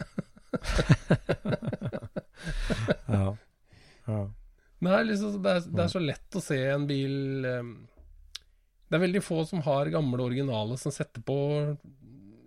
Ja. 3.08 3.36
ja. 4.06 4.18
Nei, 4.84 4.98
liksom, 5.08 5.36
det, 5.42 5.52
er, 5.52 5.66
det 5.70 5.82
er 5.84 5.90
så 5.92 6.00
lett 6.02 6.36
å 6.36 6.42
se 6.44 6.58
en 6.74 6.84
bil 6.88 7.46
eh, 7.48 7.62
Det 8.94 9.00
er 9.00 9.06
veldig 9.08 9.24
få 9.26 9.40
som 9.50 9.58
har 9.66 9.88
gamle 9.90 10.22
originale 10.22 10.76
som 10.78 10.92
setter 10.94 11.22
på 11.26 11.34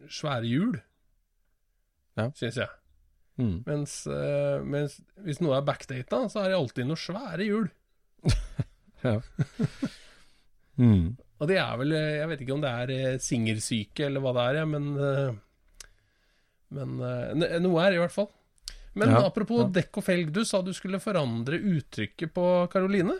svære 0.07 0.47
hjul, 0.47 0.77
Ja. 2.15 2.29
syns 2.31 2.55
jeg. 2.61 2.69
Mm. 3.37 3.57
Mens, 3.67 3.95
eh, 4.07 4.61
mens 4.63 4.95
hvis 5.25 5.41
noe 5.43 5.57
er 5.59 5.65
backdata, 5.67 6.23
så 6.31 6.39
er 6.45 6.53
det 6.53 6.57
alltid 6.61 6.87
noe 6.87 6.95
svære 6.97 7.43
hjul. 7.49 7.67
ja. 9.03 9.17
Mm. 10.79 11.17
Og 11.37 11.47
det 11.51 11.57
er 11.61 11.75
vel 11.77 11.91
eh, 11.97 12.15
Jeg 12.21 12.29
vet 12.31 12.41
ikke 12.45 12.55
om 12.55 12.63
det 12.63 12.71
er 12.71 12.93
eh, 12.95 13.19
singersyke 13.21 14.07
eller 14.07 14.23
hva 14.23 14.33
det 14.37 14.45
er, 14.61 14.65
men 14.71 14.87
Men 16.73 16.97
noe 17.63 17.83
er 17.83 17.91
det 17.93 17.99
i 17.99 18.01
hvert 18.05 18.15
fall. 18.15 18.31
Men 18.97 19.11
Ja, 19.13 19.21
apropos 19.27 19.61
ja. 19.65 19.69
dekk 19.81 19.99
og 20.01 20.07
felg, 20.07 20.31
du 20.33 20.41
sa 20.47 20.63
du 20.65 20.71
skulle 20.73 20.99
forandre 21.03 21.59
uttrykket 21.59 22.31
på 22.33 22.47
Karoline? 22.73 23.19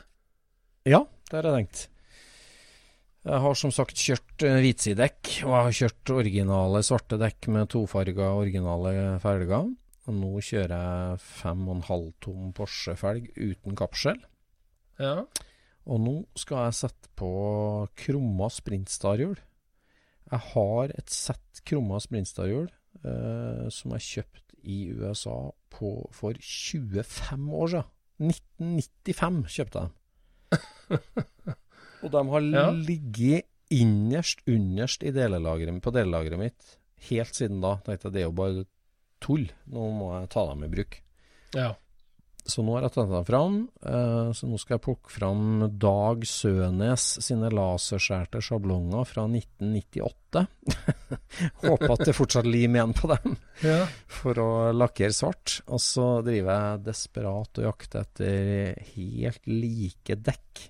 Ja, 0.87 1.03
det 1.29 1.37
har 1.37 1.51
jeg 1.51 1.59
tenkt. 1.67 1.85
Jeg 3.25 3.41
har 3.43 3.57
som 3.59 3.73
sagt 3.73 3.99
kjørt 3.99 4.43
hvitsidekk, 4.45 5.31
og 5.47 5.51
jeg 5.51 5.65
har 5.65 5.75
kjørt 5.81 6.11
originale 6.13 6.83
svarte 6.85 7.17
dekk 7.19 7.49
med 7.55 7.69
tofarga 7.73 8.29
originale 8.37 8.93
felger. 9.23 9.73
Og 10.07 10.15
nå 10.15 10.29
kjører 10.39 10.71
jeg 10.71 11.19
5,5 11.41 12.05
tom 12.23 12.53
Porsche-felg 12.55 13.27
uten 13.35 13.75
kapsel. 13.79 14.21
Ja. 15.01 15.25
Og 15.87 16.01
nå 16.03 16.15
skal 16.39 16.67
jeg 16.67 16.79
sette 16.79 17.11
på 17.19 17.31
krumma 17.99 18.47
Sprintstar-hjul. 18.51 19.35
Jeg 20.27 20.43
har 20.53 20.95
et 20.95 21.11
sett 21.11 21.61
krumma 21.67 21.99
Sprintstar-hjul 22.03 22.67
eh, 22.67 23.67
som 23.71 23.95
jeg 23.95 24.07
kjøpte 24.07 24.59
i 24.67 24.79
USA 24.95 25.37
på, 25.71 25.93
for 26.15 26.35
25 26.39 27.47
år 27.51 27.73
siden. 27.75 27.93
1995 28.17 29.43
kjøpte 29.53 29.83
jeg 29.83 29.87
dem. 29.87 31.57
Og 32.03 32.11
de 32.13 32.21
har 32.29 32.41
Ja. 32.53 32.65
ligget 32.71 33.45
innerst, 33.73 34.39
underst 34.47 35.03
i 35.03 35.11
delelagret, 35.11 35.81
på 35.81 35.91
delelageret 35.91 36.39
mitt 36.39 36.77
helt 37.09 37.33
siden 37.35 37.59
da. 37.61 37.77
Tenkte 37.85 38.07
jeg 38.07 38.13
det 38.13 38.21
er 38.21 38.29
jo 38.29 38.37
bare 38.37 38.65
tull. 39.19 39.49
Nå 39.67 39.89
må 39.97 40.13
jeg 40.21 40.29
ta 40.29 40.45
dem 40.53 40.63
i 40.63 40.67
bruk. 40.71 41.01
ja. 41.53 41.75
Så 42.47 42.63
nå 42.63 42.77
har 42.77 42.83
jeg 42.85 42.93
tatt 42.95 43.09
dem 43.11 43.25
fram. 43.27 43.55
eh, 43.83 44.31
så 44.31 44.47
nå 44.47 44.57
skal 44.57 44.77
jeg 44.77 44.83
plukke 44.85 45.11
fram 45.11 45.67
Dag 45.77 46.21
Sønes 46.23 47.17
sine 47.19 47.49
laserskjærte 47.51 48.39
sjablonger 48.39 49.03
fra 49.05 49.25
1998. 49.27 50.47
Håper 51.65 51.91
at 51.91 52.05
det 52.07 52.15
fortsatt 52.15 52.47
lim 52.47 52.77
igjen 52.77 52.93
på 52.95 53.09
dem 53.11 53.35
ja. 53.65 53.81
for 54.07 54.39
å 54.39 54.71
lakkere 54.71 55.11
svart. 55.11 55.57
Og 55.67 55.81
så 55.83 56.21
driver 56.23 56.53
jeg 56.55 56.85
desperat 56.87 57.59
og 57.59 57.67
jakter 57.67 58.05
etter 58.07 58.79
helt 58.95 59.43
like 59.51 60.15
dekk 60.15 60.69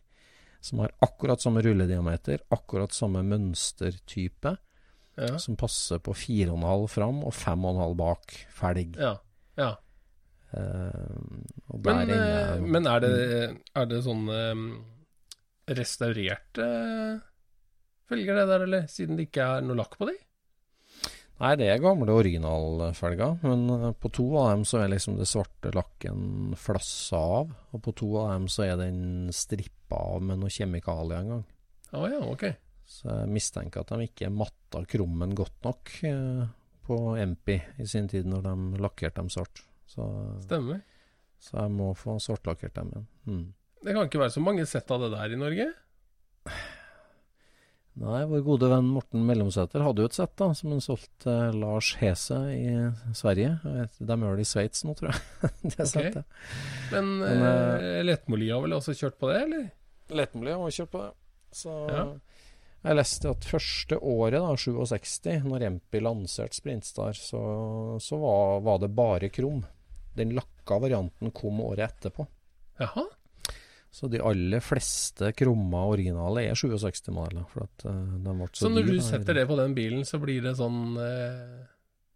som 0.67 0.83
har 0.83 0.93
akkurat 1.05 1.43
samme 1.43 1.63
rullediameter, 1.65 2.43
akkurat 2.53 2.93
samme 2.95 3.23
mønstertype, 3.25 4.53
ja. 5.17 5.33
som 5.41 5.57
passer 5.59 6.01
på 6.03 6.13
4,5 6.13 6.87
fram 6.93 7.23
og 7.25 7.33
5,5 7.33 7.97
bak 7.99 8.39
felg. 8.59 8.97
ja. 9.01 9.17
ja. 9.59 9.73
Uh, 10.47 11.41
Men, 11.83 12.09
eh, 12.09 12.53
men 12.63 12.85
er 12.87 13.01
det, 13.03 13.15
er 13.75 13.87
det 13.89 13.97
sånne 14.05 14.37
um, 14.55 14.61
restaurerte 15.67 16.67
felger, 18.07 18.37
det 18.39 18.45
der, 18.47 18.63
eller? 18.63 18.85
Siden 18.87 19.19
det 19.19 19.27
ikke 19.27 19.43
er 19.57 19.65
noe 19.67 19.75
lakk 19.75 19.97
på 19.99 20.07
de? 20.07 20.15
Nei, 21.37 21.51
det 21.59 21.67
er 21.69 21.81
gamle 21.81 22.15
originalfelger, 22.17 23.35
men 23.45 23.67
eh, 23.75 23.91
på 24.01 24.09
to 24.13 24.25
av 24.41 24.55
dem 24.55 24.63
så 24.65 24.79
er 24.81 24.89
liksom 24.89 25.19
det 25.19 25.27
svarte 25.29 25.69
lakken 25.75 26.55
flassa 26.57 27.19
av. 27.41 27.51
Og 27.77 27.83
på 27.85 27.93
to 27.99 28.09
av 28.23 28.31
dem 28.33 28.47
så 28.49 28.65
er 28.65 28.79
den 28.79 29.29
strippa 29.35 29.99
av 30.15 30.25
med 30.25 30.41
noe 30.41 30.53
kjemikalier 30.53 31.21
en 31.21 31.35
gang. 31.35 31.43
Oh, 31.93 32.07
ja, 32.09 32.23
ok. 32.25 32.47
Så 32.87 33.11
jeg 33.11 33.29
mistenker 33.35 33.83
at 33.83 33.93
de 33.93 34.07
ikke 34.07 34.31
matta 34.33 34.81
krummen 34.89 35.35
godt 35.37 35.59
nok 35.67 35.93
eh, 36.09 36.43
på 36.87 36.97
Empi 37.19 37.59
i 37.77 37.87
sin 37.87 38.07
tid 38.09 38.29
når 38.31 38.47
de 38.47 38.81
lakkerte 38.81 39.21
dem 39.21 39.29
svart. 39.31 39.61
Så, 39.87 40.07
Stemmer. 40.43 40.81
så 41.43 41.61
jeg 41.61 41.75
må 41.75 41.91
få 41.95 42.17
svartlakkert 42.23 42.79
dem 42.79 42.89
igjen. 42.93 43.07
Mm. 43.27 43.45
Det 43.85 43.93
kan 43.93 44.09
ikke 44.09 44.23
være 44.23 44.33
så 44.33 44.41
mange 44.41 44.65
sett 44.65 44.89
av 44.91 45.05
det 45.05 45.13
der 45.13 45.35
i 45.35 45.39
Norge? 45.39 45.69
Nei, 47.97 48.19
vår 48.29 48.43
gode 48.45 48.67
venn 48.69 48.89
Morten 48.93 49.23
Mellomsæter 49.25 49.81
hadde 49.81 50.03
jo 50.03 50.09
et 50.11 50.13
sett 50.17 50.33
da, 50.37 50.51
som 50.53 50.69
han 50.69 50.83
solgte 50.85 51.31
eh, 51.33 51.55
Lars 51.57 51.95
Hese 51.97 52.37
i 52.53 52.67
Sverige. 53.17 53.55
De 53.97 54.17
gjør 54.21 54.37
det 54.37 54.45
i 54.45 54.49
Sveits 54.51 54.83
nå, 54.85 54.93
tror 54.99 55.09
jeg. 55.15 55.23
det 55.71 55.79
Ok. 55.81 55.89
settet. 55.89 56.35
Men, 56.91 57.09
Men, 57.23 57.41
eh, 57.47 58.03
Lettmoli 58.05 58.51
har 58.53 58.61
vel 58.67 58.77
også 58.77 58.93
kjørt 58.99 59.17
på 59.17 59.31
det, 59.31 59.39
eller? 59.47 59.65
Lettmoli 60.13 60.53
har 60.53 60.75
kjørt 60.77 60.93
på 60.93 61.01
det. 61.07 61.09
Så 61.57 61.73
Ja. 61.89 62.03
jeg 62.85 62.99
leste 62.99 63.31
at 63.33 63.49
første 63.49 63.97
året, 63.97 64.37
da, 64.45 64.53
67, 64.61 65.41
når 65.49 65.65
Empi 65.71 66.03
lanserte 66.05 66.53
Sprintstar, 66.59 67.17
så, 67.17 67.41
så 68.03 68.19
var, 68.21 68.61
var 68.67 68.77
det 68.85 68.93
bare 68.93 69.31
krum. 69.33 69.63
Den 70.17 70.35
lakka 70.37 70.77
varianten 70.85 71.33
kom 71.33 71.63
året 71.65 71.87
etterpå. 71.97 72.27
Jaha. 72.77 73.07
Så 73.91 74.09
de 74.11 74.19
aller 74.21 74.59
fleste 74.61 75.31
krumma 75.33 75.85
originale 75.89 76.43
er 76.49 76.57
67-modeller. 76.59 77.45
For 77.53 77.63
at 77.65 77.85
eh, 77.89 78.03
de 78.25 78.33
ble 78.37 78.47
så 78.51 78.65
Så 78.67 78.69
når 78.73 78.83
dyre, 78.85 78.91
du 78.93 78.99
da. 78.99 79.07
setter 79.07 79.39
det 79.39 79.45
på 79.49 79.57
den 79.57 79.73
bilen, 79.77 80.03
så 80.05 80.19
blir 80.21 80.43
det 80.45 80.53
sånn 80.59 80.97
eh, 81.01 81.65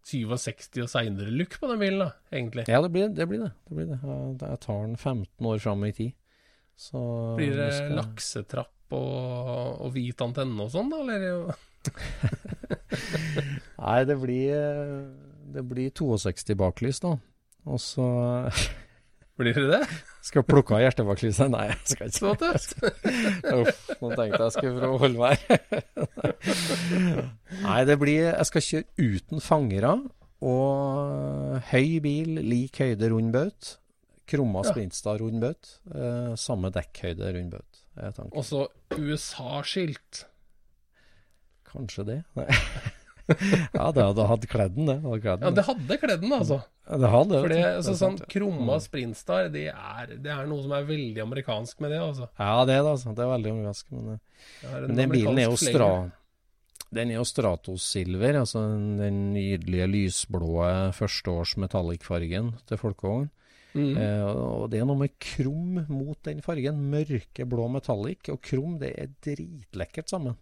67 0.06 0.82
og 0.84 0.90
seinere 0.90 1.30
look 1.34 1.56
på 1.62 1.68
den 1.70 1.78
bilen, 1.80 2.04
da, 2.04 2.10
egentlig? 2.34 2.64
Ja, 2.70 2.80
det 2.84 2.90
blir 2.94 3.08
det. 3.08 3.26
Blir 3.30 3.44
det. 3.46 3.52
det, 3.68 3.76
blir 3.78 3.86
det. 3.90 3.98
Jeg, 4.02 4.36
jeg 4.42 4.60
tar 4.66 4.80
den 4.86 4.96
15 4.98 5.50
år 5.52 5.58
fram 5.62 5.84
i 5.88 5.92
tid. 5.96 6.14
Så 6.82 7.02
Blir 7.38 7.54
det 7.56 7.68
skal- 7.76 7.96
laksetrapp 8.00 8.94
og, 8.96 9.82
og 9.86 9.92
hvit 9.94 10.20
antenne 10.24 10.64
og 10.66 10.70
sånn, 10.74 10.90
da? 10.92 11.02
Eller? 11.06 11.54
Nei, 13.82 13.98
det 14.08 14.16
blir, 14.20 14.52
eh, 14.54 14.96
det 15.54 15.62
blir 15.68 15.90
62 15.96 16.56
baklys, 16.58 17.00
da. 17.02 17.16
Og 17.66 17.78
så 17.82 18.06
Blir 19.42 19.56
det 19.58 19.68
det? 19.72 19.82
skal 20.22 20.44
plukke 20.46 20.76
av 20.76 20.82
hjertebaklyset. 20.84 21.50
Nei, 21.50 21.64
jeg 21.72 21.92
skal 21.92 22.10
ikke. 22.12 22.18
Så 22.20 22.32
det? 22.38 22.52
Uff, 23.58 23.80
nå 23.98 24.10
tenkte 24.14 24.38
jeg 24.38 24.46
jeg 24.46 24.54
skulle 24.54 24.78
prøve 24.78 24.94
å 24.94 25.02
holde 25.02 25.18
meg. 25.18 25.36
Nei, 27.66 27.78
det 27.88 27.96
blir 28.00 28.28
Jeg 28.28 28.48
skal 28.50 28.66
kjøre 28.68 29.10
uten 29.18 29.42
fangere. 29.44 29.94
Og 30.42 31.60
høy 31.70 31.98
bil, 32.02 32.38
lik 32.46 32.78
høyde 32.82 33.10
rund 33.12 33.34
baut. 33.34 33.76
Krumma 34.30 34.62
Ja. 34.64 35.16
Rund 35.18 35.42
baut. 35.42 35.76
Eh, 35.90 36.32
samme 36.38 36.70
dekkhøyde 36.74 37.34
rund 37.36 37.56
baut. 37.56 37.82
Og 38.32 38.44
så 38.46 38.66
USA-skilt. 38.94 40.24
Kanskje 41.68 42.06
det. 42.08 42.18
Nei. 42.38 42.48
ja, 43.76 43.86
det 43.94 44.04
hadde 44.04 44.26
hatt 44.28 44.46
kledd 44.50 44.76
den, 44.76 44.88
det. 44.90 44.96
Hadde 45.04 45.20
kledd 45.24 45.44
Ja, 45.46 45.50
det 45.56 45.64
hadde 45.66 45.98
kledd 46.02 46.24
den, 46.24 46.32
altså. 46.36 46.58
Ja, 46.88 46.98
det 47.02 47.10
hadde 47.12 47.42
For 47.44 47.52
det, 47.52 47.60
er 47.68 47.98
sånn 48.00 48.16
ja. 48.20 48.30
Krumma 48.32 48.78
Mm. 48.78 48.84
Sprintstar, 48.86 49.50
det 49.54 49.66
er, 49.72 50.16
det 50.22 50.32
er 50.34 50.48
noe 50.50 50.64
som 50.64 50.74
er 50.76 50.88
veldig 50.88 51.22
amerikansk 51.22 51.84
med 51.84 51.94
det, 51.94 52.00
altså. 52.02 52.28
Ja, 52.38 52.56
det 52.68 52.78
er 52.78 52.82
det, 52.82 52.96
altså. 52.96 53.14
Det 53.14 53.24
er 53.24 53.30
veldig 53.32 53.54
amerikansk. 53.56 53.92
Men, 53.92 54.10
eh, 54.14 54.42
Det 54.62 54.72
er 54.72 54.88
men 54.88 55.00
den 55.02 55.14
bilen 55.14 55.38
er 55.38 55.48
jo 55.50 55.60
stra... 55.60 55.92
Den 56.92 57.08
er 57.08 57.16
jo 57.16 57.24
Stratosilver, 57.24 58.36
altså 58.42 58.60
den 58.98 59.30
nydelige 59.32 59.86
lysblå 59.88 60.58
førsteårs 60.92 61.54
metallic-fargen 61.62 62.50
til 62.68 62.76
folkevogn. 62.76 63.30
Mm. 63.72 63.94
Eh, 63.96 64.24
og 64.28 64.66
det 64.68 64.82
er 64.82 64.88
noe 64.88 65.00
med 65.00 65.14
krum 65.22 65.80
mot 65.88 66.18
den 66.28 66.42
fargen. 66.44 66.82
Mørkeblå 66.92 67.70
metallic 67.72 68.28
og 68.34 68.42
krum, 68.44 68.76
det 68.82 68.92
er 69.00 69.12
dritlekkert 69.24 70.12
sammen. 70.12 70.36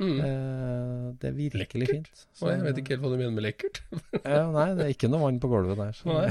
Mm. 0.00 0.16
Eh, 0.24 1.06
det 1.20 1.28
er 1.28 1.34
virkelig 1.36 1.60
Lekkert? 1.84 1.90
fint. 2.08 2.26
Så- 2.38 2.48
jeg 2.54 2.62
vet 2.64 2.78
ikke 2.80 2.94
helt 2.94 3.02
hva 3.04 3.10
du 3.12 3.18
mener 3.20 3.34
med 3.36 3.44
lekkert. 3.44 3.82
ja, 4.24 4.42
nei, 4.50 4.68
det 4.78 4.86
er 4.86 4.94
ikke 4.94 5.10
noe 5.12 5.20
vann 5.26 5.40
på 5.42 5.50
gulvet 5.52 5.76
der. 5.76 5.92
Så, 5.92 6.08
Nei. 6.08 6.30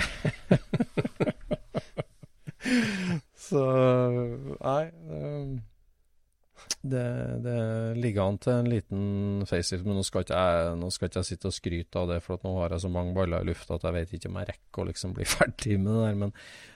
så 3.50 3.64
nei. 4.60 4.84
eh, 4.90 5.60
Det, 6.80 7.04
det 7.44 7.56
ligger 8.00 8.24
an 8.30 8.38
til 8.40 8.54
en 8.56 8.68
liten 8.72 9.02
facelift, 9.48 9.84
men 9.88 9.98
nå 10.00 10.04
skal, 10.08 10.24
ikke 10.24 10.38
jeg, 10.40 10.76
nå 10.80 10.90
skal 10.96 11.10
ikke 11.10 11.20
jeg 11.22 11.28
sitte 11.34 11.50
og 11.50 11.56
skryte 11.56 12.00
av 12.00 12.08
det, 12.12 12.20
for 12.24 12.38
at 12.38 12.46
nå 12.48 12.54
har 12.56 12.72
jeg 12.76 12.84
så 12.86 12.92
mange 12.94 13.12
baller 13.18 13.44
i 13.44 13.50
lufta 13.50 13.76
at 13.76 13.84
jeg 13.88 13.96
vet 13.98 14.14
ikke 14.16 14.30
om 14.32 14.38
jeg 14.40 14.48
rekker 14.54 14.84
å 14.84 14.88
liksom 14.88 15.16
bli 15.18 15.28
ferdig 15.36 15.76
med 15.80 15.92
det 15.92 16.04
der. 16.06 16.16
Men 16.24 16.32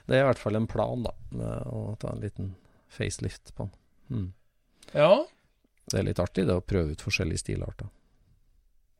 det 0.08 0.18
er 0.18 0.24
i 0.24 0.28
hvert 0.28 0.42
fall 0.42 0.58
en 0.60 0.68
plan, 0.68 1.06
da, 1.08 1.14
med 1.32 1.70
å 1.72 1.84
ta 2.02 2.12
en 2.12 2.20
liten 2.24 2.50
facelift 2.92 3.54
på 3.56 3.64
den. 3.64 3.74
Mm. 4.12 4.28
Ja. 4.92 5.12
Det 5.90 5.98
er 6.00 6.06
litt 6.06 6.18
artig 6.22 6.46
det 6.48 6.54
å 6.56 6.62
prøve 6.64 6.92
ut 6.96 7.02
forskjellige 7.04 7.42
stilarter. 7.44 7.88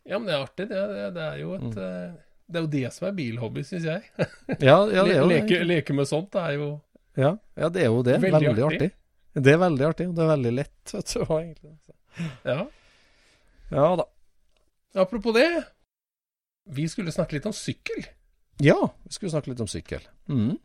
ja, 0.04 0.18
men 0.18 0.26
det 0.28 0.34
er 0.36 0.42
artig. 0.44 0.66
Det, 0.68 0.80
det, 0.94 1.04
det 1.16 1.22
er 1.30 1.38
jo 1.40 1.54
et 1.54 1.62
Mm. 1.62 1.78
eh, 1.78 2.14
Det 2.46 2.58
er 2.58 2.64
jo 2.66 2.72
det 2.74 2.92
som 2.92 3.06
er 3.08 3.12
bilhobby, 3.16 3.62
syns 3.64 3.84
jeg. 3.88 4.02
Ja, 4.60 4.84
ja, 4.86 5.04
det 5.04 5.14
er 5.14 5.20
jo 5.22 5.28
leke, 5.30 5.60
leke 5.64 5.94
med 5.96 6.06
sånt 6.10 6.34
er 6.36 6.52
jo 6.58 6.66
Ja, 7.16 7.30
ja, 7.56 7.68
det 7.72 7.82
er 7.82 7.86
jo 7.88 8.02
det. 8.02 8.18
Veldig 8.20 8.32
Veldig, 8.50 8.64
artig. 8.66 8.90
artig. 8.90 9.42
Det 9.44 9.52
er 9.54 9.58
veldig 9.58 9.86
artig, 9.88 10.08
og 10.08 10.14
det 10.14 10.22
er 10.24 10.28
veldig 10.36 10.52
lett, 10.54 10.82
vet 10.94 11.14
du. 11.14 11.22
egentlig. 11.38 11.72
Ja. 12.44 12.66
Ja 13.70 13.86
da. 13.96 14.04
Apropos 14.94 15.32
det. 15.34 15.48
Vi 16.70 16.84
skulle 16.88 17.10
snakke 17.12 17.32
litt 17.38 17.46
om 17.48 17.52
sykkel. 17.56 18.04
Ja, 18.62 18.76
vi 19.04 19.10
skulle 19.16 19.32
snakke 19.32 19.50
litt 19.50 19.60
om 19.64 19.66
sykkel. 19.68 20.04
Mm. 20.30 20.58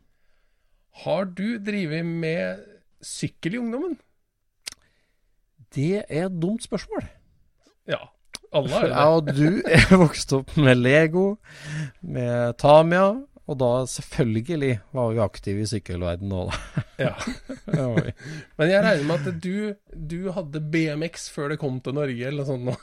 Har 1.04 1.24
du 1.24 1.58
drevet 1.58 2.04
med 2.06 2.60
sykkel 3.02 3.54
i 3.56 3.58
ungdommen? 3.58 3.96
Det 5.74 6.02
er 6.08 6.26
et 6.26 6.38
dumt 6.42 6.62
spørsmål. 6.66 7.04
Ja. 7.90 8.00
Alle 8.52 8.68
har 8.74 8.82
det. 8.82 8.90
jeg 8.90 9.06
og 9.06 9.26
du 9.36 9.62
er 9.70 9.96
vokst 10.00 10.32
opp 10.34 10.56
med 10.58 10.74
Lego, 10.80 11.36
med 12.02 12.56
Tamia, 12.58 13.04
og 13.50 13.58
da 13.58 13.68
selvfølgelig 13.90 14.72
var 14.94 15.12
vi 15.14 15.20
aktive 15.22 15.62
i 15.62 15.68
sykkelverdenen 15.70 16.34
òg, 16.34 16.50
da. 16.50 16.56
Ja. 17.06 17.14
Men 18.58 18.70
jeg 18.72 18.82
regner 18.84 19.06
med 19.06 19.26
at 19.30 19.38
du, 19.42 19.74
du 19.94 20.30
hadde 20.34 20.62
BMX 20.74 21.28
før 21.34 21.54
det 21.54 21.60
kom 21.62 21.78
til 21.82 21.94
Norge, 21.98 22.26
eller 22.26 22.42
noe 22.42 22.50
sånt 22.50 22.64
nå. 22.66 22.74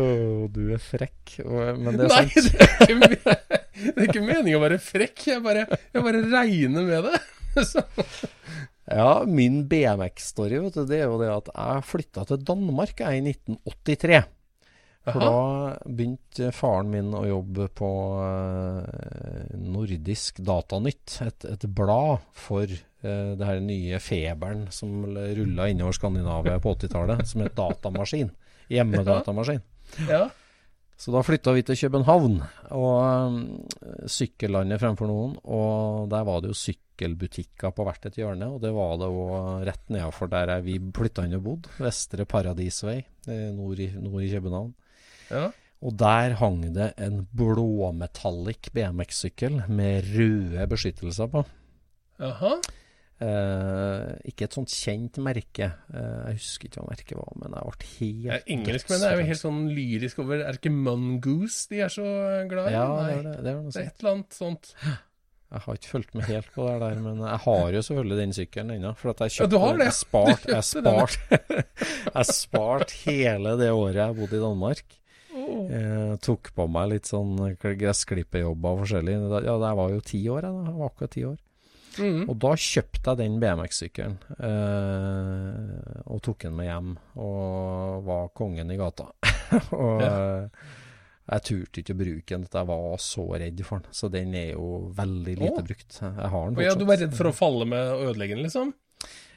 Å, 0.00 0.04
du 0.54 0.60
er 0.74 0.80
frekk. 0.82 1.40
Men 1.44 1.98
det 1.98 2.06
er 2.06 2.12
Nei, 2.12 2.24
sant. 2.30 2.46
det 2.46 2.54
er 2.62 2.68
ikke, 2.84 2.96
me- 3.00 3.60
det 3.84 3.96
er 3.96 4.08
ikke 4.08 4.24
meningen 4.24 4.58
å 4.58 4.64
være 4.64 4.80
frekk. 4.82 5.26
Jeg 5.32 5.44
bare, 5.44 5.66
jeg 5.94 6.04
bare 6.06 6.24
regner 6.28 6.86
med 6.86 7.08
det. 7.08 7.22
Så, 7.70 7.82
Ja, 8.90 9.22
min 9.26 9.68
BMX-story, 9.70 10.58
vet 10.64 10.74
du, 10.74 10.82
det 10.88 10.98
er 10.98 11.06
jo 11.06 11.18
det 11.20 11.30
at 11.30 11.48
jeg 11.54 11.86
flytta 11.86 12.24
til 12.26 12.40
Danmark 12.42 12.98
jeg, 12.98 13.20
i 13.20 13.34
1983. 13.36 14.22
For 15.00 15.22
Aha. 15.22 15.28
da 15.30 15.92
begynte 15.96 16.50
faren 16.52 16.90
min 16.92 17.14
å 17.16 17.22
jobbe 17.24 17.70
på 17.72 17.90
eh, 18.20 19.54
Nordisk 19.62 20.42
Datanytt, 20.44 21.20
et, 21.24 21.46
et 21.54 21.64
blad 21.70 22.26
for 22.36 22.66
eh, 22.66 23.30
det 23.38 23.46
her 23.46 23.62
nye 23.64 24.02
feberen 24.02 24.66
som 24.74 25.06
rulla 25.06 25.70
innover 25.70 25.96
Skandinavia 25.96 26.58
på 26.60 26.74
80-tallet, 26.74 27.24
som 27.30 27.46
het 27.46 27.56
datamaskin. 27.56 28.34
Hjemmedatamaskin. 28.74 29.62
Ja. 30.02 30.10
ja. 30.10 30.22
Så 31.00 31.14
da 31.14 31.22
flytta 31.24 31.54
vi 31.56 31.62
til 31.64 31.78
København, 31.80 32.34
og 32.76 32.96
um, 33.00 33.36
sykkellandet 34.04 34.82
fremfor 34.82 35.08
noen. 35.08 35.38
Og 35.48 36.10
der 36.12 36.26
var 36.28 36.42
det 36.44 36.50
jo 36.50 36.58
sykkelbutikker 36.60 37.72
på 37.72 37.86
hvert 37.86 38.04
et 38.10 38.18
hjørne, 38.20 38.50
og 38.52 38.60
det 38.60 38.74
var 38.76 38.98
det 39.00 39.08
òg 39.08 39.64
rett 39.70 39.86
nedafor 39.88 40.28
der 40.32 40.52
vi 40.66 40.76
flytta 40.76 41.24
inn 41.24 41.38
og 41.38 41.46
bodde. 41.46 41.72
Vestre 41.80 42.28
Paradisvei 42.28 42.98
eh, 43.00 43.48
nord 43.56 43.80
i, 43.80 43.88
nord 43.96 44.26
i 44.26 44.30
København. 44.34 44.74
ja. 45.32 45.48
Og 45.80 45.94
der 45.96 46.34
hang 46.36 46.74
det 46.76 46.90
en 47.00 47.22
blåmetallic 47.32 48.68
BMX-sykkel 48.74 49.62
med 49.72 50.10
røde 50.12 50.66
beskyttelser 50.68 51.30
på. 51.32 51.40
Jaha. 52.20 52.58
Eh, 53.20 54.12
ikke 54.30 54.46
et 54.46 54.54
sånt 54.56 54.72
kjent 54.72 55.18
merke. 55.20 55.66
Uh, 55.92 56.30
jeg 56.30 56.38
husker 56.38 56.70
ikke 56.70 56.80
hva 56.80 56.86
merket 56.88 57.18
var, 57.18 57.34
men 57.36 57.52
jeg 57.52 57.66
ble 57.74 57.88
helt 57.90 58.24
Ja, 58.30 58.38
Engelskmennene 58.54 59.10
er 59.10 59.20
jo 59.20 59.26
helt 59.28 59.40
sånn 59.42 59.58
lyrisk 59.76 60.22
over 60.24 60.40
Er 60.40 60.56
det 60.56 60.60
ikke 60.62 60.72
Mungoose 60.72 61.66
de 61.68 61.82
er 61.84 61.92
så 61.92 62.06
glad 62.48 62.70
i? 62.70 62.72
Ja, 62.78 62.86
Nei, 62.96 63.10
det 63.10 63.18
er 63.18 63.26
det. 63.26 63.34
det, 63.44 63.52
er 63.52 63.58
det 63.66 63.82
er 63.82 63.90
et 63.90 64.00
eller 64.00 64.14
annet 64.14 64.38
sånt. 64.38 64.70
Jeg 65.50 65.62
har 65.66 65.78
ikke 65.80 65.90
fulgt 65.90 66.14
med 66.16 66.24
helt 66.30 66.48
på 66.54 66.64
det 66.64 66.78
der, 66.80 67.02
men 67.04 67.20
jeg 67.26 67.42
har 67.44 67.74
jo 67.74 67.82
selvfølgelig 67.90 68.18
den 68.22 68.32
sykkelen 68.38 68.72
ennå. 68.78 68.94
For 68.96 69.12
at 69.12 69.20
jeg 69.26 69.34
Ja, 69.34 69.36
kjøpte 69.36 69.50
du 69.52 69.58
har 69.66 69.76
det. 69.82 69.88
Jeg 69.90 69.98
spart, 69.98 70.48
jeg 70.54 70.64
spart, 70.70 71.18
jeg 72.16 72.26
spart 72.40 72.96
hele 73.02 73.54
det 73.60 73.70
året 73.74 74.00
jeg 74.00 74.18
bodde 74.22 74.38
i 74.40 74.44
Danmark. 74.46 74.96
Jeg 75.70 76.18
tok 76.24 76.50
på 76.56 76.66
meg 76.72 76.88
litt 76.94 77.08
sånn 77.10 77.36
Gressklippejobber 77.60 78.78
og 78.78 78.82
forskjellig. 78.86 79.20
Ja, 79.44 79.58
jeg 79.60 79.78
var 79.82 79.92
jo 79.92 80.00
ti 80.08 80.24
år, 80.30 80.46
jeg 80.46 80.56
da. 80.56 80.64
Jeg 80.70 80.78
var 80.80 80.92
akkurat 80.94 81.14
ti 81.18 81.24
år. 81.28 81.38
Mm. 81.98 82.26
Og 82.30 82.36
da 82.42 82.52
kjøpte 82.54 83.12
jeg 83.12 83.20
den 83.20 83.38
BMX-sykkelen, 83.42 84.18
eh, 84.38 86.04
og 86.06 86.20
tok 86.26 86.46
den 86.46 86.54
med 86.58 86.68
hjem, 86.68 86.92
og 87.22 88.04
var 88.06 88.30
kongen 88.36 88.70
i 88.70 88.78
gata. 88.78 89.08
og 89.80 90.04
ja. 90.04 90.12
jeg 91.34 91.46
turte 91.48 91.82
ikke 91.82 91.96
å 91.96 92.00
bruke 92.02 92.36
den, 92.36 92.46
jeg 92.52 92.70
var 92.70 93.02
så 93.02 93.26
redd 93.34 93.64
for 93.66 93.80
den. 93.80 93.96
Så 93.96 94.12
den 94.12 94.36
er 94.38 94.52
jo 94.52 94.68
veldig 94.96 95.36
lite 95.40 95.64
Å. 95.64 95.66
brukt. 95.66 95.98
Jeg 95.98 96.14
har 96.36 96.46
den 96.46 96.60
fortsatt. 96.60 96.68
ja, 96.68 96.78
du 96.78 96.86
var 96.92 97.02
redd 97.02 97.18
for 97.18 97.32
å 97.32 97.36
falle 97.36 97.68
med 97.72 97.92
og 97.96 98.06
ødelegge 98.12 98.38
den, 98.38 98.46
liksom? 98.46 98.72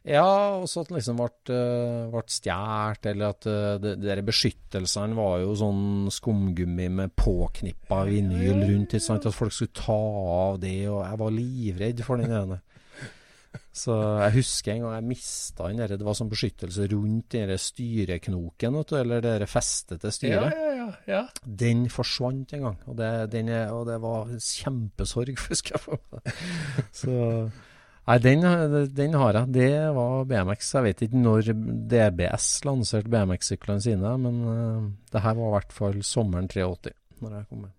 Ja, 0.03 0.59
og 0.59 0.65
så 0.67 0.81
at 0.83 0.89
den 0.89 0.97
liksom 0.97 1.15
ble, 1.15 1.29
uh, 1.55 2.09
ble 2.11 2.23
stjålet, 2.27 3.07
eller 3.13 3.29
at 3.31 3.45
uh, 3.47 3.77
de, 3.79 3.93
de 4.03 4.25
beskyttelsene 4.27 5.15
var 5.15 5.37
jo 5.45 5.53
sånn 5.55 6.09
skumgummi 6.11 6.89
med 6.91 7.13
påknippa 7.15 8.01
vinyl 8.09 8.65
rundt, 8.65 8.97
ikke 8.97 9.05
sant? 9.05 9.29
at 9.29 9.37
folk 9.37 9.55
skulle 9.55 9.71
ta 9.79 9.95
av 9.95 10.59
det, 10.59 10.75
og 10.91 11.05
jeg 11.05 11.21
var 11.23 11.35
livredd 11.37 12.03
for 12.03 12.19
den 12.19 12.35
ene. 12.35 12.59
Så 13.73 13.95
jeg 13.95 14.35
husker 14.35 14.75
en 14.75 14.83
gang 14.83 14.93
jeg 14.99 15.07
mista 15.13 15.65
den 15.69 15.79
der, 15.81 15.95
det 15.97 16.05
var 16.05 16.17
sånn 16.17 16.29
beskyttelse 16.29 16.85
rundt 16.91 17.33
den 17.33 17.55
styreknoken, 17.57 18.75
vet 18.81 18.91
du, 18.91 18.95
eller 18.99 19.23
det 19.23 19.49
festet 19.49 20.03
til 20.03 20.11
Ja, 20.11 20.17
styret. 20.19 20.53
ja, 20.59 20.71
ja. 20.77 20.87
ja. 21.09 21.25
Den 21.45 21.87
forsvant 21.89 22.53
en 22.57 22.67
gang, 22.67 22.79
og 22.91 22.99
det, 22.99 23.11
den 23.33 23.49
og 23.71 23.87
det 23.87 24.01
var 24.03 24.35
kjempesorg, 24.35 25.39
husker 25.47 25.79
jeg. 25.79 26.33
Så 26.91 27.15
Nei, 28.03 28.17
den, 28.19 28.43
den 28.91 29.13
har 29.15 29.37
jeg. 29.37 29.51
Det 29.55 29.69
var 29.95 30.25
BMX. 30.27 30.73
Jeg 30.75 30.85
vet 30.89 31.03
ikke 31.05 31.21
når 31.23 31.53
DBS 31.91 32.47
lanserte 32.67 33.11
BMX-syklene 33.11 33.83
sine, 33.85 34.11
men 34.19 34.41
uh, 34.43 34.89
det 35.13 35.21
her 35.23 35.37
var 35.37 35.47
i 35.47 35.53
hvert 35.55 35.75
fall 35.75 36.01
sommeren 36.03 36.49
83 36.51 36.91
når 37.23 37.37
jeg 37.37 37.47
kom 37.47 37.63
med. 37.63 37.71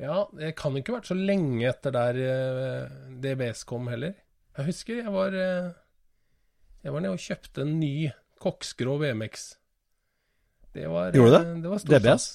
Ja, 0.00 0.22
det 0.38 0.54
kan 0.56 0.76
ikke 0.78 0.94
ha 0.94 1.00
vært 1.00 1.10
så 1.10 1.16
lenge 1.18 1.66
etter 1.68 1.92
der 1.92 2.20
uh, 2.22 3.10
DBS 3.20 3.66
kom 3.68 3.90
heller. 3.92 4.14
Jeg 4.56 4.70
husker 4.70 5.02
jeg 5.02 5.12
var 5.12 5.36
uh, 5.36 5.74
Jeg 6.80 6.94
var 6.94 7.02
nede 7.04 7.18
og 7.18 7.20
kjøpte 7.20 7.66
en 7.66 7.76
ny 7.82 8.08
koksgrå 8.40 8.96
BMX. 9.02 9.50
Det 10.76 10.88
var 10.88 11.12
Gjorde 11.16 11.32
du 11.32 11.36
det? 11.36 11.62
Det 11.64 11.72
var 11.74 11.84
DBS? 11.92 12.30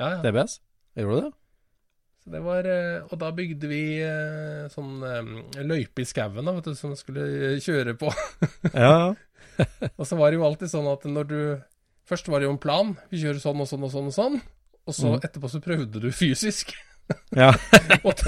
Ja, 0.00 0.08
ja. 0.16 0.18
DBS? 0.26 0.58
Gjorde 0.98 1.20
du 1.20 1.28
det? 1.28 1.36
Det 2.30 2.40
var, 2.44 2.66
eh, 2.68 3.00
og 3.02 3.18
da 3.18 3.30
bygde 3.34 3.70
vi 3.70 3.82
eh, 4.04 4.68
sånn 4.70 5.00
eh, 5.06 5.64
løype 5.66 6.04
i 6.04 6.06
skauen 6.06 6.50
som 6.78 6.94
skulle 6.98 7.56
kjøre 7.62 7.96
på. 7.98 8.12
Ja. 8.74 9.12
Og 9.98 10.06
så 10.08 10.16
var 10.16 10.30
det 10.30 10.38
jo 10.38 10.44
alltid 10.46 10.70
sånn 10.72 10.86
at 10.88 11.02
når 11.04 11.26
du 11.28 11.40
Først 12.08 12.26
var 12.26 12.40
det 12.40 12.48
jo 12.48 12.54
en 12.56 12.58
plan. 12.58 12.88
Vi 13.12 13.20
kjører 13.22 13.38
sånn 13.38 13.60
og 13.62 13.68
sånn 13.70 13.84
og 13.86 13.90
sånn 13.92 14.08
og 14.10 14.14
sånn. 14.16 14.38
Og 14.82 14.94
så 14.96 15.12
mm. 15.12 15.20
etterpå 15.28 15.50
så 15.52 15.60
prøvde 15.62 16.00
du 16.02 16.08
fysisk. 16.10 16.72
Ja. 17.36 17.50
og, 18.06 18.22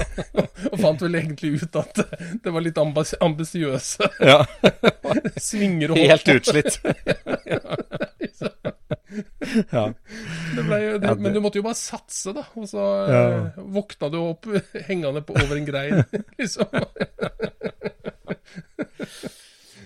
og 0.71 0.79
fant 0.81 1.01
vel 1.05 1.15
egentlig 1.19 1.53
ut 1.63 1.75
at 1.81 2.01
det 2.43 2.53
var 2.53 2.61
litt 2.65 2.77
ambis 2.81 3.13
ambisiøse 3.23 4.09
ja. 4.23 4.39
svinger 5.49 5.93
og 5.95 6.01
Helt 6.03 6.33
utslitt. 6.37 6.79
Ja. 9.69 9.83
det 10.55 10.63
ble 10.65 10.77
det, 10.77 10.85
Ja, 10.87 10.97
det- 11.13 11.19
Men 11.21 11.33
du 11.35 11.39
måtte 11.43 11.59
jo 11.59 11.65
bare 11.67 11.77
satse, 11.77 12.31
da. 12.33 12.41
Og 12.57 12.65
så 12.71 12.81
Ja. 13.11 13.19
eh, 13.53 13.59
våkna 13.75 14.09
du 14.09 14.17
opp 14.17 14.47
hengende 14.87 15.21
på 15.21 15.35
over 15.37 15.55
en 15.59 15.65
grein, 15.67 16.03
liksom. 16.39 16.65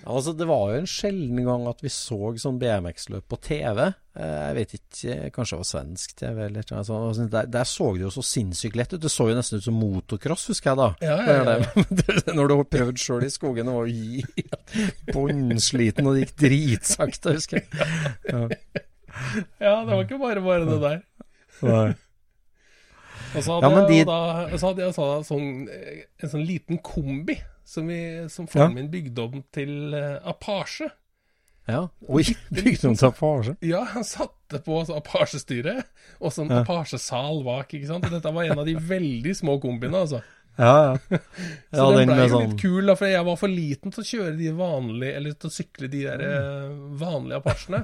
Altså, 0.08 0.32
det 0.40 0.46
var 0.48 0.72
jo 0.72 0.78
en 0.82 0.88
sjelden 0.90 1.42
gang 1.46 1.66
at 1.70 1.82
vi 1.84 1.90
så 1.92 2.18
sånn 2.40 2.58
BMX-løp 2.62 3.26
på 3.28 3.38
TV. 3.44 3.82
Eh, 4.18 4.36
Jeg 4.48 4.56
vet 4.58 4.74
ikke, 4.78 5.16
kanskje 5.36 5.58
det 5.58 5.62
var 5.62 5.68
svensk 5.72 6.16
TV 6.22 6.42
eller 6.46 6.64
noe 6.72 6.84
sånt. 6.88 7.08
Altså, 7.10 7.28
Der, 7.34 7.50
der 7.58 7.68
så 7.68 7.90
det 7.98 8.06
jo 8.06 8.12
så 8.16 8.24
sinnssykt 8.26 8.80
lett 8.80 8.94
ut. 8.96 9.02
Det 9.04 9.12
så 9.12 9.28
jo 9.30 9.36
nesten 9.38 9.60
ut 9.62 9.68
som 9.68 9.78
motocross, 9.82 10.48
husker 10.54 10.72
jeg 10.72 10.80
da. 10.80 10.90
Ja, 11.04 11.18
ja, 11.28 11.58
ja. 11.60 11.86
Når 12.40 12.48
du 12.48 12.56
har 12.62 12.70
prøvd 12.78 13.04
sjøl 13.04 13.28
i 13.28 13.32
skogen 13.34 13.70
og 13.74 13.82
var 13.82 13.92
jo 13.92 14.48
bunnsliten, 15.16 16.08
og 16.08 16.16
det 16.18 16.26
gikk 16.28 16.36
dritsakte, 16.46 17.36
husker 17.38 17.64
jeg. 17.64 17.88
Ja. 18.32 18.46
Ja, 19.58 19.72
det 19.82 19.96
var 19.96 20.04
ikke 20.04 20.20
bare 20.22 20.42
bare 20.46 20.66
det 20.68 20.76
der. 20.84 21.00
Nei. 21.66 21.88
Og 23.36 23.44
så 23.44 23.58
hadde 23.58 23.70
ja, 23.74 23.88
de- 23.88 23.98
jeg, 23.98 24.06
da 24.08 24.58
så 24.58 24.70
hadde 24.72 24.86
jeg 24.86 24.94
så 24.96 25.08
sånn, 25.28 25.50
eh, 25.70 26.06
en 26.24 26.30
sånn 26.32 26.46
liten 26.48 26.80
kombi 26.84 27.36
som, 27.68 27.88
vi, 27.92 28.00
som 28.32 28.48
faren 28.48 28.72
Ja. 28.72 28.76
min 28.78 28.90
bygde 28.92 29.20
om 29.26 29.44
til 29.52 29.94
uh, 29.94 30.20
Apache. 30.32 30.88
Ja. 31.68 31.82
Oi, 32.08 32.24
bygde 32.56 32.88
om 32.88 32.96
til 32.96 33.10
Apache? 33.10 33.58
Ja, 33.68 33.82
han 33.92 34.06
satte 34.08 34.62
på 34.64 34.80
Apache-styret 34.96 35.84
og 36.22 36.32
sånn 36.32 36.50
Ja. 36.54 36.62
Apache-sal 36.64 37.44
bak, 37.44 37.74
ikke 37.76 37.90
sant. 37.90 38.06
Og 38.08 38.12
dette 38.16 38.32
var 38.34 38.48
en 38.48 38.60
av 38.64 38.66
de 38.70 38.76
veldig 38.80 39.36
små 39.36 39.58
kombiene, 39.62 40.00
altså. 40.06 40.22
Ja, 40.58 40.72
ja. 40.96 41.18
Så 41.76 41.84
Ja, 41.84 41.90
den 41.98 42.08
den 42.08 42.16
ble 42.16 42.24
jo 42.24 42.32
sånn 42.38 42.48
litt 42.48 42.62
kul, 42.62 42.86
da, 42.88 42.96
for 42.98 43.06
jeg 43.12 43.26
var 43.28 43.36
for 43.38 43.52
liten 43.52 43.92
til 43.94 44.02
å 44.02 44.08
kjøre 44.14 44.38
de 44.40 44.54
vanlige, 44.58 45.16
eller 45.20 45.36
til 45.38 45.52
å 45.52 45.54
sykle 45.54 45.90
de 45.92 46.06
der 46.08 46.24
eh, 46.26 46.72
vanlige 47.04 47.42
Apachene. 47.44 47.84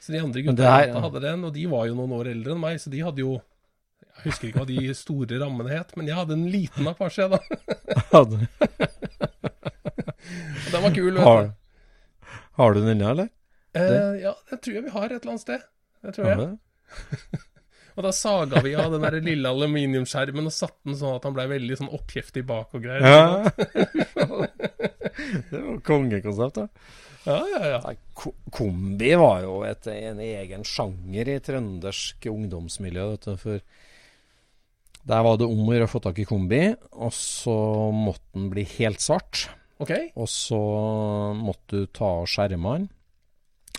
Så 0.00 0.14
de 0.16 0.22
andre 0.24 0.42
gutta 0.48 0.72
her- 0.72 0.96
hadde 1.04 1.20
den, 1.22 1.44
og 1.44 1.52
de 1.54 1.66
var 1.70 1.86
jo 1.86 1.94
noen 2.00 2.16
år 2.16 2.32
eldre 2.32 2.56
enn 2.56 2.60
meg, 2.64 2.80
så 2.82 2.90
de 2.90 3.04
hadde 3.04 3.22
jo 3.22 3.36
Jeg 4.16 4.32
husker 4.32 4.48
ikke 4.48 4.62
hva 4.62 4.66
de 4.70 4.94
store 4.96 5.38
rammene 5.42 5.70
het, 5.76 5.92
men 5.96 6.08
jeg 6.10 6.16
hadde 6.18 6.34
en 6.38 6.46
liten 6.50 6.88
Apache, 6.90 7.26
da. 7.30 7.38
Hadde- 8.14 8.48
Og 10.66 10.70
den 10.72 10.82
var 10.82 10.94
kul, 10.96 11.12
vet 11.14 11.22
Har, 11.26 11.42
du. 11.46 11.50
har 12.58 12.74
du 12.74 12.80
den 12.82 12.92
ennå, 12.96 13.10
eller? 13.12 13.28
Eh, 13.76 14.14
ja, 14.24 14.32
det 14.50 14.60
tror 14.64 14.74
jeg 14.78 14.86
vi 14.88 14.94
har 14.96 15.06
et 15.12 15.18
eller 15.20 15.34
annet 15.36 15.44
sted. 15.44 15.66
Det 16.02 16.14
tror 16.16 16.30
jeg. 16.32 16.56
Og 17.96 18.04
da 18.04 18.10
saga 18.12 18.60
vi 18.60 18.74
av 18.76 18.90
den 18.92 19.04
der 19.06 19.14
lille 19.24 19.48
aluminiumskjermen 19.48 20.50
og 20.50 20.52
satte 20.52 20.82
den 20.84 20.98
sånn 21.00 21.14
at 21.16 21.24
han 21.24 21.32
blei 21.36 21.46
veldig 21.48 21.78
sånn 21.80 21.92
oppkjeftig 21.96 22.42
bak 22.44 22.74
og 22.76 22.82
greier. 22.84 23.06
Ja. 23.08 24.36
det 25.50 25.60
var 25.62 25.80
kongekonsept, 25.86 26.58
da. 26.60 26.66
ja, 27.24 27.38
ja. 27.54 27.62
ja. 27.72 27.78
Nei, 27.86 27.94
kombi 28.52 29.14
var 29.16 29.40
jo 29.46 29.54
et, 29.64 29.88
en 29.92 30.20
egen 30.24 30.66
sjanger 30.68 31.30
i 31.32 31.38
trøndersk 31.48 32.28
ungdomsmiljø. 32.34 33.06
Vet 33.14 33.28
du, 33.30 33.34
for 33.40 33.64
der 35.06 35.22
var 35.22 35.38
det 35.38 35.46
om 35.46 35.62
å 35.62 35.74
gjøre 35.74 35.86
å 35.86 35.92
få 35.92 36.02
tak 36.02 36.18
i 36.18 36.26
kombi, 36.26 36.62
og 36.98 37.14
så 37.14 37.56
måtte 37.94 38.26
den 38.34 38.50
bli 38.50 38.66
helt 38.76 39.02
svart. 39.04 39.46
Ok. 39.82 39.92
Og 40.16 40.28
så 40.30 40.60
måtte 41.36 41.84
du 41.84 41.90
ta 41.94 42.08
av 42.22 42.28
skjermene, 42.30 42.88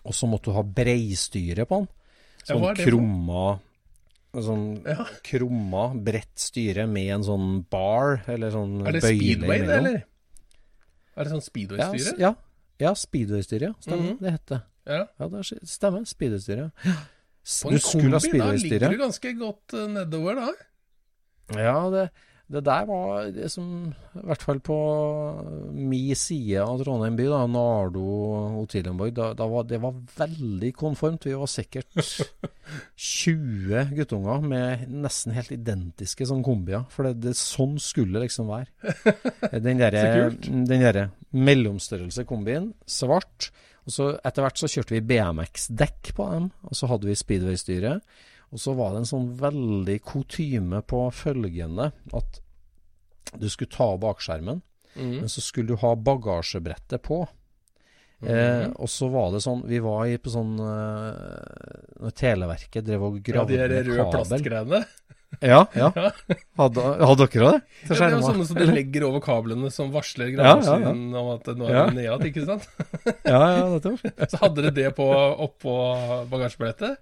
og 0.07 0.15
så 0.15 0.29
måtte 0.29 0.51
du 0.51 0.57
ha 0.57 0.63
breistyre 0.63 1.65
på 1.67 1.81
den. 1.81 1.89
Sånn 2.47 2.61
det 2.63 2.67
for 2.69 2.85
krumma 2.87 3.47
Sånn 4.37 4.83
Ja. 4.85 5.05
krumma, 5.23 5.95
bredt 6.03 6.37
styre 6.37 6.85
med 6.87 7.07
en 7.15 7.23
sånn 7.23 7.65
bar, 7.71 8.21
eller 8.27 8.51
sånn 8.53 8.83
bøyle 8.83 8.87
Er 8.87 8.91
det 8.91 9.01
speedway, 9.01 9.61
det, 9.65 9.77
eller? 9.77 10.03
Er 11.15 11.23
det 11.23 11.31
sånn 11.31 11.41
speedway-styre? 11.41 12.19
Ja, 12.19 12.29
ja, 12.29 12.33
ja 12.83 12.93
speedway-styre. 12.93 13.71
Ja. 13.71 13.73
Stemmer, 13.79 14.11
-hmm. 14.11 14.19
det 14.19 14.31
heter 14.31 14.61
Ja. 14.85 15.07
Ja, 15.19 15.27
det 15.27 15.39
er- 15.39 15.65
stemmer. 15.65 16.05
Speedway-styre. 16.05 16.71
Ja. 16.85 16.93
På 17.63 17.71
en 17.71 17.79
kombi, 17.79 18.37
da 18.37 18.51
ligger 18.51 18.89
du 18.91 18.97
ganske 18.97 19.33
godt 19.33 19.73
eh, 19.73 19.87
nedover, 19.87 20.35
da. 20.35 20.51
Ja, 21.55 21.87
det, 21.93 22.09
det 22.47 22.61
der 22.63 22.85
var 22.87 23.25
liksom, 23.35 23.93
I 24.15 24.23
hvert 24.29 24.43
fall 24.43 24.59
på 24.63 24.75
mi 25.75 26.15
side 26.15 26.61
av 26.63 26.79
Trondheim 26.79 27.17
by, 27.19 27.25
da, 27.31 27.41
Nardo 27.51 28.03
Otilienborg, 28.61 29.11
da, 29.17 29.33
da 29.35 29.47
var 29.51 29.67
det 29.67 29.81
var 29.83 29.97
veldig 30.17 30.71
konformt. 30.79 31.27
Vi 31.27 31.35
var 31.35 31.51
sikkert 31.51 31.91
20 33.07 33.91
guttunger 33.97 34.47
med 34.47 34.87
nesten 34.91 35.35
helt 35.35 35.51
identiske 35.55 36.27
sånn 36.27 36.45
kombier. 36.45 36.87
For 36.93 37.09
det, 37.09 37.17
det, 37.25 37.35
sånn 37.39 37.75
skulle 37.83 38.23
liksom 38.23 38.51
være. 38.51 38.71
Den 39.67 39.83
derre 39.83 40.05
Så 40.07 40.51
den 40.67 40.83
derre 40.83 41.09
mellomstørrelse 41.35 42.23
kombien, 42.27 42.71
svart. 42.87 43.51
Og 43.87 43.93
så 43.95 44.09
Etter 44.25 44.43
hvert 44.43 44.59
så 44.59 44.71
kjørte 44.71 44.95
vi 44.95 45.03
BMX-dekk 45.11 46.15
på 46.15 46.31
dem, 46.31 46.49
og 46.67 46.75
så 46.75 46.89
hadde 46.91 47.07
vi 47.07 47.15
speedway-styre. 47.15 47.93
Og 48.55 48.59
så 48.63 48.73
var 48.77 48.93
det 48.95 49.01
en 49.03 49.09
sånn 49.09 49.29
veldig 49.39 49.97
kutyme 50.07 50.79
på 50.87 51.01
følgende 51.11 51.89
at 52.15 52.39
du 53.37 53.49
skulle 53.51 53.71
ta 53.73 53.89
bakskjermen, 53.99 54.61
Mm. 54.97 55.19
men 55.19 55.27
så 55.29 55.41
skulle 55.45 55.67
du 55.67 55.75
ha 55.83 55.91
bagasjebrettet 55.95 57.03
på. 57.05 57.27
Mhm. 58.21 58.29
Eh, 58.33 58.67
og 58.81 58.87
så 58.89 59.11
var 59.13 59.27
det 59.31 59.43
sånn 59.43 59.59
Vi 59.69 59.77
var 59.77 60.07
i 60.09 60.15
på 60.17 60.31
sånn 60.33 60.55
eh, 60.57 61.99
Når 62.01 62.15
Televerket 62.17 62.83
drev 62.87 63.03
og 63.05 63.19
Ja, 63.19 63.21
gravde 63.27 63.53
de 63.53 63.67
der 63.69 63.83
røde 63.85 64.07
plastgreiene. 64.09 64.79
Ja, 65.43 65.59
ja. 65.77 65.91
Ja. 65.95 66.09
Hadde, 66.57 66.81
hadde 67.05 67.27
dere 67.27 67.51
det? 67.51 67.61
Ja, 67.83 67.93
det 67.93 68.01
er 68.07 68.15
jo 68.15 68.21
sånne 68.25 68.47
som 68.49 68.57
du 68.57 68.65
legger 68.73 69.05
over 69.05 69.21
kablene 69.21 69.69
som 69.69 69.91
varsler 69.93 70.31
Ja, 70.33 70.55
ja, 70.65 70.79
ja. 70.81 70.89
om 70.95 71.29
at 71.35 71.45
nå 71.53 71.67
er 71.67 71.75
Ja. 71.75 71.85
det 71.85 71.93
ned 71.99 72.05
igjen, 72.07 72.25
ikke 72.31 72.45
sant? 72.47 72.65
Ja, 73.21 73.41
ja, 73.59 73.69
det 73.75 73.83
tror 73.85 73.99
jeg. 74.01 74.13
Så 74.31 74.37
hadde 74.41 74.61
dere 74.65 74.73
det 74.79 74.95
på, 74.97 75.05
oppå 75.45 75.77
bagasjebrettet. 76.31 76.97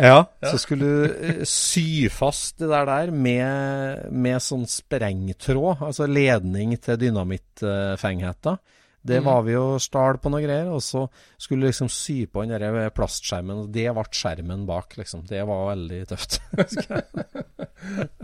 Ja, 0.00 0.24
Ja. 0.40 0.50
så 0.50 0.58
skulle 0.62 0.86
du 0.88 1.04
eh, 1.12 1.44
sy 1.44 2.08
fast 2.08 2.58
det 2.62 2.68
der 2.72 2.86
der 2.88 3.10
med, 3.12 4.06
med 4.12 4.40
sånn 4.40 4.64
sprengtråd, 4.70 5.82
altså 5.84 6.06
ledning 6.08 6.76
til 6.80 6.96
dynamittfengheta. 6.96 8.58
Det 9.02 9.16
Mhm. 9.20 9.24
var 9.24 9.42
vi 9.46 9.52
jo 9.54 9.78
stjal 9.80 10.18
på 10.20 10.28
noe 10.30 10.42
greier, 10.44 10.68
og 10.68 10.80
så 10.84 11.06
skulle 11.38 11.62
du 11.62 11.66
liksom 11.70 11.88
sy 11.88 12.26
på 12.26 12.42
den 12.46 12.60
der 12.60 12.90
plastskjermen, 12.92 13.62
og 13.64 13.70
det 13.72 13.86
ble 13.96 14.04
skjermen 14.12 14.66
bak, 14.68 14.96
liksom. 14.98 15.22
Det 15.26 15.40
var 15.46 15.74
veldig 15.74 16.06
tøft. 16.08 16.40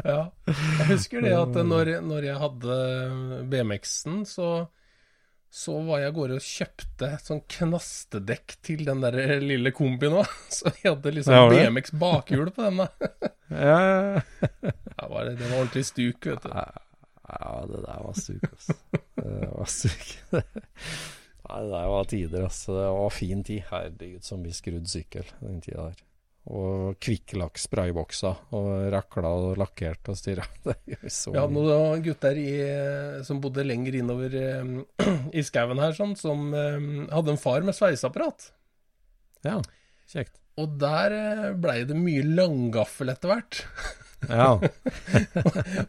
Ja. 0.04 0.28
Jeg 0.46 0.86
husker 0.90 1.22
det 1.24 1.32
at 1.32 1.54
når, 1.66 1.88
når 2.04 2.26
jeg 2.28 2.36
hadde 2.36 2.74
BMX-en, 3.50 4.24
så, 4.28 4.68
så 5.50 5.76
var 5.86 6.00
jeg 6.02 6.10
av 6.10 6.16
gårde 6.18 6.36
og 6.36 6.44
kjøpte 6.44 7.08
sånn 7.24 7.40
knastedekk 7.48 8.56
til 8.66 8.82
den 8.84 9.00
der 9.04 9.16
lille 9.40 9.70
kombien 9.72 10.18
òg. 10.20 10.32
Så 10.58 10.72
jeg 10.82 10.90
hadde 10.92 11.12
liksom 11.16 11.36
Ja. 11.36 11.44
BMX 11.52 11.94
bakhjul 11.96 12.50
på 12.56 12.66
den. 12.68 12.82
da. 12.84 12.88
Ja, 13.46 13.76
ja, 14.18 15.06
var 15.06 15.28
det, 15.28 15.36
det 15.38 15.46
var 15.52 15.60
ordentlig 15.62 15.84
stuk, 15.86 16.26
vet 16.26 16.42
du. 16.42 16.50
Ja, 16.50 17.50
det 17.70 17.82
der 17.84 18.00
var 18.02 18.16
stuk, 18.18 18.42
altså. 18.50 18.74
Det 19.22 19.50
var 19.52 19.70
stuk. 19.70 20.08
Nei, 21.46 21.60
det 21.62 21.70
der 21.70 21.86
var 21.92 22.08
tider, 22.10 22.42
altså. 22.48 22.74
Det 22.74 22.88
var 22.98 23.14
fin 23.14 23.44
tid. 23.46 23.62
Herregud, 23.70 24.24
som 24.26 24.42
vi 24.42 24.50
skrudd 24.56 24.90
sykkel 24.90 25.30
den 25.44 25.60
tida 25.62 25.86
der. 25.92 26.02
Og 26.46 26.94
Kvikklakk 27.02 27.58
spraybokser, 27.58 28.42
og 28.54 28.68
rakla 28.94 29.32
og 29.34 29.56
lakkert 29.58 30.12
og 30.12 30.18
styra. 30.18 30.44
Vi 30.86 31.34
hadde 31.34 31.50
noen 31.50 32.04
gutter 32.04 32.38
i, 32.38 32.52
som 33.26 33.40
bodde 33.42 33.64
lenger 33.66 33.98
innover 33.98 34.36
eh, 34.38 34.70
i 35.38 35.42
skauen 35.46 35.82
her, 35.82 35.96
sånn, 35.96 36.14
som 36.18 36.52
eh, 36.54 36.78
hadde 37.10 37.34
en 37.34 37.42
far 37.42 37.66
med 37.66 37.74
sveiseapparat. 37.74 38.50
Ja, 39.46 39.58
kjekt. 40.12 40.38
Og 40.62 40.78
der 40.80 41.16
eh, 41.18 41.46
blei 41.58 41.80
det 41.88 41.98
mye 41.98 42.24
langgaffel 42.24 43.14
etter 43.14 43.34
hvert. 43.34 43.62
Ja. 44.26 44.56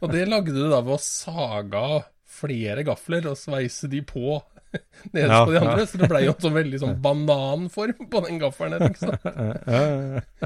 Og 0.03 0.09
det 0.11 0.25
lagde 0.27 0.51
du 0.51 0.65
da 0.67 0.81
ved 0.83 0.97
å 0.97 1.01
saga 1.01 1.79
av 1.95 2.01
flere 2.37 2.83
gafler 2.85 3.29
og 3.31 3.37
sveise 3.39 3.87
de 3.89 4.01
på 4.05 4.35
nederst 5.13 5.31
Ja, 5.31 5.41
på 5.45 5.53
de 5.55 5.59
andre. 5.61 5.79
ja. 5.83 5.87
Så 5.91 6.01
det 6.01 6.09
blei 6.11 6.23
jo 6.25 6.33
en 6.35 6.45
sånn 6.45 6.57
veldig 6.57 6.79
sånn 6.83 6.95
bananform 7.07 8.07
på 8.11 8.23
den 8.27 8.39
gaffelen. 8.41 8.77
her, 8.77 8.91
Ikke 8.91 9.03
sant? 9.05 10.45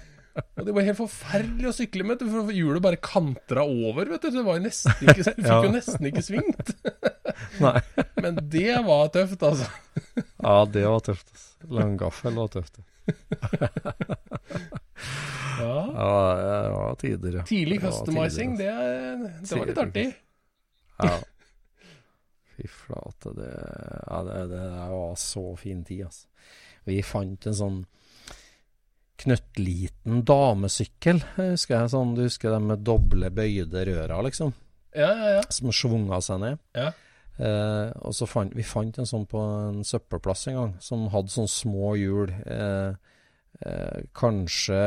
Og 0.55 0.63
det 0.63 0.74
var 0.78 0.86
helt 0.88 0.95
forferdelig 0.99 1.67
å 1.67 1.74
sykle 1.76 2.05
med, 2.07 2.22
for 2.24 2.51
hjulet 2.55 2.84
bare 2.86 2.99
kantra 3.03 3.65
over. 3.67 4.07
vet 4.13 4.24
du. 4.24 4.30
Det 4.38 4.43
var 4.47 4.59
jo 4.59 4.63
nesten 4.63 5.01
ikke, 5.03 5.26
du 5.26 5.41
fikk 5.49 5.65
jo 5.67 5.74
nesten 5.74 6.07
ikke 6.11 6.24
svingt. 6.24 6.72
Nei. 7.63 7.74
Men 8.24 8.39
det 8.53 8.78
var 8.88 9.11
tøft, 9.11 9.43
altså. 9.43 9.67
Ja, 10.39 10.55
det 10.72 10.86
var 10.88 11.03
tøft. 11.03 11.34
Lang 11.67 11.91
Langgaffel 11.97 12.39
var 12.39 12.47
tøft. 12.53 12.80
Ja. 15.61 15.76
Ja, 15.93 16.13
det 16.38 16.72
var 16.74 16.95
tider, 17.01 17.36
ja. 17.41 17.43
Tidlig 17.45 17.82
customizing, 17.84 18.55
det, 18.57 18.72
det 18.72 19.57
var 19.59 19.67
litt 19.69 19.82
artig. 19.84 20.05
Ja. 21.01 21.17
Fy 22.58 22.68
flate. 22.68 23.34
Det, 23.38 23.52
ja, 24.08 24.24
det, 24.28 24.39
det 24.52 24.66
var 24.91 25.16
så 25.16 25.56
fin 25.58 25.84
tid, 25.88 26.06
altså. 26.06 26.28
Vi 26.89 27.02
fant 27.06 27.45
en 27.47 27.54
sånn 27.54 27.80
knøttliten 29.22 30.24
damesykkel, 30.26 31.20
husker 31.38 31.78
jeg. 31.78 31.91
Sånn, 31.93 32.16
du 32.18 32.24
husker 32.26 32.56
den 32.56 32.68
med 32.72 32.82
doble 32.88 33.30
bøyde 33.34 33.84
røra, 33.88 34.22
liksom? 34.26 34.54
Ja, 34.97 35.12
ja, 35.14 35.30
ja. 35.38 35.43
Som 35.54 35.72
svunga 35.76 36.18
seg 36.26 36.41
ned. 36.41 36.62
Ja. 36.78 36.89
Eh, 37.41 37.91
og 38.06 38.14
så 38.18 38.28
fant 38.30 38.54
vi 38.58 38.66
fant 38.68 38.97
en 38.99 39.08
sånn 39.08 39.28
på 39.30 39.39
en 39.39 39.84
søppelplass 39.88 40.47
en 40.52 40.58
gang, 40.58 40.74
som 40.84 41.06
hadde 41.14 41.32
sånn 41.34 41.49
små 41.49 41.93
hjul. 41.99 42.34
Eh, 42.43 42.97
eh, 43.62 44.02
kanskje 44.18 44.82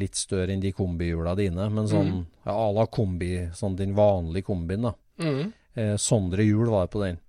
litt 0.00 0.16
større 0.18 0.52
enn 0.56 0.64
de 0.64 0.72
kombihjula 0.74 1.36
dine, 1.38 1.68
men 1.70 1.86
sånn 1.90 2.10
Mhm. 2.10 2.24
ja, 2.48 2.56
la 2.72 2.86
kombi, 2.86 3.34
sånn 3.54 3.76
din 3.76 3.94
vanlige 3.94 4.46
kombien, 4.48 4.82
da. 4.88 4.94
Mhm. 5.20 5.52
Eh, 5.76 5.96
Sondre 6.00 6.44
hjul 6.46 6.68
var 6.70 6.86
på 6.92 7.02
den. 7.02 7.20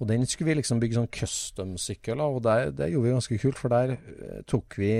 Og 0.00 0.08
den 0.08 0.24
skulle 0.26 0.54
vi 0.54 0.60
liksom 0.62 0.80
bygge 0.80 0.96
sånn 0.96 1.10
custom-sykkel 1.12 2.20
av, 2.24 2.38
og 2.38 2.44
der, 2.46 2.70
det 2.72 2.88
gjorde 2.92 3.06
vi 3.10 3.16
ganske 3.18 3.38
kult, 3.42 3.58
for 3.60 3.72
der 3.72 3.92
eh, 3.98 4.38
tok 4.48 4.78
vi 4.80 4.92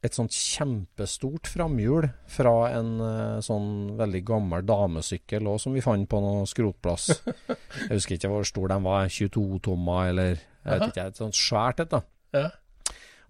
et 0.00 0.16
sånt 0.16 0.32
kjempestort 0.32 1.44
framhjul 1.52 2.06
fra 2.32 2.54
en 2.72 2.94
eh, 3.04 3.40
sånn 3.44 3.98
veldig 3.98 4.22
gammel 4.30 4.64
damesykkel 4.64 5.44
også, 5.44 5.66
som 5.66 5.76
vi 5.76 5.82
fant 5.84 6.08
på 6.08 6.22
noen 6.24 6.48
skrotplass. 6.48 7.10
Jeg 7.90 7.98
husker 7.98 8.16
ikke 8.16 8.30
hvor 8.32 8.48
stor 8.48 8.72
den 8.72 8.86
var, 8.88 9.10
22 9.12 9.60
tommer 9.68 10.08
eller 10.14 10.38
jeg 10.40 10.76
vet 10.76 10.90
ikke, 10.90 11.04
et 11.08 11.20
sånt 11.20 11.36
svært 11.36 11.78
et 11.84 11.92
da. 11.92 12.00
Ja. 12.36 12.48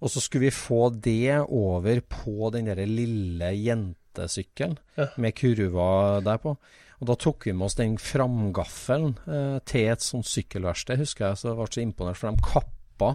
Og 0.02 0.10
så 0.10 0.18
skulle 0.22 0.48
vi 0.48 0.54
få 0.54 0.88
det 0.94 1.36
over 1.46 2.00
på 2.10 2.48
den 2.54 2.66
der 2.70 2.80
lille 2.88 3.50
jentesykkelen 3.54 4.78
Ja. 4.98 5.06
med 5.16 5.36
kurva 5.38 6.20
der 6.26 6.40
på. 6.42 6.56
Og 7.00 7.06
da 7.08 7.14
tok 7.16 7.46
vi 7.48 7.52
med 7.56 7.64
oss 7.70 7.78
den 7.78 7.94
framgaffelen 7.96 9.14
eh, 9.26 9.58
til 9.64 9.86
et 9.88 10.04
sånt 10.04 10.28
sykkelverksted, 10.28 11.00
husker 11.00 11.30
jeg. 11.30 11.40
Så 11.40 11.48
jeg 11.48 11.56
ble 11.60 11.68
så 11.72 11.84
imponert, 11.84 12.18
for 12.20 12.30
de 12.30 12.44
kappa 12.44 13.10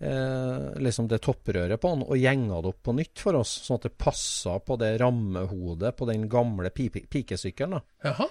eh, 0.00 0.68
liksom 0.82 1.08
det 1.10 1.20
topprøret 1.24 1.80
på 1.80 1.92
den 1.94 2.04
og 2.06 2.16
gjenga 2.20 2.60
det 2.64 2.70
opp 2.72 2.82
på 2.88 2.94
nytt 2.96 3.22
for 3.22 3.38
oss, 3.40 3.52
sånn 3.66 3.78
at 3.80 3.88
det 3.88 3.96
passa 4.00 4.58
på 4.64 4.78
det 4.80 4.94
rammehodet 5.02 5.94
på 5.96 6.08
den 6.08 6.28
gamle 6.32 6.70
pipe, 6.72 7.04
pikesykkelen. 7.12 7.80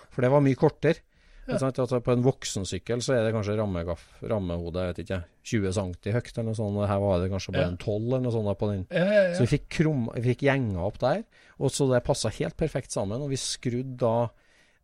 For 0.09 0.25
det 0.25 0.31
var 0.33 0.43
mye 0.45 0.57
kortere. 0.59 1.03
Ja. 1.45 1.59
Altså, 1.61 1.99
på 2.01 2.09
en 2.09 2.23
voksensykkel 2.25 3.03
så 3.05 3.13
er 3.13 3.27
det 3.27 3.33
kanskje 3.35 3.53
rammegaff, 3.59 4.01
rammehode 4.25 4.81
jeg 4.81 4.93
vet 4.95 5.01
ikke, 5.03 5.19
20 5.45 5.75
cm 5.77 5.91
høyt 6.15 6.31
eller 6.39 6.47
noe 6.47 6.57
sånt. 6.57 6.79
og 6.81 6.87
Her 6.89 7.03
var 7.03 7.19
det 7.21 7.27
kanskje 7.29 7.53
bare 7.53 7.67
Ja. 7.67 7.69
en 7.69 7.77
12 7.77 8.07
eller 8.07 8.23
noe 8.23 8.33
sånt 8.33 8.57
på 8.57 8.69
den. 8.71 8.87
Ja, 8.89 9.35
Så 9.37 9.45
vi 9.45 9.51
fikk, 9.53 9.67
krum, 9.69 10.07
vi 10.15 10.23
fikk 10.33 10.41
gjenga 10.47 10.81
opp 10.87 10.97
der, 11.03 11.21
og 11.61 11.69
så 11.69 11.85
det 11.93 12.01
passa 12.07 12.33
helt 12.33 12.57
perfekt 12.57 12.89
sammen. 12.97 13.21
Og 13.21 13.29
vi 13.29 13.37
skrudde 13.37 13.93
da 14.01 14.15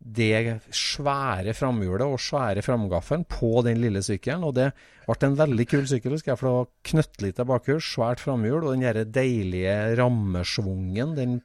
det 0.01 0.61
svære 0.73 1.53
framhjulet 1.53 2.09
og 2.09 2.19
svære 2.21 2.63
framgaffelen 2.65 3.25
på 3.29 3.61
den 3.65 3.81
lille 3.83 4.01
sykkelen. 4.03 4.47
Og 4.47 4.55
det 4.57 4.71
ble 5.05 5.27
en 5.27 5.37
veldig 5.37 5.65
kul 5.69 5.85
sykkel, 5.89 6.15
husker 6.15 6.33
jeg, 6.33 6.39
for 6.39 6.47
det 6.47 6.57
var 6.57 6.69
knøttlite 6.89 7.45
bakhjul, 7.47 7.81
svært 7.85 8.23
framhjul, 8.23 8.65
og 8.65 8.73
den 8.73 8.85
der 8.87 9.03
deilige 9.05 9.75
rammesvungen, 9.99 11.15
den 11.17 11.39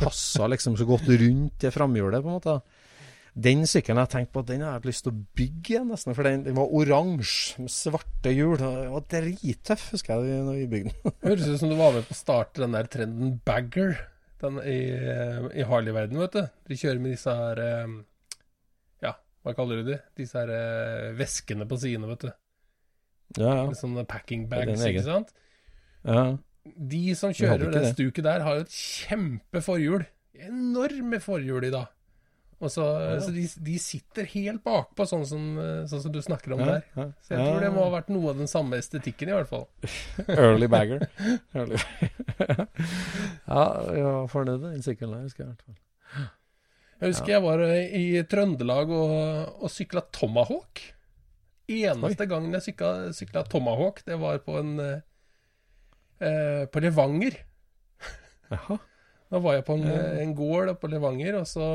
passa 0.00 0.48
liksom 0.50 0.76
så 0.76 0.88
godt 0.88 1.08
rundt 1.08 1.60
det 1.64 1.72
framhjulet, 1.74 2.24
på 2.24 2.32
en 2.32 2.38
måte. 2.38 2.58
Den 3.34 3.64
sykkelen 3.66 3.98
jeg 3.98 4.12
tenkte 4.12 4.36
på, 4.36 4.44
den 4.46 4.62
har 4.62 4.68
jeg 4.68 4.78
hatt 4.78 4.88
lyst 4.92 5.06
til 5.06 5.10
å 5.10 5.22
bygge 5.40 5.80
nesten. 5.88 6.14
For 6.14 6.28
den, 6.28 6.44
den 6.46 6.58
var 6.58 6.70
oransje, 6.70 7.64
med 7.64 7.72
svarte 7.74 8.30
hjul. 8.30 8.54
Den 8.60 8.92
var 8.92 9.06
drittøff, 9.10 9.88
husker 9.96 10.22
jeg, 10.22 10.44
når 10.46 10.60
vi 10.60 10.68
bygde 10.70 10.92
den. 10.94 11.16
Høres 11.24 11.48
ut 11.48 11.62
som 11.64 11.72
du 11.72 11.78
var 11.80 11.96
med 11.96 12.06
på 12.06 12.14
å 12.14 12.20
starte 12.20 12.62
den 12.62 12.76
der 12.76 12.90
trenden 12.92 13.40
bagger 13.48 13.96
den 14.42 14.58
i, 14.66 14.78
i 15.60 15.64
Harley-verdenen, 15.68 16.20
vet 16.24 16.34
du. 16.36 16.42
De 16.70 16.78
kjører 16.80 17.00
med 17.02 17.14
disse 17.14 17.32
her 17.34 17.60
eh, 17.62 17.92
Ja, 19.04 19.12
hva 19.44 19.54
kaller 19.56 19.80
du 19.82 19.92
de? 19.92 19.98
Disse 20.18 20.40
her 20.42 20.50
eh, 20.54 21.12
veskene 21.18 21.66
på 21.70 21.78
sidene, 21.80 22.10
vet 22.10 22.26
du. 22.26 22.32
Ja, 23.38 23.52
ja. 23.60 23.62
Med 23.70 23.78
sånne 23.78 24.04
packing 24.06 24.48
bags, 24.50 24.82
egen. 24.82 24.90
ikke 24.94 25.06
sant. 25.06 25.32
ja. 26.06 26.26
De 26.64 27.00
som 27.18 27.32
kjører 27.36 27.66
Den 27.66 27.74
det 27.74 27.80
det. 27.84 27.88
stuket 27.92 28.24
der, 28.24 28.40
har 28.40 28.54
jo 28.56 28.62
et 28.64 28.72
kjempe 28.72 29.60
forhjul. 29.60 30.06
Enorme 30.46 31.18
forhjul 31.20 31.66
i 31.68 31.72
dag. 31.74 31.90
Og 32.64 32.70
så, 32.72 32.84
så 33.20 33.28
de, 33.34 33.42
de 33.66 33.74
sitter 33.82 34.24
helt 34.32 34.62
bakpå, 34.64 35.04
sånn 35.10 35.24
som, 35.28 35.42
eh, 35.60 35.82
sånn 35.90 36.00
som 36.06 36.12
du 36.14 36.20
snakker 36.24 36.54
om 36.56 36.62
Ja, 36.64 36.78
der. 36.78 37.10
Så 37.26 37.34
jeg 37.36 37.44
tror 37.44 37.60
det 37.60 37.70
må 37.74 37.82
ha 37.84 37.90
vært 37.92 38.08
noe 38.14 38.30
av 38.32 38.38
den 38.40 38.48
samme 38.50 38.78
estetikken, 38.80 39.28
i 39.28 39.36
hvert 39.36 39.50
fall. 39.50 39.66
Early 40.28 40.68
bagger. 40.72 41.04
Early. 41.56 41.76
ja, 43.52 43.64
jeg 43.92 44.04
var 44.06 44.28
fornøyd 44.32 44.60
med 44.62 44.70
den 44.78 44.84
sykkelen 44.86 45.26
husker 45.26 45.44
jeg. 45.44 45.50
i 45.50 45.54
hvert 45.54 45.66
fall. 45.68 45.80
Jeg 47.02 47.10
husker 47.12 47.34
jeg 47.34 47.42
var 47.44 47.62
eh, 47.66 47.94
i 48.00 48.04
Trøndelag 48.30 48.92
og, 48.94 49.14
og 49.66 49.72
sykla 49.72 50.04
Tomahawk. 50.14 50.80
Eneste 51.74 52.26
gangen 52.28 52.52
jeg 52.54 52.64
sykla, 52.70 52.92
sykla 53.16 53.42
Tomahawk, 53.50 54.02
det 54.06 54.16
var 54.20 54.40
på 54.44 54.56
en 54.60 54.72
eh, 54.84 54.98
eh, 56.24 56.64
På 56.72 56.80
Levanger. 56.84 57.38
Jaha. 58.52 58.76
Da 59.32 59.40
var 59.42 59.56
jeg 59.56 59.64
på 59.66 59.74
en, 59.78 59.86
Ja. 59.88 60.00
en 60.22 60.34
gård 60.38 60.70
på 60.80 60.88
Levanger, 60.92 61.40
og 61.40 61.46
så 61.50 61.66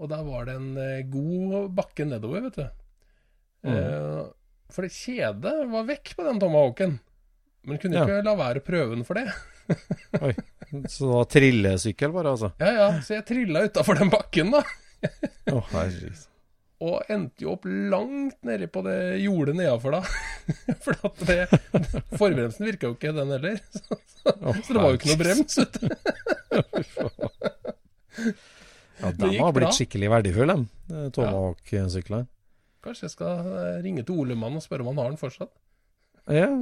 Og 0.00 0.08
der 0.08 0.22
var 0.24 0.46
det 0.48 0.54
en 0.56 0.70
eh, 0.80 1.02
god 1.12 1.68
bakke 1.76 2.06
nedover, 2.08 2.46
vet 2.48 2.56
du. 2.56 2.66
Mm. 3.68 3.74
Eh, 3.76 4.22
for 4.72 4.86
det 4.86 4.92
kjedet 4.96 5.52
var 5.68 5.84
vekk 5.90 6.14
på 6.16 6.24
den 6.24 6.40
Tomahawken. 6.40 6.94
Men 7.68 7.78
kunne 7.82 7.98
Ja. 8.00 8.06
ikke 8.06 8.22
la 8.24 8.32
være 8.38 8.62
å 8.62 8.64
prøve 8.64 8.94
den 8.96 9.04
for 9.04 9.20
det. 9.20 9.26
Oi. 10.24 10.32
Så 10.88 11.04
det 11.04 11.12
var 11.12 11.28
trillesykkel 11.34 12.12
bare, 12.14 12.32
altså? 12.32 12.48
Ja 12.62 12.70
ja, 12.78 12.88
så 13.04 13.18
jeg 13.18 13.26
trilla 13.28 13.64
utafor 13.68 13.98
den 14.00 14.10
bakken, 14.12 14.52
da. 14.54 14.62
Å, 15.52 15.60
herregud. 15.74 16.26
Og 16.80 17.10
endte 17.12 17.44
jo 17.44 17.50
opp 17.58 17.66
langt 17.68 18.38
nedi 18.48 18.64
på 18.72 18.80
det 18.86 18.96
jordet 19.20 19.52
nedafor, 19.58 19.98
da. 19.98 20.02
For 20.86 20.96
at 21.10 21.20
det, 21.28 21.42
forbremsen 22.16 22.64
virka 22.70 22.88
jo 22.88 22.94
ikke, 22.96 23.12
den 23.18 23.34
heller. 23.36 23.60
Så, 23.76 23.98
Å, 24.32 24.54
så 24.64 24.72
det 24.72 24.80
var 24.80 24.88
jo 24.88 24.96
ikke 24.96 25.10
noe 25.12 25.20
brems, 25.20 25.60
vet 25.60 25.74
du. 25.76 25.84
Ja, 29.00 29.10
de 29.16 29.30
har 29.38 29.54
blitt 29.56 29.70
bra. 29.70 29.76
skikkelig 29.76 30.10
verdifulle, 30.12 30.56
de 30.90 30.98
eh, 30.98 31.10
Tomahawk-syklene. 31.16 32.26
Kanskje 32.84 33.06
jeg 33.06 33.14
skal 33.14 33.50
eh, 33.50 33.78
ringe 33.84 34.04
til 34.06 34.22
Olemann 34.22 34.58
og 34.58 34.64
spørre 34.64 34.84
om 34.84 34.90
han 34.92 35.02
har 35.02 35.12
den 35.12 35.20
fortsatt. 35.20 35.52
Ja, 36.30 36.48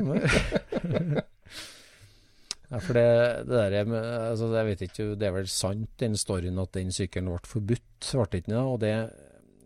ja, 2.71 2.79
for 2.79 2.97
det, 2.97 3.09
det 3.49 3.55
der 3.55 3.77
er 3.81 3.91
med, 3.91 4.03
altså, 4.03 4.51
Jeg 4.55 4.69
vet 4.71 4.85
ikke, 4.87 5.09
det 5.19 5.29
er 5.29 5.35
vel 5.35 5.51
sant 5.53 5.91
den 6.01 6.15
storyen 6.19 6.63
at 6.63 6.77
den 6.79 6.95
sykkelen 6.95 7.33
ble 7.33 7.41
forbudt, 7.49 8.13
ble 8.13 8.29
det 8.33 8.45
ikke? 8.45 8.63
Og 8.63 8.79
det, 8.85 8.95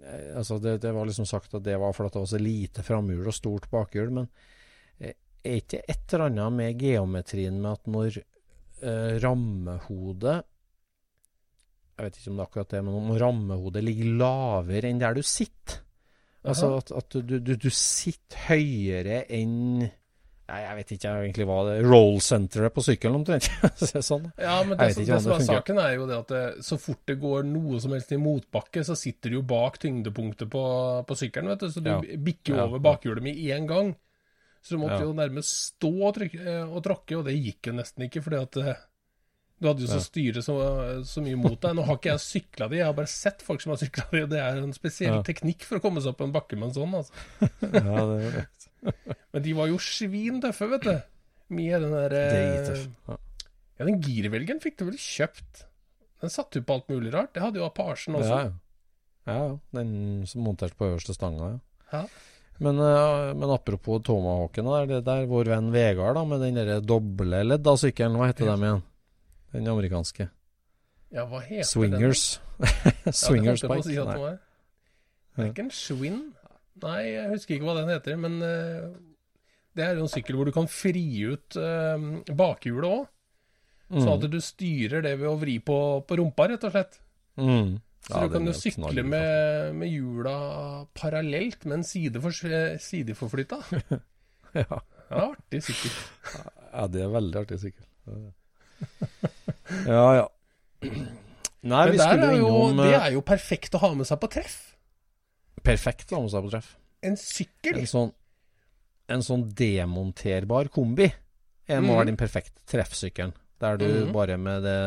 eh, 0.04 0.30
altså, 0.38 0.54
det, 0.62 0.78
det 0.84 0.94
var 0.96 1.08
liksom 1.08 1.28
sagt 1.28 1.58
at 1.58 1.66
det 1.66 1.76
var 1.80 1.96
fordi 1.96 2.14
det 2.14 2.24
var 2.24 2.32
så 2.32 2.42
lite 2.42 2.86
framhjul 2.86 3.28
og 3.28 3.36
stort 3.36 3.68
bakhjul, 3.72 4.10
men 4.20 4.32
er 5.42 5.58
ikke 5.58 5.82
et 5.90 6.14
eller 6.14 6.30
annet 6.30 6.54
med 6.54 6.82
geometrien 6.82 7.60
med 7.60 7.72
at 7.72 7.88
når 7.90 8.18
eh, 8.22 9.14
rammehodet 9.22 10.36
Jeg 12.02 12.10
vet 12.10 12.16
ikke 12.18 12.30
om 12.32 12.38
det 12.38 12.42
er 12.42 12.48
akkurat 12.50 12.72
det, 12.74 12.78
men 12.82 12.94
om 12.98 13.10
rammehodet 13.14 13.82
ligger 13.86 14.14
lavere 14.18 14.88
enn 14.90 14.98
der 14.98 15.14
du 15.14 15.22
sitter. 15.22 15.76
Altså 16.42 16.72
at, 16.80 16.88
at 16.98 17.14
du, 17.14 17.36
du, 17.38 17.52
du 17.54 17.68
sitter 17.70 18.48
høyere 18.48 19.20
enn 19.30 19.84
Nei, 20.52 20.58
jeg 20.66 20.76
vet 20.76 20.90
ikke 20.96 21.10
egentlig 21.22 21.44
hva 21.48 21.58
det 21.64 21.74
er. 21.78 21.86
Roll-senteret 21.86 22.74
på 22.74 22.82
sykkelen, 22.84 23.20
omtrent. 23.22 23.46
sånn. 24.10 24.26
Ja, 24.36 24.58
men 24.66 24.74
det, 24.76 24.88
som, 24.96 25.06
det 25.06 25.20
som 25.24 25.34
er 25.36 25.44
saken, 25.46 25.78
er 25.80 25.94
jo 25.94 26.08
det 26.10 26.18
at 26.18 26.32
det, 26.34 26.42
så 26.66 26.76
fort 26.82 27.00
det 27.08 27.16
går 27.22 27.46
noe 27.48 27.78
som 27.80 27.94
helst 27.94 28.12
i 28.12 28.18
motbakke, 28.20 28.82
så 28.84 28.96
sitter 28.98 29.32
du 29.32 29.38
jo 29.38 29.44
bak 29.48 29.78
tyngdepunktet 29.80 30.50
på, 30.52 30.64
på 31.08 31.16
sykkelen, 31.16 31.54
vet 31.54 31.62
du. 31.62 31.70
Så 31.72 31.80
du 31.80 31.88
ja. 31.94 32.02
bikker 32.02 32.58
jo 32.58 32.66
over 32.66 32.82
bakhjulet 32.84 33.24
med 33.24 33.38
én 33.38 33.70
gang. 33.70 33.94
Så 34.60 34.74
du 34.74 34.82
måtte 34.82 35.00
ja. 35.00 35.06
jo 35.06 35.16
nærmest 35.22 35.54
stå 35.70 35.92
og, 35.94 36.12
trykke, 36.18 36.58
og 36.66 36.84
tråkke, 36.84 37.16
og 37.22 37.30
det 37.30 37.38
gikk 37.38 37.70
jo 37.70 37.78
nesten 37.78 38.10
ikke, 38.10 38.26
fordi 38.26 38.42
at 38.42 38.60
eh, 38.60 38.84
du 39.62 39.68
hadde 39.70 39.84
jo 39.84 39.90
så 39.90 40.00
styret 40.02 40.44
så, 40.44 40.56
så, 41.06 41.22
mye 41.22 41.38
mot 41.38 41.54
deg. 41.54 41.76
Nå 41.78 41.84
har 41.86 41.98
ikke 41.98 42.10
jeg 42.10 42.24
sykla 42.24 42.68
de, 42.72 42.80
jeg 42.80 42.88
har 42.88 42.96
bare 42.98 43.10
sett 43.10 43.44
folk 43.46 43.62
som 43.62 43.74
har 43.74 43.80
sykla 43.80 44.06
de, 44.10 44.22
og 44.26 44.32
det 44.32 44.40
er 44.42 44.58
en 44.58 44.74
spesiell 44.74 45.18
ja. 45.20 45.24
teknikk 45.26 45.66
for 45.68 45.78
å 45.78 45.84
komme 45.84 46.02
seg 46.02 46.14
opp 46.14 46.24
en 46.26 46.34
bakke 46.34 46.58
med 46.58 46.70
en 46.70 46.76
sånn, 46.80 46.96
altså. 46.98 47.14
ja, 47.78 48.06
det 48.10 48.16
er 48.16 48.36
rett. 48.40 48.68
Men 49.32 49.44
de 49.44 49.54
var 49.60 49.70
jo 49.70 49.78
svintøffe, 49.82 50.68
vet 50.74 50.88
du. 50.88 50.94
Med 51.52 51.84
den 51.84 51.94
der 51.94 52.16
eh, 52.16 52.82
ja. 53.06 53.16
ja, 53.76 53.86
den 53.86 54.00
girvelgen 54.02 54.62
fikk 54.64 54.80
du 54.80 54.86
vel 54.88 54.98
kjøpt? 54.98 55.66
Den 56.22 56.32
satte 56.32 56.60
jo 56.60 56.66
på 56.66 56.78
alt 56.78 56.90
mulig 56.90 57.12
rart. 57.14 57.34
Det 57.36 57.42
hadde 57.44 57.60
jo 57.60 57.66
Apasjen 57.66 58.16
også. 58.18 58.42
Ja, 58.42 58.52
ja. 59.30 59.48
den 59.76 60.22
som 60.30 60.46
monterte 60.46 60.78
på 60.78 60.90
øverste 60.90 61.14
stanga, 61.14 61.54
ja. 61.54 61.62
ja. 61.94 62.04
Men, 62.62 62.78
uh, 62.78 63.32
men, 63.34 63.50
apropos 63.50 64.02
Tomahawken, 64.06 64.68
det 64.86 65.00
er 65.00 65.06
der 65.06 65.26
vår 65.30 65.50
venn 65.50 65.70
Vegard 65.74 66.14
da, 66.18 66.22
med 66.28 66.42
den 66.44 66.60
der 66.60 66.82
doble 66.84 67.42
ledda 67.46 67.74
sykkelen, 67.80 68.18
hva 68.20 68.30
heter 68.30 68.46
ja. 68.46 68.54
dem 68.54 68.66
igjen? 68.66 68.82
Den 69.52 69.68
amerikanske. 69.68 70.28
Ja, 71.12 71.26
hva 71.28 71.42
heter 71.44 71.68
Swingers. 71.68 72.40
den? 72.58 73.12
Swingers 73.12 73.20
Swingers 73.24 73.66
Bike. 73.68 73.84
Si 73.84 74.40
det 75.32 75.46
er 75.46 75.48
ikke 75.48 75.64
en 75.64 75.72
Schwinn? 75.72 76.20
Nei, 76.82 77.00
jeg 77.14 77.30
husker 77.32 77.56
ikke 77.56 77.68
hva 77.68 77.78
den 77.78 77.92
heter. 77.92 78.18
Men 78.20 78.38
uh, 78.44 78.92
det 79.76 79.84
er 79.86 79.96
jo 79.96 80.06
en 80.06 80.12
sykkel 80.12 80.36
hvor 80.38 80.48
du 80.48 80.54
kan 80.54 80.68
fri 80.70 81.04
ut 81.32 81.56
uh, 81.56 81.96
bakhjulet 82.36 82.88
òg. 82.88 83.06
Mm. 83.92 84.00
Sånn 84.00 84.12
at 84.14 84.28
du 84.32 84.38
styrer 84.40 85.04
det 85.04 85.16
ved 85.20 85.28
å 85.28 85.38
vri 85.40 85.58
på, 85.60 85.78
på 86.08 86.16
rumpa, 86.20 86.48
rett 86.52 86.68
og 86.68 86.72
slett. 86.72 87.00
Mm. 87.40 87.74
Så 88.02 88.16
ja, 88.16 88.22
du 88.24 88.32
kan 88.34 88.48
jo 88.48 88.54
sykle 88.56 89.04
med, 89.06 89.76
med 89.78 89.92
hjula 89.92 90.36
parallelt, 90.96 91.66
men 91.70 91.84
sideforflytta. 91.86 93.60
ja. 94.62 94.80
Det 95.12 95.20
er 95.20 95.26
Artig 95.28 95.60
sykkel. 95.66 95.92
ja, 96.72 96.86
det 96.88 97.02
er 97.04 97.10
veldig 97.12 97.40
artig 97.42 97.58
sykkel. 97.60 97.84
Ja, 99.86 100.06
ja. 100.14 100.24
Nei, 100.82 101.84
Men 101.86 101.92
vi 101.94 101.98
skulle 102.02 102.30
jo, 102.34 102.48
innom 102.50 102.80
Det 102.82 102.96
er 102.98 103.12
jo 103.14 103.22
perfekt 103.24 103.76
å 103.78 103.80
ha 103.84 103.92
med 103.96 104.08
seg 104.08 104.18
på 104.20 104.28
treff. 104.34 104.56
Perfekt 105.62 106.12
å 106.12 106.18
ha 106.18 106.24
med 106.24 106.32
seg 106.34 106.44
på 106.44 106.50
treff. 106.52 106.72
En 107.06 107.16
sykkel. 107.18 107.78
En 107.78 107.88
sånn, 107.88 108.12
en 109.14 109.24
sånn 109.24 109.46
demonterbar 109.56 110.68
kombi 110.74 111.08
det 111.72 111.78
må 111.80 111.92
mm. 111.92 111.98
være 111.98 112.10
den 112.10 112.18
perfekte 112.20 112.64
treffsykkelen. 112.68 113.34
Der 113.62 113.78
du 113.78 113.86
mm. 113.86 114.08
bare 114.14 114.36
med 114.42 114.64
det 114.66 114.78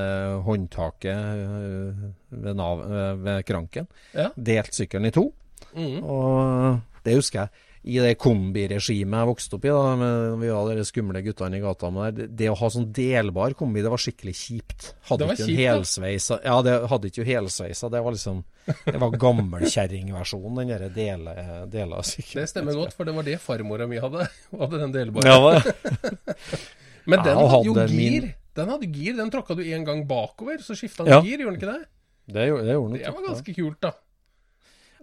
håndtaket 0.44 1.16
øh, 1.16 2.02
ved, 2.30 2.58
nav, 2.60 2.82
øh, 2.84 3.22
ved 3.24 3.46
kranken 3.48 3.88
ja. 4.12 4.28
delt 4.36 4.76
sykkelen 4.76 5.08
i 5.08 5.14
to. 5.16 5.30
Mm. 5.72 6.04
Og 6.04 7.06
det 7.06 7.16
husker 7.16 7.46
jeg 7.46 7.72
i 7.86 8.00
det 8.02 8.16
kombiregimet 8.18 9.20
jeg 9.22 9.30
vokste 9.30 9.58
opp 9.60 9.66
i, 9.68 9.70
da, 9.70 9.90
med 10.00 10.40
vi 10.42 10.48
var 10.50 10.72
de 10.74 10.86
skumle 10.88 11.22
guttene 11.22 11.60
i 11.60 11.62
gata 11.62 11.92
med 11.94 12.18
der, 12.18 12.30
det 12.40 12.48
å 12.50 12.56
ha 12.58 12.70
sånn 12.74 12.88
delbar 12.96 13.54
kombi, 13.58 13.84
det 13.86 13.92
var 13.94 14.02
skikkelig 14.02 14.34
kjipt. 14.40 14.88
Hadde 15.06 15.28
ikke 15.36 15.46
en 15.46 15.60
helsveisa 15.60 16.40
Ja, 16.42 16.56
det 16.66 16.74
hadde 16.90 17.12
ikke 17.12 17.26
helsveisa. 17.28 17.92
Det 17.94 18.02
var 18.08 18.16
liksom 18.16 18.40
Det 18.88 18.96
var 19.04 19.18
gammelkjerringversjonen, 19.22 20.64
den 20.64 20.72
derre 20.74 20.90
dele, 20.96 21.36
dela 21.70 22.02
Det 22.02 22.48
stemmer 22.50 22.80
godt, 22.80 22.96
for 22.98 23.06
det 23.06 23.14
var 23.20 23.28
det 23.28 23.38
farmora 23.44 23.86
mi 23.92 24.02
hadde. 24.02 24.26
hadde 24.64 24.82
den 24.82 24.96
delbare. 24.96 25.36
Ja, 25.36 25.62
Men 27.12 27.22
den 27.22 27.38
hadde 27.38 27.68
jo 27.68 27.76
gir. 27.78 27.94
Min... 27.94 28.32
Den 28.56 28.72
hadde 28.72 28.90
gir. 28.90 29.14
Den 29.20 29.30
tråkka 29.30 29.60
du 29.60 29.62
én 29.62 29.86
gang 29.86 30.08
bakover, 30.10 30.58
så 30.66 30.74
skifta 30.74 31.06
den 31.06 31.14
ja. 31.14 31.22
gir, 31.22 31.44
gjorde 31.44 31.54
den 31.54 31.62
ikke 31.62 31.76
det? 31.76 31.92
Det, 32.34 32.48
gjorde, 32.50 32.66
det, 32.66 32.80
gjorde 32.80 32.98
det 33.04 33.14
var 33.14 33.28
ganske 33.30 33.56
kult, 33.60 33.80
da. 33.86 33.94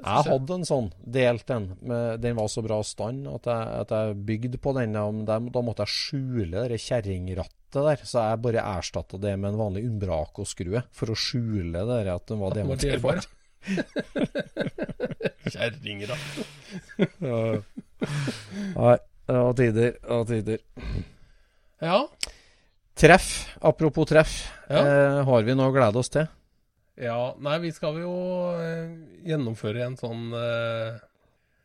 Jeg 0.02 0.26
hadde 0.26 0.56
en 0.58 0.66
sånn, 0.66 0.88
delt 1.14 1.50
en. 1.54 1.68
den 2.22 2.38
var 2.38 2.48
så 2.50 2.62
bra 2.64 2.80
stand 2.86 3.28
at 3.30 3.46
jeg, 3.46 3.68
at 3.84 3.92
jeg 3.94 4.16
bygde 4.26 4.58
på 4.62 4.74
den. 4.74 4.96
Da, 5.28 5.38
måtte 5.38 5.86
jeg 5.86 5.94
skjule 5.94 6.64
det 6.72 6.80
kjerringrattet 6.82 7.78
der. 7.78 8.02
Så 8.02 8.24
jeg 8.26 8.42
bare 8.42 8.64
erstatta 8.74 9.20
det 9.22 9.36
med 9.38 9.52
en 9.52 9.60
vanlig 9.60 9.84
Umbraco-skrue 9.86 10.82
for 10.96 11.12
å 11.12 11.18
skjule 11.18 11.86
det 11.88 12.02
at 12.10 12.26
den 12.32 12.42
var 12.42 12.58
demonterbar. 12.58 13.22
Kjerringratt. 15.52 16.34
Nei, 17.22 18.98
det 19.30 19.38
var 19.38 19.56
tider. 19.58 19.96
Det 20.02 20.10
var 20.10 20.28
tider. 20.28 20.62
Ja. 21.82 21.98
Treff. 22.98 23.56
Apropos 23.60 24.06
treff. 24.10 24.36
Ja. 24.68 24.82
Eh, 24.82 25.24
har 25.26 25.46
vi 25.46 25.54
noe 25.58 25.70
å 25.70 25.74
glede 25.74 25.98
oss 26.02 26.10
til? 26.12 26.26
Ja, 27.00 27.32
nei, 27.40 27.56
vi 27.62 27.72
skal 27.72 27.96
jo 28.02 28.12
uh, 28.52 28.92
gjennomføre 29.24 29.86
en 29.86 29.96
sånn 29.96 30.28
uh, 30.36 31.00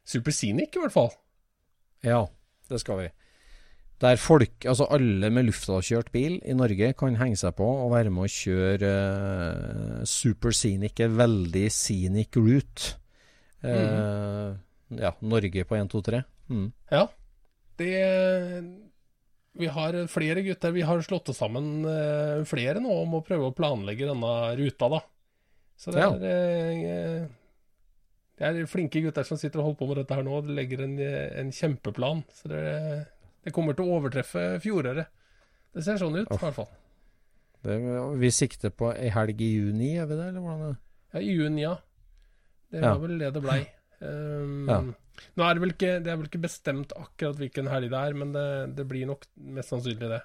Super 0.07 0.31
Scenic, 0.31 0.77
i 0.77 0.83
hvert 0.83 0.95
fall. 0.95 1.09
Ja, 2.05 2.21
det 2.71 2.79
skal 2.79 3.01
vi. 3.01 3.07
Der 3.99 4.19
folk, 4.21 4.61
altså 4.69 4.85
alle 4.93 5.31
med 5.33 5.47
luftavkjørt 5.49 6.13
bil 6.13 6.37
i 6.45 6.55
Norge, 6.55 6.93
kan 6.95 7.17
henge 7.19 7.39
seg 7.39 7.57
på 7.57 7.65
og 7.65 7.91
være 7.95 8.13
med 8.13 8.27
å 8.27 8.31
kjøre 8.31 8.93
uh, 8.93 10.05
Super 10.07 10.55
Scenic, 10.55 11.01
en 11.03 11.19
veldig 11.19 11.65
scenic 11.73 12.39
route. 12.39 12.95
Mm. 13.67 14.59
Ja, 15.01 15.09
Norge 15.25 15.63
på 15.67 15.75
1, 15.75 15.89
2, 15.91 16.01
3. 16.07 16.19
Mm. 16.53 16.67
Ja. 16.93 17.07
Det 17.77 17.95
vi 19.57 19.67
har 19.73 19.97
flere 20.07 20.43
gutter. 20.45 20.71
Vi 20.71 20.85
har 20.85 21.01
slått 21.03 21.33
oss 21.33 21.41
sammen 21.41 21.81
flere 22.47 22.79
nå 22.79 22.93
om 23.01 23.17
å 23.17 23.23
prøve 23.25 23.49
å 23.49 23.55
planlegge 23.57 24.07
denne 24.07 24.33
ruta, 24.61 24.91
da. 24.93 25.01
Så 25.77 25.93
det 25.93 26.01
er, 26.01 26.15
ja. 26.81 26.95
Eh, 27.21 27.27
det 28.37 28.49
er 28.49 28.69
flinke 28.69 29.01
gutter 29.01 29.25
som 29.25 29.37
sitter 29.39 29.61
og 29.61 29.69
holder 29.69 29.79
på 29.79 29.89
med 29.89 29.99
dette 30.01 30.17
her 30.17 30.25
nå. 30.25 30.41
De 30.45 30.57
legger 30.57 30.83
en, 30.85 30.97
en 31.41 31.53
kjempeplan. 31.53 32.23
Så 32.33 32.49
det, 32.51 32.63
det, 33.45 33.53
kommer 33.53 33.77
til 33.77 33.87
å 33.87 33.97
overtreffe 33.97 34.45
fjoråret. 34.63 35.09
Det 35.73 35.85
ser 35.85 35.97
sånn 36.01 36.17
ut, 36.17 36.29
i 36.29 36.41
hvert 36.41 36.57
fall. 36.57 36.69
Det, 37.65 37.77
vi 38.21 38.31
sikter 38.33 38.73
på 38.73 38.91
ei 38.93 39.09
helg 39.13 39.41
i 39.41 39.51
juni, 39.57 39.95
gjør 39.95 40.11
vi 40.11 40.19
det? 40.19 40.29
eller 40.31 40.45
hvordan? 40.45 40.77
Ja, 41.13 41.21
i 41.21 41.33
juni, 41.33 41.65
ja. 41.65 41.75
Det 42.69 42.81
var 42.83 42.95
ja. 42.95 43.01
vel 43.01 43.19
det 43.21 43.33
det 43.33 43.43
blei. 43.43 43.59
Um, 43.97 44.69
ja. 44.69 44.79
Nå 45.37 45.45
er 45.45 45.55
det, 45.57 45.61
vel 45.63 45.73
ikke, 45.73 45.93
det 46.05 46.11
er 46.11 46.17
vel 46.19 46.29
ikke 46.29 46.43
bestemt 46.43 46.91
akkurat 46.93 47.39
hvilken 47.41 47.69
helg 47.71 47.89
det 47.93 48.01
er, 48.01 48.17
men 48.17 48.33
det, 48.35 48.49
det 48.77 48.85
blir 48.89 49.07
nok 49.09 49.25
mest 49.55 49.73
sannsynlig 49.73 50.11
det. 50.13 50.19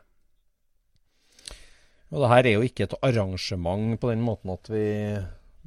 Og 2.12 2.20
det 2.20 2.32
her 2.34 2.48
er 2.48 2.59
jo 2.59 2.66
ikke 2.66 2.84
et 2.90 2.98
arrangement 3.00 3.96
på 4.00 4.11
den 4.12 4.24
måten 4.24 4.53
at 4.53 4.68
vi 4.68 4.84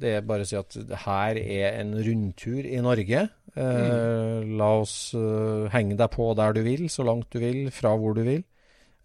det 0.00 0.10
er 0.18 0.26
bare 0.28 0.44
å 0.44 0.48
si 0.48 0.56
at 0.58 0.76
her 1.06 1.38
er 1.40 1.80
en 1.80 1.94
rundtur 1.96 2.66
i 2.68 2.80
Norge. 2.84 3.22
Eh, 3.56 3.62
mm. 3.62 4.52
La 4.60 4.68
oss 4.82 5.14
uh, 5.16 5.64
henge 5.72 5.96
deg 5.96 6.10
på 6.12 6.28
der 6.36 6.52
du 6.56 6.60
vil, 6.66 6.84
så 6.92 7.06
langt 7.08 7.32
du 7.32 7.40
vil, 7.40 7.70
fra 7.74 7.94
hvor 7.96 8.14
du 8.18 8.22
vil. 8.26 8.44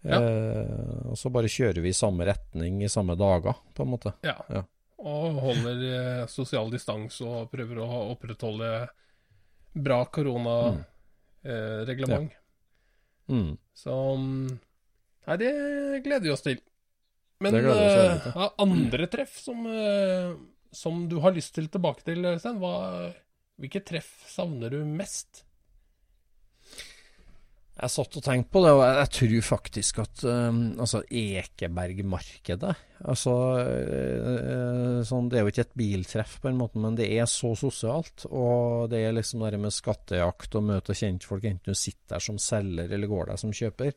Ja. 0.02 0.18
Eh, 0.18 1.06
og 1.12 1.18
så 1.18 1.30
bare 1.30 1.48
kjører 1.50 1.80
vi 1.82 1.88
i 1.92 1.96
samme 1.96 2.24
retning 2.26 2.82
i 2.82 2.88
samme 2.90 3.14
dager, 3.18 3.54
på 3.74 3.82
en 3.84 3.90
måte. 3.92 4.12
Ja. 4.26 4.44
ja. 4.50 4.62
Og 5.02 5.40
holder 5.42 5.76
eh, 5.88 6.26
sosial 6.30 6.70
distanse 6.72 7.24
og 7.26 7.50
prøver 7.52 7.78
å 7.82 7.86
opprettholde 8.12 8.88
bra 9.72 10.04
koronareglement. 10.12 12.32
Mm. 13.30 13.30
Eh, 13.30 13.32
mm. 13.32 13.56
Så 13.78 14.16
mm, 14.18 14.48
Nei, 15.22 15.36
det 15.38 15.50
gleder 16.02 16.26
vi 16.26 16.34
oss 16.34 16.42
til. 16.42 16.58
Men 17.42 17.54
uh, 17.62 18.50
andre 18.62 19.06
treff 19.10 19.34
som 19.38 19.66
uh, 19.66 20.34
som 20.72 21.06
du 21.08 21.18
har 21.22 21.34
lyst 21.36 21.54
til 21.56 21.68
tilbake 21.72 22.04
til, 22.06 22.24
Øystein, 22.24 22.60
hvilke 23.60 23.82
treff 23.84 24.12
savner 24.30 24.72
du 24.72 24.82
mest? 24.88 25.44
Jeg 27.72 27.88
satt 27.88 28.16
og 28.18 28.24
tenkte 28.24 28.52
på 28.52 28.60
det, 28.62 28.70
og 28.76 28.82
jeg, 28.84 29.08
tror 29.16 29.44
faktisk 29.46 30.00
at 30.02 30.22
um, 30.28 30.58
altså 30.84 31.00
Ekebergmarkedet 31.08 32.74
altså, 33.00 33.32
uh, 33.64 34.98
sånn, 35.08 35.30
Det 35.32 35.38
er 35.40 35.46
jo 35.46 35.52
ikke 35.54 35.64
et 35.64 35.78
biltreff, 35.80 36.36
på 36.42 36.50
en 36.50 36.60
måte, 36.60 36.82
men 36.84 36.98
det 36.98 37.08
er 37.16 37.24
så 37.30 37.54
sosialt. 37.58 38.26
Og 38.28 38.92
det 38.92 39.00
er 39.06 39.16
liksom 39.16 39.46
det 39.46 39.62
med 39.62 39.74
skattejakt 39.74 40.58
og 40.60 40.68
møte 40.68 40.96
kjentfolk, 40.98 41.48
enten 41.48 41.72
du 41.72 41.78
sitter 41.78 42.18
der 42.18 42.26
som 42.28 42.38
selger 42.38 42.92
eller 42.92 43.10
går 43.10 43.32
der 43.32 43.40
som 43.40 43.56
kjøper. 43.56 43.96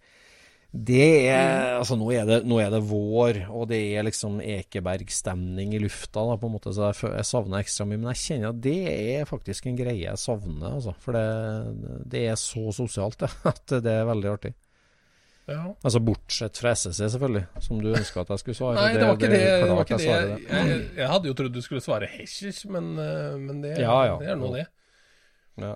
Det 0.76 1.28
er 1.32 1.78
Altså, 1.78 1.96
nå 2.00 2.10
er 2.12 2.26
det, 2.28 2.42
nå 2.48 2.58
er 2.60 2.74
det 2.74 2.82
vår, 2.90 3.46
og 3.48 3.70
det 3.70 3.80
er 3.96 4.04
liksom 4.08 4.42
Ekeberg-stemning 4.44 5.76
i 5.78 5.80
lufta, 5.80 6.24
da, 6.28 6.36
på 6.42 6.50
en 6.50 6.56
måte, 6.58 6.74
så 6.76 6.90
jeg, 6.90 7.14
jeg 7.16 7.30
savner 7.30 7.64
ekstra 7.64 7.88
mye. 7.88 8.02
Men 8.02 8.12
jeg 8.12 8.22
kjenner 8.24 8.52
at 8.52 8.62
det 8.66 8.78
er 8.92 9.30
faktisk 9.30 9.70
en 9.70 9.80
greie 9.80 10.04
jeg 10.04 10.22
savner, 10.22 10.76
altså. 10.76 10.96
For 11.04 11.16
det, 11.16 12.04
det 12.12 12.28
er 12.34 12.40
så 12.42 12.68
sosialt, 12.76 13.20
det, 13.24 13.32
at 13.54 13.76
det 13.86 13.98
er 14.02 14.08
veldig 14.12 14.32
artig. 14.34 14.54
Ja. 15.46 15.62
Altså 15.86 16.02
bortsett 16.02 16.58
fra 16.58 16.72
SSC, 16.74 17.04
selvfølgelig, 17.14 17.44
som 17.62 17.82
du 17.82 17.92
ønska 17.92 18.24
at 18.24 18.32
jeg 18.34 18.42
skulle 18.42 18.58
svare. 18.58 18.80
Nei, 18.80 18.96
det 18.98 19.06
var 19.06 19.20
ikke 19.20 19.30
det. 19.30 19.42
det, 19.46 19.68
var 19.70 19.84
ikke 19.86 20.00
det. 20.02 20.08
jeg 20.08 20.32
Jeg, 20.32 20.70
jeg, 20.72 20.80
jeg 20.98 21.10
hadde 21.12 21.30
jo 21.30 21.36
trodd 21.38 21.54
du 21.54 21.62
skulle 21.62 21.86
svare 21.86 22.10
Hesjers, 22.10 22.64
men, 22.74 22.96
eh, 22.98 23.36
men 23.38 23.62
det, 23.62 23.76
Ja, 23.84 24.00
ja. 24.10 24.18
det 24.22 24.34
er 24.34 24.40
nå 24.42 24.50
det. 24.56 24.66
Ja. 25.62 25.74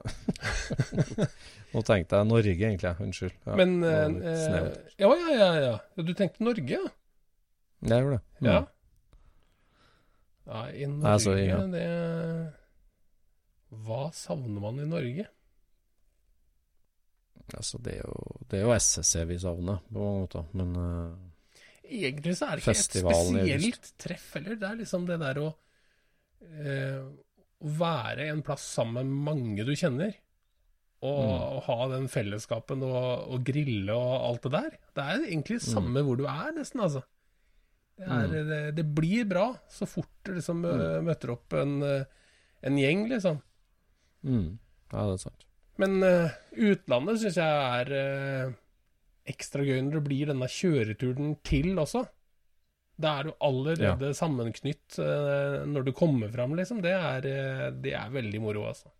Nå 1.74 1.84
tenkte 1.88 2.20
jeg 2.20 2.28
Norge, 2.28 2.56
egentlig. 2.56 2.92
Unnskyld. 3.06 3.36
Ja, 3.46 3.56
Men 3.60 3.78
eh. 3.84 4.74
Ja, 5.00 5.12
ja, 5.14 5.36
ja, 5.38 5.50
ja. 5.64 6.04
Du 6.04 6.14
tenkte 6.18 6.44
Norge, 6.44 6.68
ja? 6.68 6.92
Jeg 7.86 8.04
gjorde 8.04 8.18
det. 8.18 8.24
Mm. 8.42 8.50
Ja. 8.50 8.60
Ja, 10.50 10.64
i 10.74 10.88
Norge 10.90 11.14
Altså, 11.14 11.36
ja. 11.38 11.60
det 11.70 11.86
Hva 13.86 14.08
savner 14.18 14.64
man 14.64 14.82
i 14.82 14.88
Norge? 14.90 15.28
Altså, 17.58 17.80
det 17.82 17.96
er 17.98 18.04
jo, 18.04 18.18
det 18.50 18.60
er 18.60 18.68
jo 18.68 18.76
SSC 18.76 19.24
vi 19.30 19.40
savner, 19.42 19.80
på 19.90 20.02
mange 20.02 20.26
måter. 20.26 20.50
Men 20.58 20.76
uh, 20.76 21.16
Egentlig 21.90 22.36
så 22.38 22.50
er 22.50 22.60
det 22.60 22.66
ikke 22.66 22.76
et 22.76 22.84
spesielt 22.84 23.92
treff 23.98 24.28
heller. 24.38 24.60
Det 24.60 24.68
er 24.68 24.78
liksom 24.84 25.08
det 25.10 25.18
der 25.22 25.40
å 25.42 25.48
eh, 26.46 27.08
å 27.60 27.72
være 27.80 28.30
en 28.32 28.42
plass 28.46 28.64
sammen 28.78 29.08
med 29.10 29.24
mange 29.30 29.66
du 29.68 29.74
kjenner. 29.76 30.14
Og, 31.02 31.20
Mm. 31.24 31.42
og 31.56 31.60
ha 31.64 31.88
den 31.94 32.08
fellesskapen 32.12 32.82
og, 32.84 33.32
og 33.32 33.44
grille 33.48 33.94
og 33.96 34.16
alt 34.30 34.42
det 34.44 34.52
der. 34.52 34.70
Det 34.96 35.04
er 35.06 35.22
egentlig 35.30 35.60
Mm. 35.62 35.68
samme 35.72 36.04
hvor 36.04 36.18
du 36.20 36.26
er, 36.28 36.52
nesten, 36.58 36.82
altså. 36.84 37.04
Det, 38.00 38.08
er, 38.08 38.28
det, 38.48 38.76
det 38.76 38.86
blir 38.96 39.26
bra 39.28 39.46
så 39.72 39.88
fort 39.88 40.10
du 40.24 40.34
liksom 40.36 40.62
Mm. 40.64 41.04
møter 41.08 41.32
opp 41.32 41.54
en, 41.54 41.82
eh, 41.84 42.04
en 42.64 42.76
gjeng, 42.78 43.08
liksom. 43.10 43.42
mm, 44.24 44.58
ja, 44.92 45.06
det 45.06 45.14
er 45.14 45.18
sant. 45.24 45.46
Men 45.80 46.04
uh, 46.04 46.30
utlandet 46.52 47.20
syns 47.22 47.38
jeg 47.40 47.48
er 47.48 47.92
uh, 48.50 48.54
ekstra 49.26 49.64
gøy 49.64 49.80
når 49.86 49.94
det 49.94 50.04
blir 50.04 50.26
denne 50.28 50.48
kjøreturen 50.52 51.38
til 51.48 51.78
også. 51.80 52.02
Da 53.00 53.14
er 53.22 53.30
du 53.30 53.34
allerede 53.48 54.10
sammenknytt 54.18 54.98
uh, 55.00 55.62
når 55.70 55.86
du 55.88 55.92
kommer 55.96 56.32
fram, 56.34 56.56
liksom. 56.60 56.82
Det 56.84 56.92
er, 56.92 57.28
eh, 57.30 57.66
det 57.80 57.94
er 57.96 58.10
veldig 58.12 58.42
moro, 58.44 58.66
altså. 58.68 58.92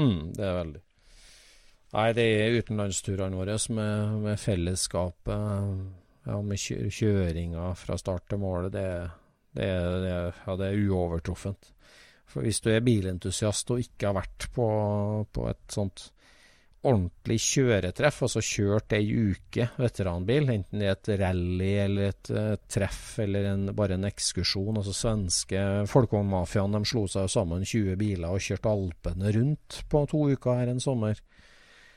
Mm, 0.00 0.32
det 0.34 0.46
er 0.48 0.56
veldig. 0.56 0.80
Nei, 1.94 2.06
det 2.14 2.24
er 2.40 2.56
utenlandsturene 2.60 3.38
våre 3.38 3.56
med, 3.74 4.18
med 4.24 4.38
fellesskapet, 4.38 5.80
ja, 6.26 6.36
med 6.46 6.60
kjø 6.62 6.90
kjøringa 6.94 7.70
fra 7.78 7.96
start 7.98 8.28
til 8.30 8.38
mål, 8.42 8.68
det, 8.74 8.84
det, 9.58 9.66
er- 9.66 9.98
det, 10.04 10.12
ja, 10.46 10.56
det 10.60 10.68
er 10.72 10.82
uovertruffent. 10.90 11.72
For 12.30 12.46
hvis 12.46 12.60
du 12.62 12.68
er 12.70 12.84
bilentusiast 12.86 13.70
og 13.74 13.82
ikke 13.82 14.06
har 14.10 14.18
vært 14.20 14.46
på, 14.54 14.66
på 15.34 15.48
et 15.50 15.64
sånt 15.74 16.08
ordentlig 16.80 17.36
kjøretreff, 17.44 18.22
altså 18.24 18.40
kjørt 18.44 18.94
ei 18.96 19.04
uke 19.12 19.66
veteranbil, 19.76 20.48
enten 20.54 20.80
det 20.80 20.88
er 20.88 20.94
et 20.94 21.10
rally 21.20 21.72
eller 21.82 22.06
et, 22.08 22.30
uh, 22.32 22.54
treff 22.72 23.18
eller 23.20 23.50
en, 23.50 23.66
bare 23.76 23.98
en 23.98 24.08
ekskursjon. 24.08 24.78
altså 24.80 24.94
Svenske 24.96 25.64
folkevognmafiaen 25.90 26.78
de 26.78 26.80
slo 26.88 27.04
seg 27.10 27.28
sammen 27.32 27.66
20 27.68 27.98
biler 28.00 28.32
og 28.32 28.40
kjørte 28.44 28.72
Alpene 28.72 29.34
rundt 29.36 29.82
på 29.92 30.04
to 30.08 30.24
uker 30.32 30.62
her 30.62 30.72
en 30.72 30.80
sommer. 30.80 31.20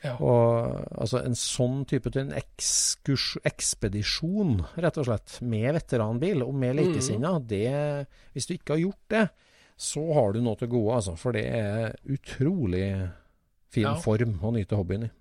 Ja. 0.03 0.17
Og 0.19 0.83
altså 0.99 1.21
En 1.23 1.37
sånn 1.39 1.85
type 1.87 2.11
til 2.11 2.25
en 2.25 2.35
ekskurs, 2.35 3.37
ekspedisjon, 3.47 4.57
rett 4.75 4.99
og 4.99 5.07
slett, 5.07 5.37
med 5.39 5.69
veteranbil 5.77 6.43
og 6.43 6.51
med 6.59 6.75
likesinna, 6.81 7.37
det 7.39 7.71
Hvis 8.35 8.49
du 8.49 8.57
ikke 8.57 8.75
har 8.75 8.83
gjort 8.83 9.05
det, 9.15 9.25
så 9.79 10.03
har 10.13 10.33
du 10.33 10.41
noe 10.43 10.59
til 10.59 10.69
gode, 10.75 10.99
altså. 10.99 11.15
For 11.15 11.35
det 11.35 11.45
er 11.55 11.95
utrolig 12.03 12.87
fin 13.73 13.87
Ja. 13.89 13.95
form 14.01 14.37
å 14.45 14.53
nyte 14.53 14.77
hobbyen 14.77 15.07
i. 15.07 15.11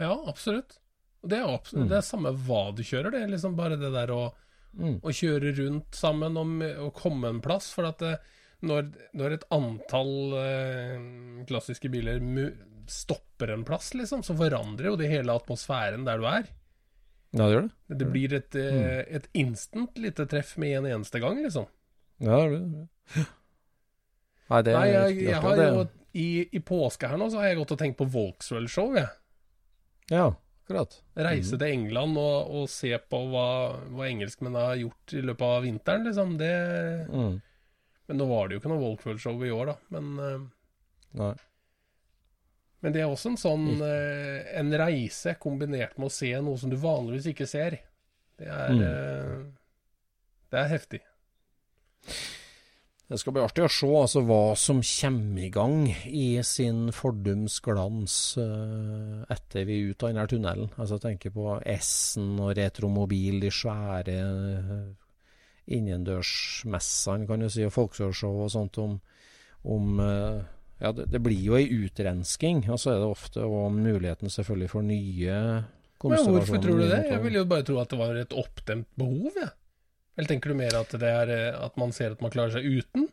Ja, 0.00 0.12
absolutt. 0.28 0.78
Det 1.24 1.38
er, 1.38 1.46
absolutt, 1.48 1.86
Mm. 1.86 1.88
det 1.92 1.96
er 1.98 2.06
samme 2.08 2.32
hva 2.46 2.62
du 2.74 2.82
kjører, 2.82 3.10
det 3.14 3.22
er 3.22 3.28
liksom 3.32 3.56
bare 3.56 3.76
det 3.78 3.92
der 3.94 4.08
å, 4.12 4.32
Mm. 4.74 5.00
å 5.04 5.12
kjøre 5.12 5.52
rundt 5.58 5.92
sammen 5.94 6.36
og, 6.36 6.94
komme 6.94 7.28
en 7.28 7.40
plass. 7.44 7.70
For 7.72 7.84
at 7.84 7.98
det, 7.98 8.18
når, 8.62 8.92
når 9.14 9.32
et 9.36 9.44
antall 9.52 10.32
eh, 10.40 11.44
klassiske 11.46 11.90
biler 11.92 12.18
stopper 12.88 13.52
en 13.52 13.64
plass, 13.64 13.92
liksom, 13.94 14.22
så 14.24 14.34
forandrer 14.34 14.88
jo 14.90 14.96
det 14.96 15.10
hele 15.12 15.32
atmosfæren 15.36 16.04
der 16.04 16.18
du 16.18 16.24
er. 16.26 16.48
Ja, 17.32 17.46
det 17.46 17.52
gjør 17.54 17.68
det. 17.68 17.98
Det 17.98 18.08
blir 18.12 18.32
et, 18.36 18.50
mm. 18.50 19.14
et 19.16 19.28
instant 19.34 19.94
lite 19.96 20.26
treff 20.28 20.56
med 20.58 20.78
en 20.80 20.90
eneste 20.98 21.20
gang, 21.20 21.38
liksom. 21.44 21.66
Ja, 22.20 22.36
det 22.36 22.42
gjør 22.42 22.58
det. 22.58 22.88
Nei, 24.52 24.62
det 24.66 24.74
Nei, 24.74 24.86
jeg, 24.88 25.14
jeg, 25.16 25.28
jeg 25.30 25.40
har 25.40 25.56
jo 25.62 25.84
i, 26.14 26.48
I 26.56 26.60
påske 26.60 27.08
her 27.08 27.16
nå 27.20 27.30
så 27.32 27.38
har 27.40 27.48
jeg 27.52 27.58
gått 27.62 27.72
og 27.74 27.78
tenkt 27.80 27.98
på 27.98 28.06
Volkswagen-show, 28.12 28.94
jeg. 28.98 29.08
Ja, 30.10 30.26
akkurat. 30.64 30.98
Reise 31.16 31.56
til 31.58 31.68
England 31.72 32.18
og, 32.20 32.50
og 32.62 32.66
se 32.70 32.90
på 32.98 33.20
hva, 33.32 33.46
hva 33.92 34.08
engelskmennene 34.10 34.66
har 34.66 34.76
gjort 34.82 35.14
i 35.16 35.22
løpet 35.24 35.46
av 35.48 35.62
vinteren, 35.64 36.04
liksom. 36.08 36.36
Det 36.40 36.52
Mm. 37.08 37.40
Men 38.08 38.18
nå 38.18 38.26
var 38.28 38.48
det 38.48 38.56
jo 38.56 38.60
ikke 38.60 38.70
noe 38.74 38.82
Volkswagen-show 38.82 39.44
i 39.46 39.50
år, 39.54 39.66
da. 39.72 39.76
Men, 39.94 40.08
eh, 40.18 40.42
Nei. 41.20 41.32
men 42.82 42.92
det 42.92 43.00
er 43.04 43.08
også 43.12 43.30
en 43.30 43.38
sånn 43.40 43.66
eh, 43.86 44.58
En 44.58 44.72
reise 44.76 45.36
kombinert 45.40 45.96
med 45.98 46.10
å 46.10 46.12
se 46.12 46.32
noe 46.42 46.58
som 46.58 46.68
du 46.72 46.76
vanligvis 46.82 47.30
ikke 47.32 47.46
ser. 47.48 47.78
Det 48.36 48.48
er 48.50 48.72
Mm. 48.74 48.82
eh, 48.82 49.44
Det 50.50 50.58
er 50.60 50.68
heftig. 50.68 51.00
Det 53.12 53.18
skal 53.20 53.34
bli 53.36 53.42
artig 53.44 53.64
å 53.66 53.68
se 53.68 53.88
altså, 53.92 54.22
hva 54.24 54.54
som 54.56 54.78
kommer 54.80 55.42
i 55.44 55.50
gang 55.52 55.82
i 56.08 56.40
sin 56.48 56.86
fordums 56.96 57.58
glans 57.60 58.14
uh, 58.40 59.20
etter 59.28 59.66
vi 59.68 59.76
er 59.76 59.90
ute 59.90 60.06
av 60.06 60.14
denne 60.14 60.24
tunnelen. 60.30 60.70
Altså, 60.78 60.96
jeg 60.96 61.04
tenker 61.04 61.34
på 61.34 61.58
S-en 61.74 62.40
og 62.40 62.54
Retromobil, 62.56 63.36
de 63.44 63.52
svære 63.52 64.16
uh, 64.16 64.80
innendørsmessene, 65.76 67.28
kan 67.28 67.44
du 67.44 67.50
si, 67.52 67.66
og 67.68 67.76
folkeshow 67.76 68.46
og 68.46 68.50
sånt 68.56 68.80
om, 68.80 68.96
om 69.68 70.00
uh, 70.00 70.40
Ja, 70.80 70.96
det, 70.96 71.10
det 71.12 71.20
blir 71.22 71.44
jo 71.44 71.60
ei 71.60 71.68
utrensking, 71.68 72.64
og 72.72 72.80
så 72.80 72.94
er 72.94 73.02
det 73.04 73.12
ofte 73.12 73.44
og 73.44 73.76
muligheten 73.76 74.32
selvfølgelig 74.32 74.72
for 74.72 74.88
nye 74.88 75.36
Men 76.00 76.30
hvorfor 76.32 76.64
tror 76.64 76.80
du 76.80 76.88
det? 76.88 77.04
Jeg 77.12 77.22
ville 77.28 77.44
jo 77.44 77.50
bare 77.52 77.68
tro 77.68 77.76
at 77.84 77.92
det 77.92 78.00
var 78.00 78.24
et 78.24 78.32
oppdemt 78.40 78.88
behov, 78.96 79.36
jeg. 79.36 79.52
Eller 80.16 80.28
tenker 80.28 80.52
du 80.52 80.58
mer 80.58 80.74
at 80.76 80.90
det 81.00 81.08
er 81.08 81.30
eh, 81.32 81.58
at 81.64 81.76
man 81.80 81.92
ser 81.96 82.12
at 82.16 82.20
man 82.24 82.30
klarer 82.34 82.52
seg 82.58 82.66
uten? 82.68 83.08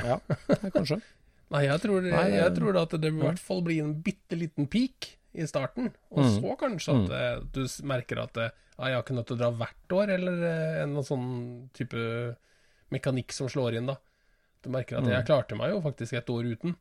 Ja, 0.00 0.16
ja, 0.24 0.70
kanskje. 0.72 1.00
Nei, 1.52 1.64
jeg 1.66 1.82
tror, 1.82 2.04
Nei, 2.06 2.26
jeg 2.30 2.46
eh, 2.46 2.54
tror 2.54 2.76
at 2.78 2.92
det 3.02 3.10
i 3.10 3.16
hvert 3.18 3.40
fall 3.42 3.60
blir 3.66 3.82
en 3.82 3.96
bitte 4.06 4.38
liten 4.38 4.68
peak 4.70 5.16
i 5.34 5.46
starten. 5.50 5.90
Og 6.14 6.22
Mm. 6.24 6.36
så 6.38 6.54
kanskje 6.58 6.94
at 6.94 7.10
mm. 7.10 7.48
du 7.54 7.60
merker 7.90 8.22
at 8.22 8.36
eh, 8.38 8.52
ja, 8.78 8.84
jeg 8.88 8.94
har 8.96 9.02
ikke 9.04 9.16
nødt 9.18 9.26
til 9.28 9.36
å 9.36 9.40
dra 9.42 9.50
hvert 9.58 9.94
år, 9.98 10.12
eller 10.16 10.44
eh, 10.48 10.76
en 10.84 10.94
sånn 11.04 11.26
type 11.76 12.04
mekanikk 12.94 13.34
som 13.36 13.50
slår 13.50 13.76
inn, 13.78 13.90
da. 13.90 13.98
Du 14.64 14.70
merker 14.72 14.98
at 15.00 15.04
Mm. 15.04 15.12
jeg 15.12 15.26
klarte 15.28 15.58
meg 15.58 15.74
jo 15.74 15.82
faktisk 15.84 16.16
et 16.18 16.30
år 16.32 16.48
uten. 16.54 16.76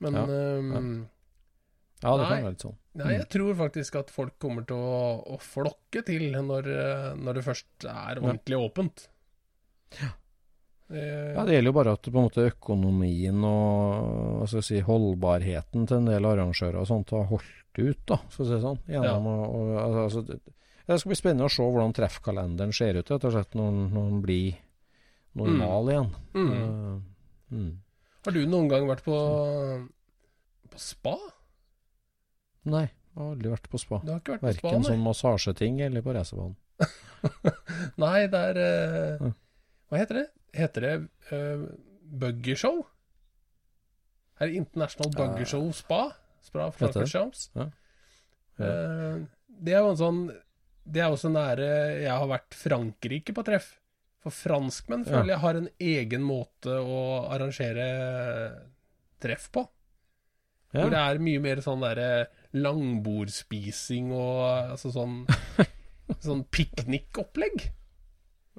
Men 0.00 0.14
Ja, 0.18 0.24
ehm, 0.26 1.06
Ja, 2.02 2.12
det 2.12 2.26
kan 2.28 2.42
være 2.44 2.52
litt 2.52 2.64
sånn. 2.66 2.76
Nei, 3.00 3.12
jeg 3.14 3.26
tror 3.32 3.56
faktisk 3.56 3.96
at 4.00 4.12
folk 4.12 4.36
kommer 4.40 4.64
til 4.68 4.80
å, 4.80 5.00
å 5.32 5.38
flokke 5.40 6.02
til 6.04 6.28
når, 6.36 6.68
når 7.20 7.38
det 7.38 7.44
først 7.44 7.86
er 7.88 8.20
ordentlig 8.20 8.60
åpent. 8.60 9.08
Ja. 9.96 10.12
Det, 10.88 11.34
Ja, 11.34 11.44
Det 11.44 11.56
gjelder 11.56 11.72
jo 11.72 11.76
bare 11.76 11.94
at 11.96 12.06
på 12.06 12.14
en 12.14 12.28
måte 12.28 12.46
økonomien 12.46 13.46
og 13.46 14.40
hva 14.40 14.46
skal 14.46 14.60
jeg 14.60 14.68
si, 14.68 14.82
holdbarheten 14.86 15.86
til 15.88 15.98
en 15.98 16.10
del 16.12 16.28
arrangører 16.28 16.78
og 16.82 16.90
sånt 16.90 17.14
har 17.16 17.26
holdt 17.30 17.80
ut, 17.80 18.02
da, 18.06 18.20
for 18.30 18.44
å 18.44 18.46
si 18.46 18.54
det 18.54 18.62
sånn. 18.62 18.78
Gjennom 18.88 19.26
å, 19.32 19.34
å, 19.46 19.64
altså, 20.04 20.22
det, 20.28 20.38
skal 20.86 21.10
bli 21.10 21.18
spennende 21.18 21.48
å 21.48 21.52
se 21.52 21.66
hvordan 21.66 21.96
treffkalenderen 21.96 22.76
ser 22.76 23.00
ut 23.00 23.10
rett 23.10 23.26
og 23.26 23.34
slett 23.34 23.58
når, 23.58 23.82
når 23.96 24.06
den 24.12 24.22
blir 24.24 24.62
normal 25.36 25.92
igjen. 25.92 26.14
mm. 26.36 26.54
Uh, 26.54 27.56
mm. 27.56 27.74
Har 28.26 28.34
du 28.34 28.40
noen 28.50 28.70
gang 28.70 28.88
vært 28.88 29.04
på, 29.06 29.16
på 30.72 30.80
spa? 30.82 31.14
Nei, 32.66 32.86
jeg 32.86 33.20
har 33.20 33.32
aldri 33.32 33.52
vært 33.52 33.70
på 33.72 33.80
spa. 33.80 34.00
Du 34.04 34.12
har 34.12 34.20
ikke 34.20 34.36
vært 34.36 34.44
på 34.44 34.50
Verken 34.50 34.84
spa, 34.84 34.90
sånn 34.90 35.04
massasjeting 35.04 35.80
eller 35.86 36.04
på 36.04 36.14
racerbanen. 36.16 36.56
Nei, 38.04 38.18
det 38.32 38.42
er 38.52 38.60
eh. 38.62 39.26
Hva 39.86 40.00
heter 40.02 40.20
det? 40.20 40.26
Heter 40.56 40.86
det 40.86 40.94
uh, 41.30 41.66
Buggyshow? 42.20 42.82
Er 44.40 44.50
det 44.50 44.60
International 44.60 45.12
Buggyshow 45.14 45.70
Spa? 45.72 46.02
Spa 46.44 46.66
det? 46.66 46.76
Frankerchamps? 46.78 47.50
Ja. 47.54 47.70
Ja. 48.58 48.66
Eh, 48.66 49.16
det 49.46 49.74
er 49.76 49.82
jo 49.84 49.90
en 49.92 49.98
sånn 50.00 50.20
Det 50.88 51.02
er 51.04 51.10
jo 51.12 51.18
så 51.20 51.28
nære 51.28 51.66
jeg 52.00 52.12
har 52.12 52.28
vært 52.30 52.56
Frankrike 52.56 53.34
på 53.36 53.44
treff. 53.44 53.74
For 54.24 54.34
franskmenn 54.34 55.04
Ja. 55.04 55.12
føler 55.12 55.32
jeg 55.34 55.42
har 55.42 55.58
en 55.60 55.68
egen 55.78 56.22
måte 56.24 56.76
å 56.80 57.00
arrangere 57.30 57.86
treff 59.22 59.50
på. 59.52 59.66
Ja. 60.72 60.82
Hvor 60.82 60.90
det 60.90 61.00
er 61.00 61.22
mye 61.22 61.40
mer 61.40 61.62
sånn 61.64 61.80
derre 61.84 62.26
langbordspising 62.54 64.12
og 64.14 64.72
altså 64.76 64.92
sånn 64.94 65.16
Sånn 66.22 66.44
piknikopplegg. 66.54 67.64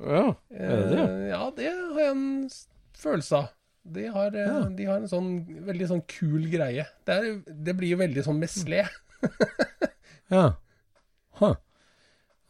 ja, 0.03 0.23
er 0.51 0.73
det 0.73 0.87
det? 0.91 1.03
Eh, 1.03 1.27
Ja, 1.31 1.43
det 1.55 1.69
har 1.71 2.01
jeg 2.01 2.11
en 2.11 2.25
følelse 2.97 3.37
av. 3.39 3.47
De 3.87 4.03
har, 4.11 4.35
eh, 4.35 4.49
Ja. 4.51 4.57
de 4.67 4.85
har 4.89 4.97
en 4.99 5.07
sånn 5.07 5.29
veldig 5.63 5.87
sånn 5.87 6.01
kul 6.11 6.49
greie. 6.51 6.83
Det, 7.07 7.15
er, 7.15 7.39
det 7.47 7.75
blir 7.79 7.93
jo 7.95 8.01
veldig 8.03 8.23
sånn 8.27 8.39
mesle. 8.41 8.83
Ja. 10.27 10.57
Huh. 11.39 11.53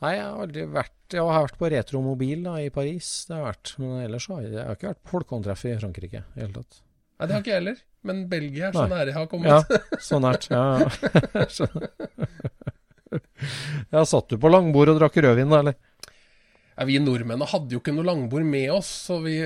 Nei, 0.02 0.16
jeg 0.16 0.24
har 0.26 0.40
aldri 0.42 0.64
vært 0.74 1.14
Jeg 1.14 1.22
har 1.30 1.44
vært 1.46 1.58
på 1.60 1.70
Retromobil 1.70 2.42
da, 2.44 2.56
i 2.58 2.72
Paris, 2.74 3.26
det 3.30 3.36
har 3.36 3.44
jeg 3.44 3.52
vært. 3.52 3.74
Men 3.84 3.92
ellers 4.08 4.26
har 4.32 4.42
jeg, 4.42 4.52
jeg 4.56 4.66
har 4.66 4.76
ikke 4.80 4.90
vært 4.90 5.04
på 5.06 5.12
folkehåndtreff 5.14 5.62
i 5.70 5.76
Frankrike 5.78 6.24
i 6.24 6.26
det 6.34 6.42
hele 6.42 6.56
tatt. 6.58 6.80
Nei, 7.18 7.26
det 7.26 7.34
har 7.34 7.42
ikke 7.42 7.52
jeg 7.54 7.62
heller. 7.62 7.80
Men 8.08 8.24
Belgia 8.32 8.70
er 8.70 8.78
så 8.78 8.86
nære 8.88 9.10
jeg 9.10 9.18
har 9.18 9.28
kommet. 9.32 9.50
Ja, 9.50 10.00
så 10.00 10.20
nært. 10.24 10.50
Ja, 10.54 10.66
ja. 10.82 10.88
Ja, 13.94 14.02
satt 14.04 14.28
du 14.34 14.36
på 14.42 14.50
langbord 14.52 14.90
og 14.92 14.98
drakk 15.00 15.16
rødvin 15.24 15.52
da, 15.54 15.62
eller? 15.62 15.76
Ja, 16.76 16.86
vi 16.90 16.98
nordmennene 17.00 17.48
hadde 17.48 17.78
jo 17.78 17.80
ikke 17.80 17.94
noe 17.96 18.04
langbord 18.06 18.44
med 18.44 18.68
oss, 18.74 18.90
så 19.08 19.22
vi, 19.24 19.38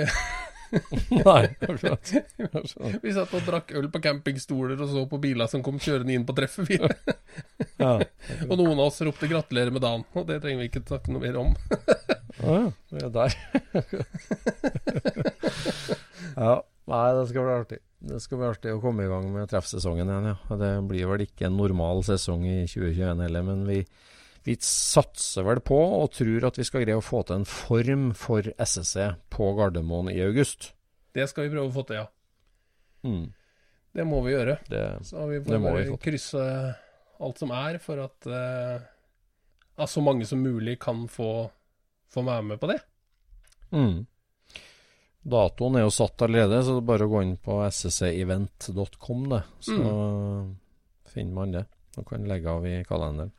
Nei, 1.11 1.43
akkurat. 1.67 2.11
Vi 3.03 3.13
satt 3.13 3.33
og 3.35 3.43
drakk 3.47 3.73
øl 3.75 3.89
på 3.91 4.01
campingstoler 4.03 4.79
og 4.79 4.91
så 4.91 5.03
på 5.11 5.19
biler 5.21 5.49
som 5.51 5.63
kom 5.65 5.79
kjørende 5.83 6.15
inn 6.15 6.25
på 6.27 6.35
treffet. 6.37 6.69
Vi. 6.69 6.79
Ja. 7.81 7.97
Og 8.47 8.55
noen 8.55 8.77
av 8.77 8.87
oss 8.87 9.01
ropte 9.03 9.27
'gratulerer 9.27 9.73
med 9.73 9.83
dagen', 9.83 10.05
og 10.15 10.27
det 10.29 10.39
trenger 10.43 10.63
vi 10.63 10.69
ikke 10.71 10.83
snakke 10.87 11.11
noe 11.11 11.23
mer 11.23 11.39
om. 11.41 11.55
Å 12.41 12.57
ja, 12.57 12.67
det 12.91 13.03
er 13.05 13.11
der. 13.17 13.31
ja, 16.41 16.53
nei, 16.91 17.07
det 17.17 17.25
skal 17.31 17.47
bli 17.47 17.55
artig. 17.55 17.81
Det 18.01 18.19
skal 18.23 18.39
bli 18.41 18.47
artig 18.49 18.73
å 18.73 18.81
komme 18.81 19.05
i 19.05 19.09
gang 19.11 19.27
med 19.33 19.49
treffsesongen 19.51 20.09
igjen, 20.09 20.31
ja. 20.31 20.57
Det 20.61 20.71
blir 20.89 21.09
vel 21.11 21.25
ikke 21.27 21.47
en 21.47 21.59
normal 21.59 22.01
sesong 22.05 22.47
i 22.49 22.57
2021 22.65 23.21
heller, 23.25 23.45
men 23.45 23.65
vi, 23.67 23.81
vi 24.47 24.55
satser 24.65 25.45
vel 25.47 25.61
på 25.65 25.77
og 25.77 26.09
tror 26.17 26.49
at 26.49 26.57
vi 26.57 26.65
skal 26.67 26.85
greie 26.85 26.97
å 26.97 27.05
få 27.05 27.21
til 27.27 27.41
en 27.41 27.49
form 27.49 28.07
for 28.17 28.49
SSC 28.57 29.11
på 29.33 29.51
Gardermoen 29.59 30.09
i 30.13 30.19
august. 30.25 30.71
Det 31.13 31.27
skal 31.29 31.47
vi 31.47 31.53
prøve 31.53 31.69
å 31.69 31.75
få 31.75 31.85
til, 31.89 32.01
ja. 32.01 32.09
Mm. 33.05 33.29
Det 33.91 34.07
må 34.07 34.21
vi 34.25 34.33
gjøre. 34.33 34.57
Det, 34.71 34.85
Så 35.05 35.27
vi 35.27 35.41
får 35.43 35.61
bare 35.61 35.83
vi 35.89 35.97
krysse 36.01 36.45
alt 37.21 37.41
som 37.41 37.51
er, 37.53 37.77
for 37.83 38.01
at 38.01 38.29
uh, 38.29 38.81
ja, 39.77 39.87
så 39.87 40.03
mange 40.03 40.25
som 40.25 40.41
mulig 40.41 40.77
kan 40.81 41.05
få, 41.11 41.49
få 42.09 42.23
være 42.25 42.47
med 42.53 42.61
på 42.61 42.71
det. 42.71 42.79
mm. 43.75 43.99
Datoen 45.21 45.77
er 45.77 45.85
jo 45.85 45.93
satt 45.93 46.23
allerede, 46.25 46.63
så 46.65 46.73
det 46.77 46.81
er 46.81 46.89
bare 46.89 47.05
å 47.05 47.11
gå 47.11 47.21
inn 47.21 47.35
på 47.37 47.59
sscevent.com, 47.67 49.27
det. 49.29 49.41
Så 49.67 49.77
finner 51.13 51.35
man 51.35 51.53
det. 51.53 51.65
Og 51.99 52.07
kan 52.07 52.25
legge 52.25 52.49
av 52.49 52.65
i 52.65 52.79
kalenderen. 52.87 53.33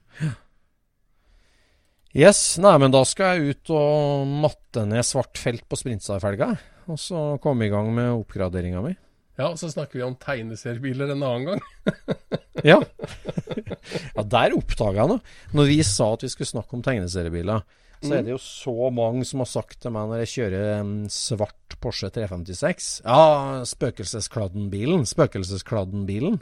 Yes, 2.12 2.58
nei, 2.60 2.74
men 2.76 2.92
da 2.92 3.00
skal 3.08 3.38
jeg 3.38 3.54
ut 3.56 3.72
og 3.72 4.28
matte 4.44 4.84
ned 4.84 5.06
svart 5.08 5.40
felt 5.40 5.64
på 5.64 5.78
Sprintstad-felga. 5.80 6.50
Og 6.92 7.00
så 7.00 7.22
komme 7.42 7.66
i 7.66 7.72
gang 7.72 7.88
med 7.96 8.12
oppgraderinga 8.12 8.82
mi. 8.84 8.92
Ja, 9.40 9.48
og 9.48 9.56
så 9.58 9.70
snakker 9.72 9.96
vi 9.96 10.04
om 10.04 10.18
tegneseriebiler 10.20 11.14
en 11.14 11.26
annen 11.26 11.52
gang. 11.52 11.66
Ja. 12.62 12.76
ja, 12.78 14.22
der 14.22 14.52
oppdaga 14.54 15.00
jeg 15.00 15.10
noe. 15.10 15.22
Når 15.56 15.66
vi 15.66 15.78
sa 15.82 16.12
at 16.14 16.22
vi 16.22 16.28
skulle 16.30 16.46
snakke 16.46 16.76
om 16.76 16.82
tegneseriebiler, 16.84 17.64
så 18.02 18.16
er 18.18 18.24
det 18.26 18.34
jo 18.34 18.40
så 18.42 18.90
mange 18.94 19.26
som 19.28 19.42
har 19.44 19.50
sagt 19.50 19.80
til 19.84 19.94
meg 19.94 20.08
når 20.10 20.24
jeg 20.24 20.32
kjører 20.36 20.66
en 20.80 20.94
svart 21.12 21.76
Porsche 21.82 22.10
356 22.14 22.88
Ja, 23.02 23.62
spøkelseskladden-bilen. 23.66 25.06
Spøkelseskladden-bilen. 25.08 26.40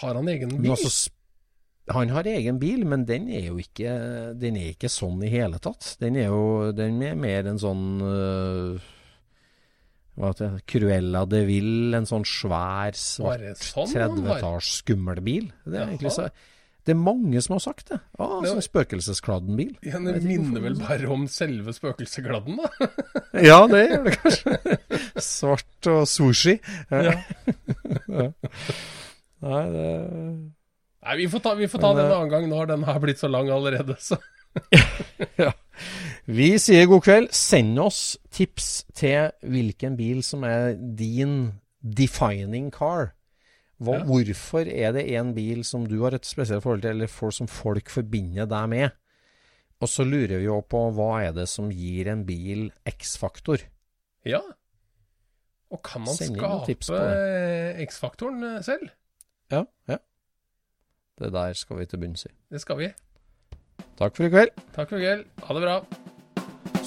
Har 0.00 0.14
han 0.16 0.30
egen 0.32 0.54
bil? 0.60 0.70
Også, 0.72 1.10
han 1.90 2.12
har 2.14 2.28
egen 2.30 2.60
bil, 2.62 2.84
men 2.88 3.04
den 3.08 3.28
er 3.32 3.48
jo 3.50 3.58
ikke 3.60 3.96
Den 4.38 4.58
er 4.60 4.72
ikke 4.74 4.90
sånn 4.92 5.20
i 5.26 5.32
hele 5.32 5.58
tatt. 5.62 5.96
Den 6.02 6.18
er 6.20 6.30
jo 6.30 6.70
den 6.76 7.00
er 7.06 7.18
mer 7.18 7.50
en 7.50 7.58
sånn 7.60 7.84
uh, 8.04 8.90
Hva 10.14 10.30
heter 10.30 10.54
det? 10.56 10.64
Cruella 10.70 11.24
de 11.28 11.42
Ville. 11.48 11.90
En 11.98 12.08
sånn 12.08 12.26
svær, 12.28 12.94
svart 12.98 13.64
sånn 13.64 13.90
30-talls 13.96 14.72
skummel 14.82 15.22
bil. 15.24 15.50
Det 15.64 15.80
er, 15.80 15.88
egentlig 15.88 16.14
så, 16.14 16.28
det 16.86 16.94
er 16.94 16.98
mange 16.98 17.40
som 17.44 17.54
har 17.56 17.62
sagt 17.64 17.90
det. 17.92 17.98
Ja, 18.16 18.26
ah, 18.26 18.44
sånn 18.46 18.64
spøkelseskladden 18.64 19.58
bil. 19.58 19.74
Ja, 19.84 20.00
det 20.00 20.22
minner 20.24 20.62
vel 20.64 20.78
bare 20.80 21.10
om 21.12 21.26
selve 21.30 21.74
spøkelseskladden, 21.76 22.60
da. 22.60 22.90
Ja, 23.50 23.60
det 23.70 23.82
gjør 23.84 24.06
det 24.08 24.14
kanskje. 24.18 24.78
Svart 25.30 25.90
og 25.92 26.00
sushi. 26.10 26.56
Ja. 26.90 27.14
Nei, 29.40 29.62
det 29.74 29.86
Nei, 31.00 31.14
vi 31.16 31.30
får 31.32 31.40
ta, 31.44 31.54
vi 31.56 31.68
får 31.70 31.80
ta 31.80 31.92
Men, 31.94 31.96
den 31.96 32.06
en 32.06 32.12
eh, 32.12 32.18
annen 32.18 32.32
gang. 32.32 32.48
Nå 32.50 32.58
har 32.60 32.68
den 32.68 32.84
her 32.84 32.98
blitt 33.00 33.22
så 33.22 33.30
lang 33.32 33.48
allerede, 33.52 33.96
så 34.00 34.18
Vi 36.28 36.50
sier 36.60 36.90
god 36.90 37.06
kveld. 37.06 37.30
Send 37.32 37.80
oss 37.80 38.18
tips 38.34 38.68
til 38.96 39.30
hvilken 39.40 39.96
bil 39.96 40.20
som 40.26 40.44
er 40.44 40.74
din 40.76 41.54
defining 41.80 42.68
car. 42.74 43.14
Hva, 43.80 43.94
Ja. 43.96 44.04
Hvorfor 44.04 44.68
er 44.68 44.92
det 44.92 45.06
en 45.16 45.34
bil 45.34 45.64
som 45.64 45.86
du 45.88 46.02
har 46.02 46.12
et 46.14 46.26
spesielt 46.28 46.62
forhold 46.62 46.82
til, 46.82 46.90
eller 46.90 47.08
for, 47.08 47.32
som 47.32 47.48
folk 47.48 47.88
forbinder 47.88 48.46
deg 48.46 48.68
med? 48.68 48.90
Og 49.80 49.88
så 49.88 50.04
lurer 50.04 50.36
vi 50.38 50.44
jo 50.44 50.58
på 50.60 50.82
hva 50.92 51.22
er 51.24 51.32
det 51.32 51.46
som 51.48 51.70
gir 51.72 52.10
en 52.12 52.26
bil 52.28 52.70
X-faktor? 52.86 53.64
ja. 54.24 54.40
Og 55.70 55.78
kan 55.86 56.02
man 56.02 56.16
Send 56.16 56.34
skape 56.34 56.72
eh, 56.98 57.78
X-faktoren 57.86 58.42
eh, 58.42 58.62
selv? 58.66 58.88
Ja, 59.52 59.60
ja. 59.86 59.96
Det 61.20 61.30
der 61.32 61.52
skal 61.54 61.78
vi 61.78 61.86
til 61.86 62.00
bunns 62.02 62.26
i. 62.26 62.32
Det 62.50 62.58
skal 62.60 62.78
vi. 62.80 62.88
Takk 63.96 64.16
for 64.16 64.26
i 64.26 64.32
kveld. 64.32 64.50
Takk 64.74 64.90
for 64.90 64.98
i 64.98 65.04
kveld. 65.04 65.22
Ha 65.46 65.54
det 65.54 65.62
bra. 65.62 65.76